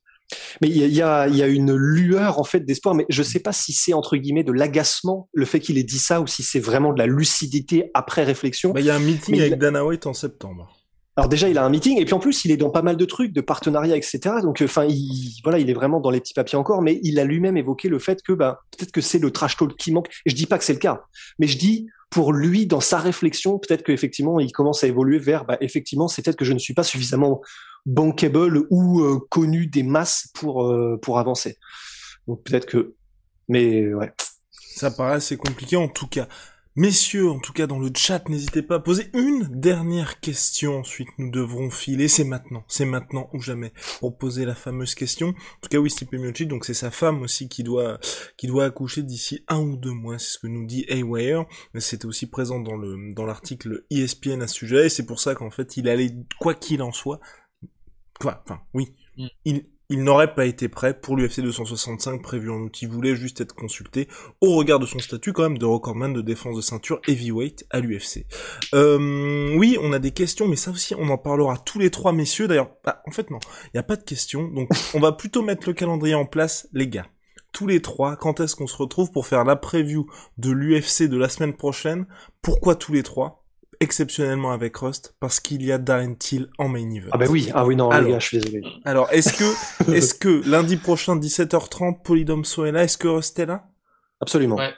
Mais 0.62 0.70
il 0.70 0.78
y 0.78 1.02
a, 1.02 1.28
y 1.28 1.44
a, 1.44 1.48
une 1.48 1.76
lueur 1.76 2.40
en 2.40 2.46
fait 2.46 2.62
d'espoir, 2.62 2.96
mais 2.96 3.06
je 3.10 3.22
sais 3.22 3.42
pas 3.42 3.52
si 3.52 3.74
c'est 3.74 3.94
entre 3.94 4.16
guillemets 4.16 4.46
de 4.46 4.54
l'agacement 4.54 5.30
le 5.34 5.46
fait 5.46 5.60
qu'il 5.60 5.78
ait 5.78 5.84
dit 5.84 6.00
ça 6.00 6.22
ou 6.22 6.28
si 6.28 6.42
c'est 6.42 6.62
vraiment 6.62 6.94
de 6.94 7.00
la 7.00 7.06
lucidité 7.06 7.92
après 7.94 8.24
réflexion. 8.24 8.74
Il 8.78 8.86
y 8.86 8.90
a 8.90 8.96
un 8.96 9.00
meeting 9.00 9.40
avec 9.42 9.58
Dana 9.58 9.86
White 9.86 10.08
en 10.08 10.14
septembre. 10.14 10.81
Alors 11.22 11.30
déjà, 11.30 11.50
il 11.50 11.60
a 11.60 11.64
un 11.64 11.70
meeting 11.70 12.00
et 12.02 12.06
puis 12.06 12.16
en 12.16 12.20
plus, 12.20 12.46
il 12.46 12.52
est 12.52 12.58
dans 12.58 12.72
pas 12.72 12.82
mal 12.82 12.98
de 12.98 13.06
trucs, 13.06 13.32
de 13.32 13.42
partenariats, 13.42 13.96
etc. 13.96 14.38
Donc, 14.42 14.60
enfin, 14.64 14.86
il, 14.86 15.40
voilà, 15.44 15.60
il 15.60 15.70
est 15.70 15.74
vraiment 15.76 16.00
dans 16.00 16.10
les 16.10 16.20
petits 16.20 16.34
papiers 16.34 16.58
encore, 16.58 16.82
mais 16.82 17.00
il 17.04 17.20
a 17.20 17.26
lui-même 17.26 17.58
évoqué 17.58 17.90
le 17.90 18.00
fait 18.00 18.24
que, 18.24 18.34
bah, 18.34 18.62
peut-être 18.72 18.92
que 18.92 19.02
c'est 19.02 19.20
le 19.20 19.30
trash 19.30 19.56
talk 19.56 19.78
qui 19.78 19.92
manque. 19.92 20.08
Je 20.26 20.34
dis 20.34 20.48
pas 20.48 20.58
que 20.58 20.64
c'est 20.64 20.74
le 20.74 20.80
cas, 20.80 21.04
mais 21.38 21.46
je 21.46 21.60
dis 21.60 21.86
pour 22.10 22.34
lui, 22.34 22.66
dans 22.66 22.80
sa 22.80 22.98
réflexion, 22.98 23.60
peut-être 23.60 23.84
qu'effectivement, 23.84 24.40
il 24.40 24.52
commence 24.52 24.84
à 24.84 24.88
évoluer 24.88 25.20
vers, 25.20 25.46
bah, 25.46 25.60
effectivement, 25.62 26.08
c'est 26.08 26.24
peut-être 26.24 26.38
que 26.38 26.46
je 26.46 26.54
ne 26.54 26.58
suis 26.58 26.74
pas 26.74 26.82
suffisamment 26.82 27.40
bankable 27.86 28.66
ou 28.72 29.02
euh, 29.02 29.20
connu 29.30 29.68
des 29.68 29.84
masses 29.84 30.28
pour 30.34 30.64
euh, 30.64 30.98
pour 31.04 31.20
avancer. 31.20 31.60
Donc 32.28 32.44
peut-être 32.44 32.66
que, 32.66 32.96
mais 33.48 33.94
ouais. 33.94 34.12
Ça 34.50 34.90
paraît 34.90 35.18
assez 35.18 35.38
compliqué 35.38 35.76
en 35.76 35.88
tout 35.88 36.08
cas. 36.08 36.28
Messieurs, 36.78 37.30
en 37.30 37.40
tout 37.40 37.52
cas 37.52 37.68
dans 37.68 37.80
le 37.80 37.92
chat, 37.94 38.30
n'hésitez 38.30 38.62
pas 38.62 38.76
à 38.76 38.80
poser 38.80 39.10
une 39.14 39.44
dernière 39.52 40.22
question. 40.22 40.80
Ensuite, 40.80 41.10
nous 41.18 41.30
devrons 41.30 41.70
filer. 41.70 42.08
C'est 42.08 42.24
maintenant, 42.24 42.64
c'est 42.70 42.86
maintenant 42.86 43.30
ou 43.34 43.42
jamais 43.42 43.74
pour 44.00 44.18
poser 44.18 44.46
la 44.46 44.56
fameuse 44.56 44.96
question. 44.96 45.30
En 45.30 45.60
tout 45.62 45.70
cas, 45.70 45.80
oui, 45.80 45.90
Stipe 45.90 46.14
Miocic, 46.14 46.48
donc 46.48 46.64
c'est 46.64 46.74
sa 46.74 46.90
femme 46.90 47.22
aussi 47.24 47.50
qui 47.50 47.64
doit 47.64 48.00
qui 48.38 48.48
doit 48.48 48.66
accoucher 48.66 49.04
d'ici 49.04 49.44
un 49.50 49.60
ou 49.60 49.76
deux 49.76 49.92
mois. 49.92 50.18
C'est 50.18 50.36
ce 50.36 50.40
que 50.40 50.48
nous 50.48 50.66
dit 50.66 50.86
Haywire. 50.88 51.46
Mais 51.74 51.82
c'était 51.82 52.06
aussi 52.06 52.28
présent 52.30 52.62
dans 52.62 52.78
le 52.78 53.14
dans 53.14 53.26
l'article 53.26 53.84
ESPN 53.90 54.42
à 54.42 54.48
ce 54.48 54.56
sujet. 54.56 54.86
Et 54.86 54.90
c'est 54.90 55.06
pour 55.06 55.20
ça 55.20 55.36
qu'en 55.36 55.52
fait, 55.52 55.76
il 55.76 55.90
allait 55.90 56.16
quoi 56.40 56.54
qu'il 56.54 56.82
en 56.82 56.94
soit, 56.94 57.20
quoi, 58.18 58.42
enfin, 58.46 58.62
oui, 58.74 58.94
Mm. 59.18 59.28
il 59.46 59.66
il 59.92 60.04
n'aurait 60.04 60.34
pas 60.34 60.46
été 60.46 60.70
prêt 60.70 60.98
pour 60.98 61.18
l'UFC 61.18 61.42
265 61.42 62.22
prévu 62.22 62.50
en 62.50 62.62
août. 62.62 62.82
Il 62.82 62.88
voulait 62.88 63.14
juste 63.14 63.42
être 63.42 63.54
consulté 63.54 64.08
au 64.40 64.56
regard 64.56 64.80
de 64.80 64.86
son 64.86 65.00
statut 65.00 65.34
quand 65.34 65.44
même 65.44 65.58
de 65.58 65.66
recordman 65.66 66.14
de 66.14 66.22
défense 66.22 66.56
de 66.56 66.62
ceinture 66.62 67.02
heavyweight 67.08 67.66
à 67.70 67.82
l'UFC. 67.82 68.26
Euh, 68.74 69.54
oui, 69.58 69.78
on 69.82 69.92
a 69.92 70.00
des 70.00 70.12
questions, 70.12 70.48
mais 70.48 70.56
ça 70.56 70.72
aussi 70.72 70.96
on 70.96 71.10
en 71.10 71.18
parlera 71.18 71.58
tous 71.58 71.78
les 71.78 71.92
trois 71.92 72.14
messieurs. 72.14 72.48
D'ailleurs, 72.48 72.72
bah, 72.86 73.04
en 73.06 73.12
fait 73.12 73.30
non, 73.30 73.40
il 73.66 73.72
n'y 73.76 73.80
a 73.80 73.84
pas 73.84 73.98
de 73.98 74.04
questions, 74.04 74.48
donc 74.48 74.70
on 74.94 75.02
va 75.02 75.12
plutôt 75.12 75.42
mettre 75.42 75.68
le 75.68 75.74
calendrier 75.74 76.16
en 76.16 76.26
place, 76.26 76.70
les 76.72 76.88
gars. 76.88 77.08
Tous 77.52 77.68
les 77.68 77.82
trois, 77.82 78.16
quand 78.16 78.40
est-ce 78.40 78.56
qu'on 78.56 78.68
se 78.68 78.78
retrouve 78.78 79.12
pour 79.12 79.28
faire 79.28 79.44
la 79.44 79.58
preview 79.58 80.10
de 80.38 80.52
l'UFC 80.52 81.10
de 81.10 81.18
la 81.18 81.28
semaine 81.28 81.54
prochaine? 81.54 82.06
Pourquoi 82.42 82.76
tous 82.76 82.94
les 82.94 83.04
trois? 83.04 83.41
Exceptionnellement 83.82 84.52
avec 84.52 84.78
Rust, 84.78 85.16
parce 85.20 85.40
qu'il 85.40 85.64
y 85.64 85.72
a 85.72 85.78
Darren 85.78 86.14
Till 86.14 86.48
en 86.58 86.70
main 86.70 86.90
event. 86.92 87.10
Ah 87.12 87.18
bah 87.18 87.26
oui, 87.30 87.50
ah 87.54 87.66
oui, 87.66 87.76
non, 87.76 87.90
Alors. 87.90 88.06
les 88.06 88.14
gars, 88.14 88.20
je 88.20 88.28
suis 88.28 88.38
désolé. 88.40 88.64
Alors, 88.86 89.12
est-ce 89.12 89.34
que, 89.34 89.92
est-ce 89.94 90.14
que 90.14 90.48
lundi 90.48 90.78
prochain 90.78 91.18
17h30, 91.18 92.04
Polydomso 92.04 92.66
est 92.66 92.72
là? 92.72 92.84
Est-ce 92.84 92.98
que 92.98 93.08
Rust 93.08 93.38
est 93.40 93.48
là? 93.48 93.66
Absolument. 94.22 94.56
Ouais. 94.56 94.72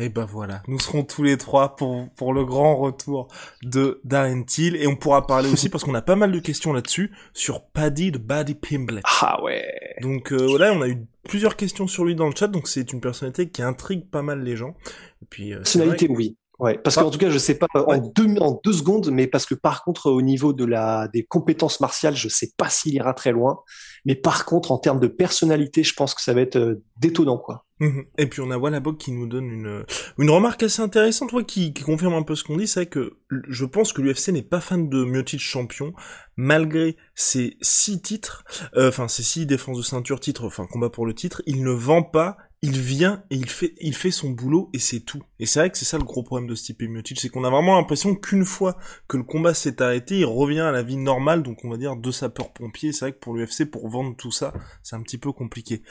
Eh 0.00 0.10
ben 0.10 0.24
voilà, 0.24 0.62
nous 0.68 0.78
serons 0.78 1.02
tous 1.02 1.24
les 1.24 1.36
trois 1.36 1.74
pour, 1.74 2.08
pour 2.14 2.32
le 2.32 2.44
grand 2.44 2.76
retour 2.76 3.26
de 3.64 4.00
Darren 4.04 4.44
Till 4.44 4.76
et 4.76 4.86
on 4.86 4.94
pourra 4.94 5.26
parler 5.26 5.50
aussi 5.50 5.68
parce 5.70 5.82
qu'on 5.82 5.94
a 5.94 6.02
pas 6.02 6.14
mal 6.14 6.30
de 6.30 6.38
questions 6.38 6.72
là-dessus 6.72 7.10
sur 7.34 7.64
Paddy 7.66 8.12
de 8.12 8.18
Buddy 8.18 8.54
Pimblet. 8.54 9.02
Ah 9.04 9.42
ouais. 9.42 9.64
Donc 10.00 10.32
euh, 10.32 10.46
voilà, 10.46 10.72
on 10.72 10.82
a 10.82 10.88
eu 10.88 11.04
plusieurs 11.24 11.56
questions 11.56 11.88
sur 11.88 12.04
lui 12.04 12.14
dans 12.14 12.28
le 12.28 12.34
chat, 12.34 12.46
donc 12.46 12.68
c'est 12.68 12.92
une 12.92 13.00
personnalité 13.00 13.48
qui 13.48 13.60
intrigue 13.60 14.08
pas 14.08 14.22
mal 14.22 14.44
les 14.44 14.56
gens. 14.56 14.76
Et 15.20 15.26
puis 15.28 15.52
euh, 15.52 15.58
Personnalité, 15.58 16.06
oui. 16.08 16.36
Ouais, 16.58 16.76
parce 16.76 16.96
qu'en 16.96 17.10
tout 17.10 17.18
cas, 17.18 17.30
je 17.30 17.38
sais 17.38 17.54
pas 17.56 17.66
euh, 17.76 17.84
Ouais. 17.86 17.96
en 17.98 18.12
deux 18.14 18.36
en 18.40 18.60
deux 18.64 18.72
secondes, 18.72 19.10
mais 19.12 19.28
parce 19.28 19.46
que 19.46 19.54
par 19.54 19.84
contre, 19.84 20.10
au 20.10 20.20
niveau 20.22 20.52
de 20.52 20.64
la 20.64 21.06
des 21.08 21.24
compétences 21.24 21.80
martiales, 21.80 22.16
je 22.16 22.28
sais 22.28 22.50
pas 22.56 22.68
s'il 22.68 22.94
ira 22.94 23.14
très 23.14 23.30
loin. 23.30 23.60
Mais 24.04 24.16
par 24.16 24.44
contre, 24.44 24.72
en 24.72 24.78
termes 24.78 24.98
de 24.98 25.06
personnalité, 25.06 25.84
je 25.84 25.94
pense 25.94 26.14
que 26.14 26.20
ça 26.22 26.34
va 26.34 26.40
être 26.40 26.56
euh, 26.56 26.82
détonnant, 26.96 27.38
quoi. 27.38 27.64
Mhm. 27.80 28.06
Et 28.18 28.26
puis 28.26 28.40
on 28.40 28.50
a 28.50 28.58
Wallabog 28.58 28.96
qui 28.96 29.12
nous 29.12 29.28
donne 29.28 29.48
une, 29.48 29.84
une 30.18 30.30
remarque 30.30 30.64
assez 30.64 30.82
intéressante, 30.82 31.32
ouais, 31.32 31.44
qui, 31.44 31.72
qui 31.72 31.84
confirme 31.84 32.14
un 32.14 32.24
peu 32.24 32.34
ce 32.34 32.42
qu'on 32.42 32.56
dit, 32.56 32.66
c'est 32.66 32.86
que 32.86 33.18
je 33.48 33.64
pense 33.64 33.92
que 33.92 34.02
l'UFC 34.02 34.30
n'est 34.30 34.42
pas 34.42 34.60
fan 34.60 34.88
de 34.88 35.04
Miocic 35.04 35.38
champion, 35.40 35.92
malgré 36.36 36.96
ses 37.14 37.56
six 37.60 38.02
titres, 38.02 38.42
euh, 38.76 38.88
enfin 38.88 39.06
ses 39.06 39.22
six 39.22 39.46
défenses 39.46 39.76
de 39.78 39.82
ceinture, 39.82 40.18
titre, 40.18 40.44
enfin 40.44 40.66
combat 40.66 40.90
pour 40.90 41.06
le 41.06 41.14
titre, 41.14 41.40
il 41.46 41.62
ne 41.62 41.70
vend 41.70 42.02
pas, 42.02 42.36
il 42.60 42.80
vient 42.80 43.22
et 43.30 43.36
il 43.36 43.94
fait, 43.94 44.10
son 44.10 44.30
boulot 44.30 44.68
et 44.72 44.78
c'est 44.78 45.00
tout. 45.00 45.22
Et 45.38 45.46
c'est 45.46 45.60
vrai 45.60 45.70
que 45.70 45.78
c'est 45.78 45.84
ça 45.84 45.96
le 45.96 46.04
gros 46.04 46.22
problème 46.22 46.48
de 46.48 46.54
Stipe 46.54 46.82
Miocic, 46.82 47.20
c'est 47.20 47.28
qu'on 47.28 47.44
a 47.44 47.50
vraiment 47.50 47.76
l'impression 47.76 48.16
qu'une 48.16 48.44
fois 48.44 48.76
que 49.06 49.16
le 49.16 49.22
combat 49.22 49.54
s'est 49.54 49.80
arrêté, 49.80 50.18
il 50.18 50.24
revient 50.24 50.60
à 50.60 50.72
la 50.72 50.82
vie 50.82 50.96
normale, 50.96 51.42
donc 51.42 51.64
on 51.64 51.70
va 51.70 51.76
dire 51.76 51.96
de 51.96 52.10
sapeur-pompier. 52.10 52.92
C'est 52.92 53.04
vrai 53.04 53.12
que 53.12 53.18
pour 53.18 53.34
l'UFC, 53.34 53.64
pour 53.70 53.88
vendre 53.88 54.16
tout 54.16 54.32
ça, 54.32 54.52
c'est 54.82 54.96
un 54.96 55.02
petit 55.02 55.18
peu 55.18 55.32
compliqué. 55.32 55.82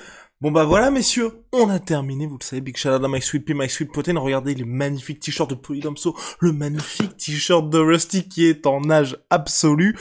Bon 0.42 0.52
bah 0.52 0.66
voilà 0.66 0.92
messieurs, 0.92 1.32
on 1.52 1.70
a 1.70 1.80
terminé, 1.80 2.28
vous 2.28 2.38
le 2.40 2.44
savez, 2.44 2.62
Big 2.62 2.78
à 2.86 3.00
My 3.00 3.22
Sweet 3.22 3.50
My 3.50 3.70
Sweet 3.70 3.90
regardez 3.96 4.54
le 4.54 4.66
magnifique 4.66 5.20
t-shirt 5.20 5.50
de 5.50 5.56
Polydomso, 5.56 6.16
le 6.40 6.52
magnifique 6.52 7.18
t-shirt 7.18 7.70
de 7.70 7.80
Rusty 7.80 8.28
qui 8.28 8.46
est 8.46 8.68
en 8.68 8.90
âge 8.90 9.18
absolu. 9.30 9.98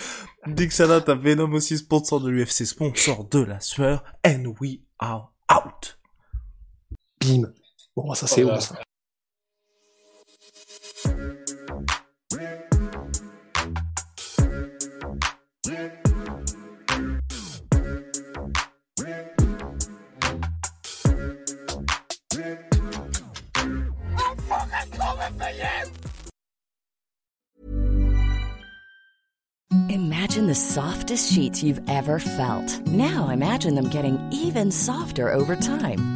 Big 0.47 0.71
out 0.81 1.09
à 1.09 1.15
Venom 1.15 1.53
aussi, 1.55 1.79
sponsor 1.79 2.21
de 2.21 2.31
l'UFC, 2.31 2.67
sponsor 2.67 3.25
de 3.25 3.41
la 3.41 3.61
sueur, 3.61 4.05
and 4.25 4.53
we 4.61 4.81
are 4.99 5.33
out. 5.51 5.97
Bim. 7.27 7.53
Bon, 7.97 8.15
ça 8.15 8.27
c'est 8.27 8.43
Voilà. 8.43 8.59
bon. 8.59 8.77
Imagine 29.89 30.47
the 30.47 30.55
softest 30.55 31.33
sheets 31.33 31.63
you've 31.63 31.81
ever 31.89 32.19
felt. 32.19 32.87
Now 32.87 33.29
imagine 33.31 33.75
them 33.75 33.89
getting 33.89 34.19
even 34.31 34.71
softer 34.71 35.33
over 35.33 35.57
time. 35.57 36.16